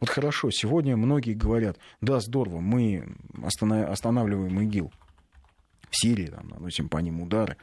Вот 0.00 0.10
хорошо, 0.10 0.50
сегодня 0.50 0.96
многие 0.96 1.34
говорят, 1.34 1.78
да, 2.00 2.18
здорово, 2.18 2.58
мы 2.58 3.14
останавливаем 3.44 4.60
ИГИЛ 4.62 4.90
в 5.88 5.96
Сирии, 5.96 6.26
там, 6.26 6.48
наносим 6.48 6.88
по 6.88 6.98
ним 6.98 7.22
удары, 7.22 7.58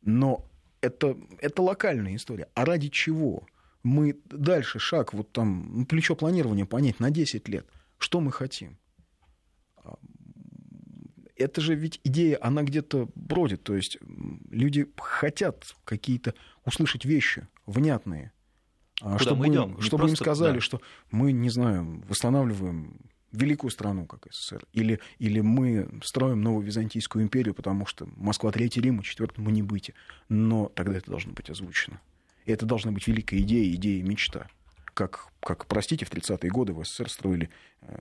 но 0.00 0.46
это, 0.80 1.14
это 1.40 1.60
локальная 1.60 2.16
история. 2.16 2.48
А 2.54 2.64
ради 2.64 2.88
чего? 2.88 3.44
Мы 3.86 4.18
дальше 4.24 4.80
шаг, 4.80 5.14
вот 5.14 5.30
там, 5.30 5.70
ну, 5.72 5.86
плечо 5.86 6.16
планирования 6.16 6.66
понять 6.66 6.98
на 6.98 7.12
10 7.12 7.46
лет. 7.46 7.68
Что 7.98 8.20
мы 8.20 8.32
хотим? 8.32 8.78
А, 9.76 9.94
это 11.36 11.60
же 11.60 11.76
ведь 11.76 12.00
идея, 12.02 12.36
она 12.40 12.64
где-то 12.64 13.08
бродит. 13.14 13.62
То 13.62 13.76
есть 13.76 13.98
люди 14.50 14.92
хотят 14.96 15.76
какие-то 15.84 16.34
услышать 16.64 17.04
вещи 17.04 17.46
внятные. 17.64 18.32
А 19.00 19.12
Куда 19.12 19.18
чтобы 19.18 19.46
мы 19.46 19.54
идем? 19.54 19.80
Чтобы 19.80 20.00
просто... 20.02 20.14
им 20.14 20.16
сказали, 20.16 20.54
да. 20.54 20.60
что 20.60 20.80
мы, 21.12 21.30
не 21.30 21.50
знаю, 21.50 22.02
восстанавливаем 22.08 22.98
великую 23.30 23.70
страну, 23.70 24.04
как 24.04 24.26
СССР, 24.32 24.66
или, 24.72 24.98
или 25.20 25.38
мы 25.38 25.88
строим 26.02 26.40
новую 26.40 26.66
Византийскую 26.66 27.22
империю, 27.22 27.54
потому 27.54 27.86
что 27.86 28.08
Москва 28.16 28.50
Третий 28.50 28.80
Рим, 28.80 29.00
Четвертый 29.02 29.42
мы 29.42 29.52
не 29.52 29.62
быть. 29.62 29.92
Но 30.28 30.72
тогда 30.74 30.98
это 30.98 31.08
должно 31.08 31.34
быть 31.34 31.50
озвучено. 31.50 32.00
И 32.46 32.52
это 32.52 32.64
должна 32.64 32.92
быть 32.92 33.06
великая 33.06 33.40
идея, 33.40 33.74
идея 33.74 34.02
мечта. 34.02 34.46
Как, 34.94 35.28
как 35.40 35.66
простите, 35.66 36.06
в 36.06 36.10
30-е 36.10 36.48
годы 36.50 36.72
в 36.72 36.82
СССР 36.84 37.10
строили 37.10 37.50
э, 37.82 37.98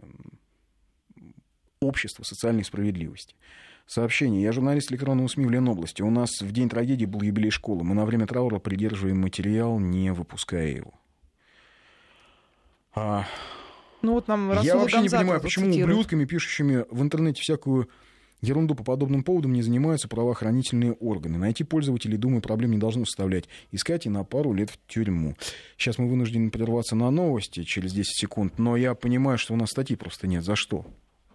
общество 1.81 2.23
социальной 2.23 2.63
справедливости. 2.63 3.35
Сообщение. 3.87 4.41
Я 4.43 4.51
журналист 4.51 4.91
электронного 4.91 5.27
СМИ 5.27 5.45
в 5.45 5.51
Ленобласти. 5.51 6.01
У 6.01 6.09
нас 6.09 6.41
в 6.41 6.51
день 6.51 6.69
трагедии 6.69 7.05
был 7.05 7.21
юбилей 7.21 7.51
школы. 7.51 7.83
Мы 7.83 7.95
на 7.95 8.05
время 8.05 8.27
траура 8.27 8.59
придерживаем 8.59 9.19
материал, 9.19 9.79
не 9.79 10.13
выпуская 10.13 10.69
его. 10.69 10.93
А... 12.93 13.25
Ну 14.01 14.13
вот 14.13 14.27
нам 14.27 14.61
Я 14.61 14.77
вообще 14.77 15.01
не 15.01 15.09
понимаю, 15.09 15.41
почему 15.41 15.67
ублюдками, 15.67 16.25
пишущими 16.25 16.85
в 16.89 17.01
интернете 17.01 17.41
всякую 17.41 17.89
ерунду 18.41 18.75
по 18.75 18.83
подобным 18.83 19.23
поводам 19.23 19.53
не 19.53 19.61
занимаются 19.61 20.07
правоохранительные 20.07 20.93
органы. 20.93 21.37
Найти 21.37 21.63
пользователей, 21.63 22.17
думаю, 22.17 22.41
проблем 22.41 22.71
не 22.71 22.77
должно 22.77 23.05
составлять. 23.05 23.45
Искать 23.71 24.05
и 24.05 24.09
на 24.09 24.23
пару 24.23 24.53
лет 24.53 24.69
в 24.69 24.79
тюрьму. 24.87 25.35
Сейчас 25.77 25.97
мы 25.97 26.07
вынуждены 26.07 26.49
прерваться 26.49 26.95
на 26.95 27.09
новости 27.11 27.63
через 27.63 27.93
10 27.93 28.17
секунд, 28.17 28.59
но 28.59 28.77
я 28.77 28.95
понимаю, 28.95 29.37
что 29.37 29.53
у 29.53 29.57
нас 29.57 29.69
статьи 29.69 29.95
просто 29.95 30.27
нет. 30.27 30.43
За 30.43 30.55
что 30.55 30.85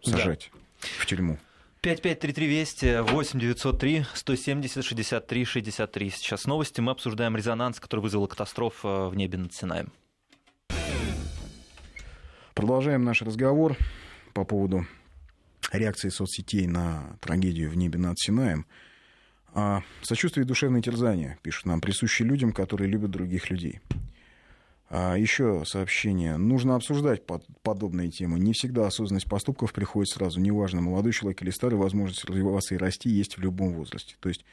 сажать 0.03 0.51
да. 0.53 0.89
в 0.99 1.07
тюрьму? 1.07 1.39
5533 1.83 2.47
Вести, 2.47 3.01
8 3.01 3.41
903 3.41 4.05
170 4.15 4.85
63 4.85 5.45
63. 5.45 6.11
Сейчас 6.11 6.45
новости. 6.45 6.83
Мы 6.83 6.93
обсуждаем 6.93 7.37
резонанс, 7.37 7.81
который 7.81 8.01
вызвала 8.01 8.27
катастрофа 8.27 9.09
в 9.09 9.17
небе 9.17 9.39
над 9.39 9.55
Синаем. 9.55 9.91
Продолжаем 12.53 13.05
наш 13.05 13.23
разговор 13.23 13.79
по 14.35 14.45
поводу 14.45 14.85
реакции 15.73 16.09
соцсетей 16.09 16.67
на 16.67 17.17
трагедию 17.21 17.71
в 17.71 17.77
небе 17.77 17.99
над 17.99 18.19
Синаем. 18.19 18.67
А, 19.53 19.83
сочувствие 20.03 20.45
и 20.45 20.47
душевное 20.47 20.83
терзание, 20.83 21.39
пишут 21.43 21.67
нам, 21.67 21.81
присущи 21.81 22.23
людям, 22.23 22.53
которые 22.53 22.89
любят 22.89 23.11
других 23.11 23.51
людей. 23.51 23.81
А 24.93 25.15
еще 25.15 25.63
сообщение. 25.67 26.37
Нужно 26.37 26.75
обсуждать 26.75 27.25
под, 27.25 27.45
подобные 27.63 28.11
темы. 28.11 28.41
Не 28.41 28.53
всегда 28.53 28.89
осознанность 28.89 29.29
поступков 29.29 29.73
приходит 29.73 30.13
сразу. 30.13 30.41
Неважно, 30.41 30.81
молодой 30.81 31.13
человек 31.13 31.43
или 31.43 31.51
старый, 31.51 31.79
возможность 31.79 32.25
развиваться 32.25 32.75
и 32.75 32.79
расти 32.79 33.09
есть 33.09 33.39
в 33.39 33.41
любом 33.41 33.73
возрасте. 33.75 34.17
То 34.19 34.29
есть 34.29 34.45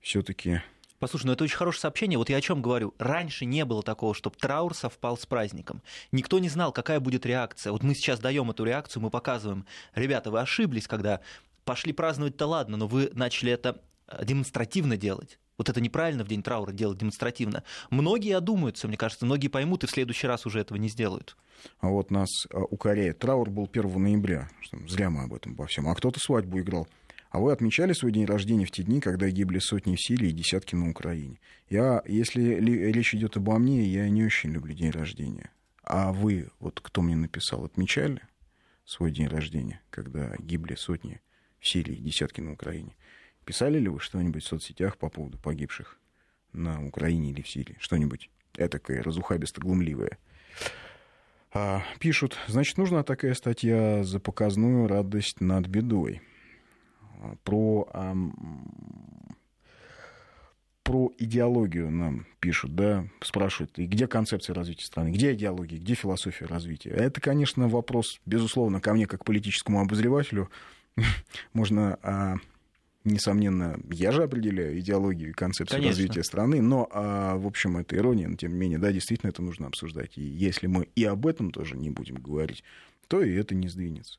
все-таки 0.00 0.62
Послушай, 1.00 1.26
ну 1.26 1.32
это 1.32 1.44
очень 1.44 1.56
хорошее 1.56 1.80
сообщение. 1.80 2.18
Вот 2.18 2.28
я 2.28 2.36
о 2.36 2.40
чем 2.42 2.60
говорю. 2.60 2.94
Раньше 2.98 3.46
не 3.46 3.64
было 3.64 3.82
такого, 3.82 4.14
чтобы 4.14 4.36
траур 4.36 4.74
совпал 4.74 5.16
с 5.16 5.24
праздником. 5.24 5.82
Никто 6.12 6.38
не 6.38 6.50
знал, 6.50 6.72
какая 6.72 7.00
будет 7.00 7.24
реакция. 7.24 7.72
Вот 7.72 7.82
мы 7.82 7.94
сейчас 7.94 8.20
даем 8.20 8.50
эту 8.50 8.64
реакцию, 8.64 9.02
мы 9.02 9.10
показываем, 9.10 9.64
ребята, 9.94 10.30
вы 10.30 10.40
ошиблись, 10.40 10.86
когда 10.86 11.20
пошли 11.64 11.94
праздновать-то 11.94 12.46
ладно, 12.46 12.76
но 12.76 12.86
вы 12.86 13.10
начали 13.14 13.50
это 13.50 13.80
э, 14.08 14.24
демонстративно 14.26 14.98
делать. 14.98 15.38
Вот 15.56 15.70
это 15.70 15.80
неправильно 15.80 16.22
в 16.22 16.28
день 16.28 16.42
траура 16.42 16.72
делать 16.72 16.98
демонстративно. 16.98 17.64
Многие 17.90 18.36
одумаются, 18.36 18.86
мне 18.86 18.98
кажется, 18.98 19.24
многие 19.24 19.48
поймут 19.48 19.84
и 19.84 19.86
в 19.86 19.90
следующий 19.90 20.26
раз 20.26 20.44
уже 20.44 20.60
этого 20.60 20.76
не 20.76 20.88
сделают. 20.88 21.36
А 21.80 21.88
вот 21.88 22.10
нас 22.10 22.28
а, 22.52 22.60
укоряет. 22.60 23.18
Траур 23.18 23.48
был 23.48 23.68
1 23.70 24.02
ноября. 24.02 24.50
Зря 24.86 25.10
мы 25.10 25.24
об 25.24 25.34
этом 25.34 25.54
во 25.54 25.66
всем. 25.66 25.88
А 25.88 25.94
кто-то 25.94 26.18
свадьбу 26.20 26.60
играл. 26.60 26.88
А 27.30 27.38
вы 27.38 27.52
отмечали 27.52 27.92
свой 27.92 28.10
день 28.10 28.24
рождения 28.24 28.66
в 28.66 28.72
те 28.72 28.82
дни, 28.82 29.00
когда 29.00 29.30
гибли 29.30 29.60
сотни 29.60 29.94
в 29.94 30.00
Сирии 30.00 30.30
и 30.30 30.32
десятки 30.32 30.74
на 30.74 30.90
Украине? 30.90 31.38
Я, 31.68 32.02
если 32.04 32.42
речь 32.42 33.14
идет 33.14 33.36
обо 33.36 33.56
мне, 33.58 33.84
я 33.84 34.08
не 34.08 34.24
очень 34.24 34.50
люблю 34.50 34.74
день 34.74 34.90
рождения. 34.90 35.52
А 35.84 36.12
вы, 36.12 36.48
вот 36.58 36.80
кто 36.80 37.02
мне 37.02 37.14
написал, 37.14 37.64
отмечали 37.64 38.20
свой 38.84 39.12
день 39.12 39.28
рождения, 39.28 39.80
когда 39.90 40.34
гибли 40.38 40.74
сотни 40.74 41.20
в 41.60 41.68
Сирии 41.68 41.94
и 41.94 42.02
десятки 42.02 42.40
на 42.40 42.52
Украине? 42.52 42.96
Писали 43.44 43.78
ли 43.78 43.88
вы 43.88 44.00
что-нибудь 44.00 44.42
в 44.42 44.48
соцсетях 44.48 44.98
по 44.98 45.08
поводу 45.08 45.38
погибших 45.38 45.98
на 46.52 46.84
Украине 46.84 47.30
или 47.30 47.42
в 47.42 47.48
Сирии? 47.48 47.76
Что-нибудь 47.78 48.28
этакое, 48.56 49.02
разухабисто-глумливое? 49.02 50.18
А, 51.52 51.84
пишут, 52.00 52.36
значит, 52.48 52.76
нужна 52.76 53.04
такая 53.04 53.34
статья 53.34 54.02
за 54.02 54.18
показную 54.18 54.88
радость 54.88 55.40
над 55.40 55.68
бедой. 55.68 56.22
Про, 57.44 57.88
а, 57.92 58.14
про 60.82 61.12
идеологию 61.18 61.90
нам 61.90 62.26
пишут, 62.40 62.74
да, 62.74 63.06
спрашивают, 63.22 63.78
и 63.78 63.86
где 63.86 64.06
концепция 64.06 64.54
развития 64.54 64.86
страны, 64.86 65.10
где 65.10 65.32
идеология, 65.34 65.78
где 65.78 65.94
философия 65.94 66.46
развития. 66.46 66.90
Это, 66.90 67.20
конечно, 67.20 67.68
вопрос, 67.68 68.20
безусловно, 68.26 68.80
ко 68.80 68.94
мне 68.94 69.06
как 69.06 69.24
политическому 69.24 69.80
обозревателю. 69.80 70.50
Можно 71.52 71.98
а, 72.02 72.36
несомненно, 73.04 73.78
я 73.90 74.12
же 74.12 74.22
определяю 74.22 74.78
идеологию 74.80 75.30
и 75.30 75.32
концепцию 75.34 75.80
Конечно. 75.80 75.90
развития 75.90 76.24
страны, 76.24 76.62
но, 76.62 76.88
а, 76.90 77.36
в 77.36 77.46
общем, 77.46 77.76
это 77.76 77.96
ирония, 77.96 78.28
но 78.28 78.36
тем 78.36 78.52
не 78.52 78.58
менее, 78.58 78.78
да, 78.78 78.90
действительно, 78.92 79.30
это 79.30 79.42
нужно 79.42 79.66
обсуждать. 79.66 80.16
И 80.16 80.22
если 80.22 80.66
мы 80.66 80.88
и 80.96 81.04
об 81.04 81.26
этом 81.26 81.50
тоже 81.50 81.76
не 81.76 81.90
будем 81.90 82.16
говорить, 82.16 82.64
то 83.08 83.22
и 83.22 83.34
это 83.34 83.54
не 83.54 83.68
сдвинется. 83.68 84.18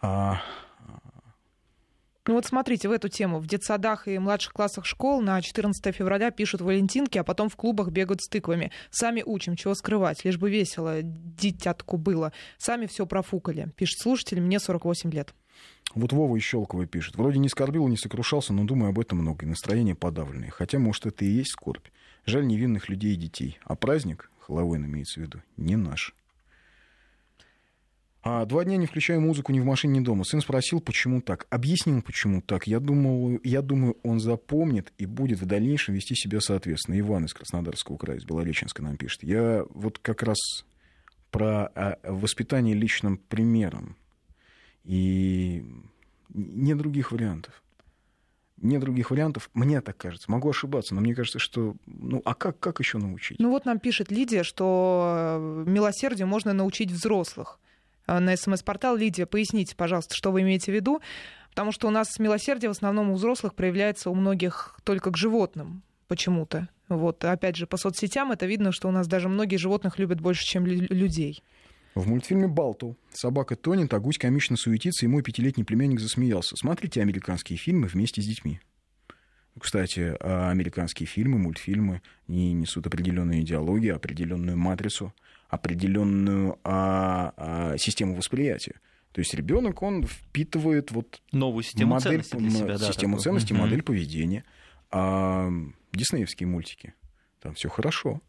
А... 0.00 0.42
Ну 2.28 2.34
вот 2.34 2.46
смотрите, 2.46 2.88
в 2.88 2.92
эту 2.92 3.08
тему. 3.08 3.40
В 3.40 3.48
детсадах 3.48 4.06
и 4.06 4.16
младших 4.16 4.52
классах 4.52 4.86
школ 4.86 5.20
на 5.20 5.42
14 5.42 5.94
февраля 5.94 6.30
пишут 6.30 6.60
валентинки, 6.60 7.18
а 7.18 7.24
потом 7.24 7.48
в 7.48 7.56
клубах 7.56 7.90
бегают 7.90 8.22
с 8.22 8.28
тыквами. 8.28 8.70
Сами 8.90 9.24
учим, 9.26 9.56
чего 9.56 9.74
скрывать, 9.74 10.24
лишь 10.24 10.38
бы 10.38 10.48
весело, 10.48 11.02
дитятку 11.02 11.96
было. 11.96 12.32
Сами 12.58 12.86
все 12.86 13.06
профукали. 13.06 13.72
Пишет 13.76 13.98
слушатель, 13.98 14.40
мне 14.40 14.60
48 14.60 15.10
лет. 15.10 15.34
Вот 15.96 16.12
Вова 16.12 16.36
из 16.36 16.44
Щелково 16.44 16.86
пишет. 16.86 17.16
Вроде 17.16 17.40
не 17.40 17.48
скорбил, 17.48 17.88
не 17.88 17.96
сокрушался, 17.96 18.52
но 18.52 18.62
думаю 18.62 18.90
об 18.90 19.00
этом 19.00 19.18
много. 19.18 19.44
И 19.44 19.48
настроение 19.48 19.96
подавленное. 19.96 20.50
Хотя, 20.50 20.78
может, 20.78 21.06
это 21.06 21.24
и 21.24 21.28
есть 21.28 21.50
скорбь. 21.50 21.88
Жаль 22.24 22.46
невинных 22.46 22.88
людей 22.88 23.14
и 23.14 23.16
детей. 23.16 23.58
А 23.64 23.74
праздник, 23.74 24.30
Хэллоуин 24.38 24.84
имеется 24.86 25.18
в 25.18 25.24
виду, 25.24 25.42
не 25.56 25.74
наш. 25.74 26.14
А 28.24 28.44
два 28.44 28.64
дня 28.64 28.76
не 28.76 28.86
включаю 28.86 29.20
музыку 29.20 29.50
ни 29.50 29.58
в 29.58 29.64
машине, 29.64 29.98
ни 29.98 30.04
дома. 30.04 30.22
Сын 30.22 30.40
спросил, 30.40 30.80
почему 30.80 31.20
так. 31.20 31.46
Объяснил, 31.50 32.00
почему 32.02 32.40
так. 32.40 32.68
Я, 32.68 32.78
думал, 32.78 33.40
я 33.42 33.62
думаю, 33.62 33.96
он 34.04 34.20
запомнит 34.20 34.92
и 34.96 35.06
будет 35.06 35.40
в 35.40 35.46
дальнейшем 35.46 35.94
вести 35.94 36.14
себя 36.14 36.40
соответственно. 36.40 37.00
Иван 37.00 37.24
из 37.24 37.34
Краснодарского 37.34 37.96
края, 37.96 38.18
из 38.18 38.24
Белореченска 38.24 38.80
нам 38.80 38.96
пишет. 38.96 39.24
Я 39.24 39.64
вот 39.70 39.98
как 39.98 40.22
раз 40.22 40.38
про 41.32 41.66
а, 41.74 41.98
воспитание 42.04 42.76
личным 42.76 43.16
примером 43.16 43.96
и 44.84 45.64
нет 46.32 46.78
других 46.78 47.10
вариантов. 47.10 47.60
Нет 48.58 48.80
других 48.80 49.10
вариантов, 49.10 49.50
мне 49.54 49.80
так 49.80 49.96
кажется. 49.96 50.30
Могу 50.30 50.48
ошибаться, 50.48 50.94
но 50.94 51.00
мне 51.00 51.16
кажется, 51.16 51.40
что... 51.40 51.74
Ну, 51.86 52.22
а 52.24 52.34
как, 52.34 52.60
как 52.60 52.78
еще 52.78 52.98
научить? 52.98 53.40
Ну 53.40 53.50
вот 53.50 53.64
нам 53.64 53.80
пишет 53.80 54.12
Лидия, 54.12 54.44
что 54.44 55.64
э, 55.66 55.68
милосердию 55.68 56.28
можно 56.28 56.52
научить 56.52 56.92
взрослых. 56.92 57.58
Э, 58.12 58.18
на 58.18 58.36
СМС-портал 58.36 58.96
Лидия, 58.96 59.26
поясните, 59.26 59.74
пожалуйста, 59.74 60.14
что 60.14 60.30
вы 60.30 60.42
имеете 60.42 60.70
в 60.72 60.74
виду. 60.74 61.00
Потому 61.50 61.72
что 61.72 61.88
у 61.88 61.90
нас 61.90 62.18
милосердие 62.18 62.70
в 62.70 62.72
основном 62.72 63.10
у 63.10 63.14
взрослых 63.14 63.54
проявляется 63.54 64.08
у 64.10 64.14
многих 64.14 64.78
только 64.84 65.10
к 65.10 65.16
животным 65.18 65.82
почему-то. 66.08 66.68
Вот, 66.88 67.24
опять 67.24 67.56
же, 67.56 67.66
по 67.66 67.76
соцсетям 67.76 68.32
это 68.32 68.46
видно, 68.46 68.72
что 68.72 68.88
у 68.88 68.90
нас 68.90 69.06
даже 69.06 69.28
многие 69.28 69.56
животных 69.56 69.98
любят 69.98 70.20
больше, 70.20 70.44
чем 70.44 70.66
людей. 70.66 71.42
В 71.94 72.08
мультфильме 72.08 72.48
«Балту» 72.48 72.96
собака 73.12 73.54
тонет, 73.54 73.92
а 73.92 74.00
гусь 74.00 74.16
комично 74.16 74.56
суетится, 74.56 75.04
и 75.04 75.08
мой 75.08 75.22
пятилетний 75.22 75.64
племянник 75.64 76.00
засмеялся. 76.00 76.56
Смотрите 76.56 77.02
американские 77.02 77.58
фильмы 77.58 77.86
вместе 77.86 78.22
с 78.22 78.26
детьми. 78.26 78.60
Кстати, 79.58 80.16
а 80.20 80.50
американские 80.50 81.06
фильмы, 81.06 81.38
мультфильмы 81.38 82.00
не 82.28 82.54
несут 82.54 82.86
определенную 82.86 83.42
идеологию, 83.42 83.94
определенную 83.94 84.56
матрицу, 84.56 85.12
определенную 85.52 86.58
а, 86.64 87.34
а, 87.36 87.76
систему 87.76 88.14
восприятия. 88.14 88.80
То 89.12 89.18
есть 89.18 89.34
ребенок, 89.34 89.82
он 89.82 90.04
впитывает 90.04 90.90
вот 90.92 91.20
новую 91.30 91.62
систему 91.62 91.92
модель, 91.92 92.22
ценностей 92.22 92.38
для 92.38 92.50
себя, 92.50 92.78
да, 92.78 92.86
систему 92.86 93.16
такую. 93.16 93.22
ценностей, 93.22 93.52
модель 93.52 93.80
mm-hmm. 93.80 93.82
поведения. 93.82 94.44
А, 94.90 95.50
диснеевские 95.92 96.46
мультики, 96.46 96.94
там 97.42 97.52
все 97.52 97.68
хорошо. 97.68 98.22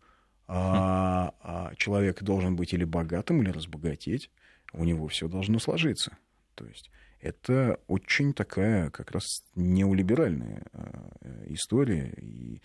А, 0.47 1.33
а 1.39 1.73
человек 1.77 2.21
должен 2.21 2.57
быть 2.57 2.73
или 2.73 2.83
богатым, 2.83 3.41
или 3.41 3.51
разбогатеть. 3.51 4.29
У 4.73 4.83
него 4.83 5.07
все 5.07 5.29
должно 5.29 5.59
сложиться. 5.59 6.17
То 6.55 6.65
есть 6.65 6.91
это 7.21 7.79
очень 7.87 8.33
такая 8.33 8.89
как 8.89 9.11
раз 9.11 9.45
неолиберальная 9.55 10.63
э, 10.73 11.45
история. 11.51 12.13
И, 12.17 12.61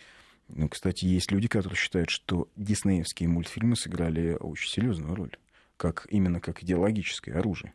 ну, 0.49 0.68
кстати, 0.68 1.05
есть 1.05 1.30
люди, 1.30 1.49
которые 1.49 1.76
считают, 1.76 2.11
что 2.11 2.49
диснеевские 2.57 3.28
мультфильмы 3.28 3.76
сыграли 3.76 4.36
очень 4.40 4.68
серьезную 4.68 5.14
роль, 5.14 5.36
как, 5.76 6.07
именно 6.11 6.40
как 6.40 6.62
идеологическое 6.62 7.38
оружие. 7.38 7.72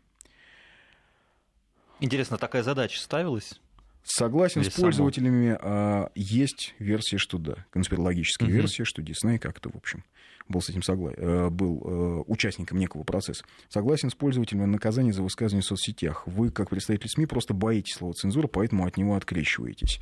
Интересно, 2.00 2.38
такая 2.38 2.64
задача 2.64 3.00
ставилась? 3.00 3.60
Согласен 4.04 4.62
Или 4.62 4.70
с 4.70 4.74
пользователями, 4.74 5.58
а, 5.62 6.12
есть 6.14 6.76
версия, 6.78 7.18
что 7.18 7.38
да, 7.38 7.66
конспирологическая 7.70 8.50
угу. 8.50 8.56
версия, 8.56 8.84
что 8.84 9.02
Дисней 9.02 9.40
как-то, 9.40 9.70
в 9.70 9.78
общем, 9.78 10.04
был 10.50 10.62
с 10.62 10.70
этим 10.70 10.84
согласен, 10.84 11.18
э, 11.22 11.50
был 11.50 11.82
э, 11.86 12.24
участником 12.28 12.80
некого 12.80 13.04
процесса. 13.04 13.46
Согласен 13.70 14.10
с 14.10 14.16
пользователями 14.16 14.66
наказание 14.66 15.14
за 15.14 15.24
высказывание 15.24 15.62
в 15.62 15.66
соцсетях. 15.66 16.28
Вы, 16.28 16.52
как 16.52 16.70
представитель 16.70 17.08
СМИ, 17.08 17.28
просто 17.28 17.54
боитесь 17.54 17.96
слова 17.96 18.14
цензура, 18.14 18.48
поэтому 18.48 18.86
от 18.86 18.98
него 18.98 19.16
открещиваетесь. 19.16 20.02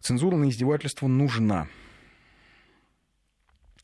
Цензура 0.00 0.36
на 0.36 0.48
издевательство 0.48 1.08
нужна. 1.08 1.66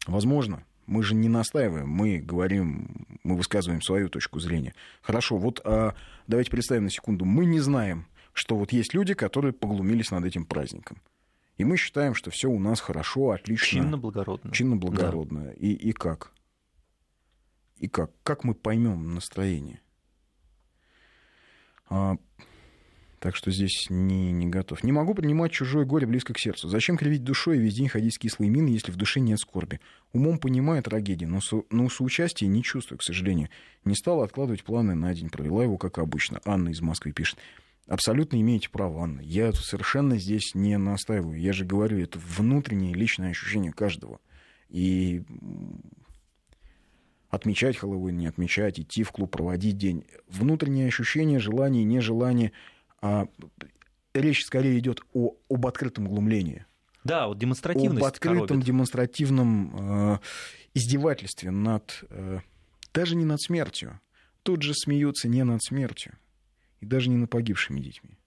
Возможно, 0.07 0.65
мы 0.87 1.03
же 1.03 1.15
не 1.15 1.29
настаиваем, 1.29 1.89
мы 1.89 2.19
говорим, 2.19 3.07
мы 3.23 3.37
высказываем 3.37 3.83
свою 3.83 4.09
точку 4.09 4.41
зрения. 4.41 4.75
Хорошо, 5.01 5.37
вот 5.37 5.61
а, 5.65 5.95
давайте 6.27 6.51
представим 6.51 6.85
на 6.85 6.91
секунду, 6.91 7.25
мы 7.25 7.45
не 7.45 7.61
знаем, 7.61 8.07
что 8.33 8.57
вот 8.57 8.73
есть 8.73 8.95
люди, 8.95 9.15
которые 9.15 9.53
поглумились 9.53 10.11
над 10.11 10.25
этим 10.25 10.45
праздником. 10.45 11.01
И 11.57 11.65
мы 11.65 11.77
считаем, 11.77 12.15
что 12.15 12.31
все 12.31 12.49
у 12.49 12.59
нас 12.59 12.81
хорошо, 12.81 13.31
отлично. 13.31 13.83
Чинно-благородно. 13.83 14.53
Чинно-благородно. 14.53 15.45
Да. 15.45 15.53
И, 15.53 15.69
и 15.69 15.93
как? 15.93 16.33
И 17.77 17.89
как? 17.89 18.11
Как 18.23 18.45
мы 18.45 18.55
поймем 18.55 19.15
настроение? 19.15 19.81
Так 23.23 23.37
что 23.37 23.53
здесь 23.53 23.87
не, 23.89 24.33
не 24.33 24.49
готов. 24.49 24.83
Не 24.83 24.91
могу 24.91 25.15
принимать 25.15 25.53
чужое 25.53 25.85
горе 25.85 26.09
близко 26.09 26.35
к 26.35 26.41
сердцу. 26.41 26.69
Зачем 26.69 26.97
кривить 26.97 27.23
душой 27.23 27.57
и 27.57 27.61
весь 27.61 27.77
день 27.77 27.87
ходить 27.87 28.15
с 28.15 28.19
кислой 28.19 28.49
миной, 28.49 28.73
если 28.73 28.91
в 28.91 28.97
душе 28.97 29.21
нет 29.21 29.39
скорби? 29.39 29.79
Умом 30.13 30.39
понимаю 30.39 30.83
трагедии, 30.83 31.25
но, 31.25 31.41
со, 31.41 31.63
но 31.71 31.89
соучастия 31.89 32.49
не 32.49 32.65
чувствую, 32.65 32.99
к 32.99 33.05
сожалению. 33.05 33.49
Не 33.85 33.95
стала 33.95 34.25
откладывать 34.25 34.65
планы 34.65 34.97
на 34.97 35.15
день, 35.15 35.31
провела 35.31 35.63
его, 35.63 35.79
как 35.79 35.99
обычно. 35.99 36.41
Анна 36.45 36.71
из 36.71 36.81
Москвы 36.81 37.13
пишет. 37.13 37.39
Абсолютно 37.87 38.41
имеете 38.41 38.69
право, 38.71 39.05
Анна. 39.05 39.21
Я 39.21 39.53
совершенно 39.53 40.19
здесь 40.19 40.57
не 40.57 40.77
настаиваю. 40.77 41.39
Я 41.39 41.53
же 41.53 41.65
говорю, 41.65 42.01
это 42.01 42.19
внутреннее 42.19 42.93
личное 42.93 43.31
ощущение 43.31 43.71
каждого. 43.71 44.19
И 44.69 45.23
отмечать 47.31 47.77
Хэллоуин, 47.77 48.17
не 48.17 48.27
отмечать, 48.27 48.81
идти 48.81 49.05
в 49.05 49.13
клуб, 49.13 49.31
проводить 49.31 49.79
день. 49.79 50.07
Внутреннее 50.27 50.89
ощущение, 50.89 51.39
желание, 51.39 51.85
нежелание. 51.85 52.51
А 53.03 53.27
речь 54.15 54.45
скорее 54.45 54.79
идет 54.79 55.03
о, 55.13 55.35
об 55.51 55.67
открытом 55.67 56.07
глумлении. 56.07 56.65
Да, 57.05 57.27
вот 57.27 57.39
демонстративность 57.39 58.01
Об 58.01 58.05
открытом 58.05 58.47
коробит. 58.47 58.65
демонстративном 58.65 60.15
э, 60.15 60.19
издевательстве 60.75 61.51
над... 61.51 62.05
Э, 62.11 62.39
даже 62.95 63.17
не 63.17 63.25
над 63.25 63.41
смертью. 63.43 64.01
Тут 64.45 64.63
же 64.63 64.73
смеются 64.75 65.29
не 65.29 65.43
над 65.43 65.63
смертью 65.63 66.17
и 66.81 66.87
даже 66.87 67.11
не 67.11 67.17
над 67.17 67.29
погибшими 67.31 67.81
детьми. 67.81 68.19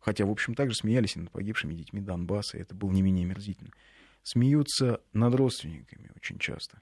Хотя, 0.00 0.24
в 0.24 0.30
общем, 0.30 0.54
также 0.54 0.74
смеялись 0.74 1.16
и 1.16 1.20
над 1.20 1.30
погибшими 1.30 1.74
детьми 1.74 2.00
Донбасса, 2.00 2.58
и 2.58 2.60
это 2.60 2.74
было 2.74 2.90
не 2.90 3.02
менее 3.02 3.24
мерзительно. 3.24 3.70
Смеются 4.22 5.00
над 5.12 5.34
родственниками 5.34 6.10
очень 6.16 6.38
часто, 6.38 6.80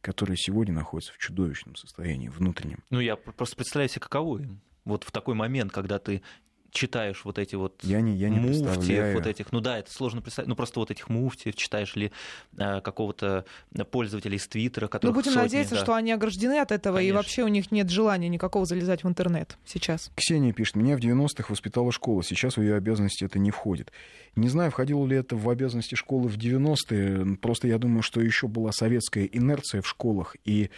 которые 0.00 0.36
сегодня 0.36 0.74
находятся 0.74 1.12
в 1.12 1.18
чудовищном 1.18 1.76
состоянии 1.76 2.28
внутреннем. 2.28 2.82
Ну, 2.90 3.00
я 3.00 3.16
просто 3.16 3.56
представляю 3.56 3.88
себе, 3.88 4.00
каково 4.00 4.38
им. 4.38 4.60
Вот 4.84 5.04
в 5.04 5.10
такой 5.10 5.34
момент, 5.34 5.72
когда 5.72 5.98
ты 5.98 6.22
читаешь 6.70 7.24
вот 7.24 7.38
эти 7.38 7.54
вот 7.54 7.80
я 7.82 8.00
не, 8.00 8.14
я 8.16 8.28
не 8.28 8.38
муфтиев, 8.38 9.14
вот 9.14 9.26
этих, 9.26 9.52
ну 9.52 9.60
да, 9.60 9.78
это 9.78 9.90
сложно 9.92 10.20
представить, 10.20 10.48
ну 10.48 10.56
просто 10.56 10.80
вот 10.80 10.90
этих 10.90 11.08
муфтиев, 11.08 11.56
читаешь 11.56 11.96
ли 11.96 12.12
э, 12.56 12.80
какого-то 12.80 13.44
пользователя 13.90 14.36
из 14.36 14.46
Твиттера, 14.46 14.88
который. 14.88 15.10
Ну 15.10 15.14
будем 15.14 15.32
сотни, 15.32 15.42
надеяться, 15.42 15.74
да. 15.76 15.80
что 15.80 15.94
они 15.94 16.12
ограждены 16.12 16.60
от 16.60 16.72
этого, 16.72 16.98
Конечно. 16.98 17.12
и 17.12 17.16
вообще 17.16 17.42
у 17.44 17.48
них 17.48 17.70
нет 17.70 17.90
желания 17.90 18.28
никакого 18.28 18.66
залезать 18.66 19.04
в 19.04 19.08
интернет 19.08 19.56
сейчас. 19.64 20.10
Ксения 20.14 20.52
пишет, 20.52 20.76
меня 20.76 20.96
в 20.96 21.00
90-х 21.00 21.46
воспитала 21.48 21.92
школа, 21.92 22.22
сейчас 22.22 22.56
в 22.56 22.62
ее 22.62 22.76
обязанности 22.76 23.24
это 23.24 23.38
не 23.38 23.50
входит. 23.50 23.92
Не 24.36 24.48
знаю, 24.48 24.70
входило 24.70 25.06
ли 25.06 25.16
это 25.16 25.36
в 25.36 25.48
обязанности 25.48 25.94
школы 25.94 26.28
в 26.28 26.36
90-е, 26.36 27.36
просто 27.36 27.68
я 27.68 27.78
думаю, 27.78 28.02
что 28.02 28.20
еще 28.20 28.46
была 28.46 28.72
советская 28.72 29.24
инерция 29.24 29.82
в 29.82 29.88
школах, 29.88 30.36
и 30.44 30.70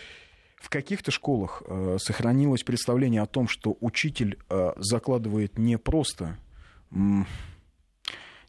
в 0.61 0.69
каких-то 0.69 1.11
школах 1.11 1.63
э, 1.67 1.97
сохранилось 1.99 2.63
представление 2.63 3.23
о 3.23 3.27
том, 3.27 3.49
что 3.49 3.77
учитель 3.81 4.39
э, 4.49 4.73
закладывает 4.77 5.59
не 5.59 5.79
просто 5.79 6.37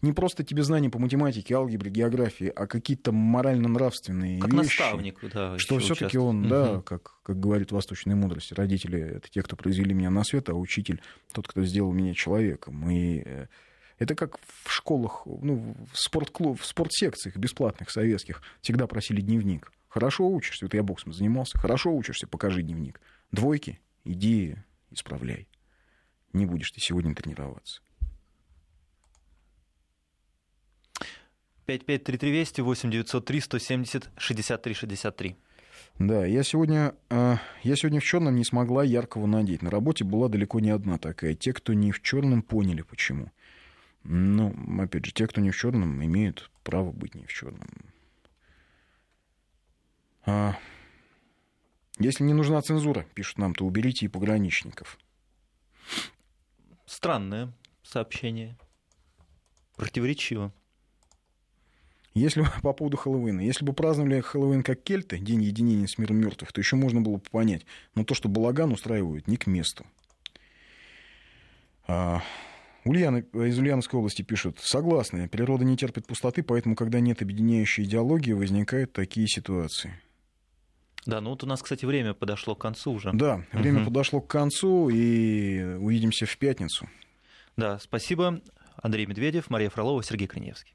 не 0.02 0.14
просто 0.14 0.44
тебе 0.44 0.64
знания 0.64 0.90
по 0.90 1.00
математике, 1.00 1.54
алгебре, 1.56 1.92
географии, 1.92 2.52
а 2.56 2.66
какие-то 2.66 3.12
морально-нравственные 3.12 4.40
как 4.40 4.52
вещи. 4.52 4.64
наставник, 4.64 5.20
да. 5.32 5.58
Что 5.60 5.78
все-таки 5.78 6.18
он, 6.18 6.42
угу. 6.42 6.50
да, 6.50 6.82
как, 6.82 7.22
как 7.24 7.40
говорит 7.40 7.72
восточная 7.72 8.16
мудрость, 8.16 8.52
родители 8.52 9.00
это 9.00 9.30
те, 9.30 9.44
кто 9.44 9.56
произвели 9.56 9.94
меня 9.94 10.10
на 10.10 10.24
свет, 10.24 10.50
а 10.50 10.56
учитель 10.56 11.02
тот, 11.34 11.48
кто 11.48 11.64
сделал 11.64 11.92
меня 11.92 12.14
человеком. 12.16 12.90
И 12.90 13.22
э, 13.24 13.48
это 14.00 14.16
как 14.16 14.40
в 14.64 14.72
школах, 14.72 15.24
ну, 15.26 15.76
в 15.94 16.00
спортклуб, 16.00 16.60
в 16.60 16.66
спортсекциях 16.66 17.38
бесплатных 17.38 17.92
советских 17.92 18.42
всегда 18.62 18.88
просили 18.88 19.22
дневник. 19.22 19.72
Хорошо 19.92 20.26
учишься, 20.26 20.64
вот 20.64 20.74
я 20.74 20.84
боксом 20.84 21.12
занимался, 21.12 21.58
хорошо 21.58 21.94
учишься, 21.94 22.26
покажи 22.26 22.62
дневник. 22.62 23.02
Двойки, 23.34 23.82
иди 24.06 24.56
исправляй. 24.90 25.50
Не 26.32 26.46
будешь 26.46 26.72
ты 26.72 26.80
сегодня 26.80 27.14
тренироваться. 27.14 27.82
553320 31.66 32.60
8903 32.60 33.40
170 33.42 34.10
63 34.16 34.74
63. 34.74 35.36
Да, 36.00 36.26
я 36.26 36.44
сегодня, 36.44 36.96
э, 37.10 37.36
я 37.64 37.76
сегодня 37.76 38.00
в 38.00 38.06
черном 38.06 38.38
не 38.38 38.46
смогла 38.46 38.86
яркого 38.86 39.28
надеть. 39.28 39.62
На 39.62 39.70
работе 39.70 40.06
была 40.06 40.30
далеко 40.30 40.62
не 40.62 40.70
одна 40.70 41.00
такая. 41.00 41.34
Те, 41.34 41.52
кто 41.52 41.74
не 41.74 41.92
в 41.92 42.02
черном, 42.02 42.44
поняли 42.44 42.82
почему. 42.82 43.30
Ну, 44.06 44.56
опять 44.82 45.06
же, 45.06 45.12
те, 45.12 45.28
кто 45.28 45.42
не 45.42 45.52
в 45.52 45.58
черном, 45.58 46.02
имеют 46.02 46.50
право 46.64 46.94
быть 46.94 47.14
не 47.14 47.26
в 47.26 47.34
черном. 47.34 47.68
А, 50.26 50.56
если 52.00 52.24
не 52.24 52.34
нужна 52.34 52.62
цензура, 52.62 53.06
пишут 53.14 53.38
нам, 53.38 53.56
то 53.56 53.66
уберите 53.66 54.06
и 54.06 54.10
пограничников. 54.10 54.98
Странное 56.86 57.54
сообщение. 57.84 58.58
Противоречиво. 59.76 60.54
Если 62.14 62.46
по 62.62 62.74
поводу 62.74 62.98
Хэллоуина, 62.98 63.42
если 63.42 63.66
бы 63.66 63.74
праздновали 63.74 64.20
Хэллоуин 64.20 64.64
как 64.64 64.84
кельты, 64.84 65.18
день 65.20 65.44
единения 65.44 65.88
с 65.88 65.98
миром 65.98 66.18
мертвых, 66.18 66.52
то 66.52 66.60
еще 66.60 66.76
можно 66.76 67.02
было 67.02 67.18
бы 67.18 67.24
понять. 67.32 67.66
Но 67.96 68.04
то, 68.04 68.14
что 68.14 68.30
балаган 68.30 68.72
устраивают, 68.72 69.28
не 69.28 69.38
к 69.38 69.48
месту. 69.48 69.86
А, 71.88 72.22
Ульяна 72.84 73.18
из 73.18 73.58
Ульяновской 73.60 74.00
области 74.00 74.22
пишут, 74.22 74.60
согласны, 74.60 75.28
природа 75.28 75.64
не 75.66 75.78
терпит 75.78 76.08
пустоты, 76.08 76.44
поэтому, 76.44 76.76
когда 76.76 77.00
нет 77.00 77.22
объединяющей 77.22 77.84
идеологии, 77.84 78.34
возникают 78.34 78.94
такие 78.94 79.28
ситуации. 79.28 79.94
Да, 81.06 81.20
ну 81.20 81.32
вот 81.32 81.44
у 81.44 81.48
нас, 81.48 81.62
кстати, 81.62 81.86
время 81.86 82.14
подошло 82.14 82.56
к 82.56 82.62
концу 82.62 82.92
уже. 82.92 83.12
Да, 83.14 83.44
время 83.52 83.80
угу. 83.80 83.88
подошло 83.88 84.22
к 84.22 84.28
концу, 84.28 84.90
и 84.90 85.76
увидимся 85.76 86.26
в 86.26 86.38
пятницу. 86.38 86.88
Да, 87.58 87.80
спасибо. 87.80 88.42
Андрей 88.82 89.06
Медведев, 89.06 89.50
Мария 89.50 89.70
Фролова, 89.70 90.04
Сергей 90.04 90.28
Криневский. 90.28 90.74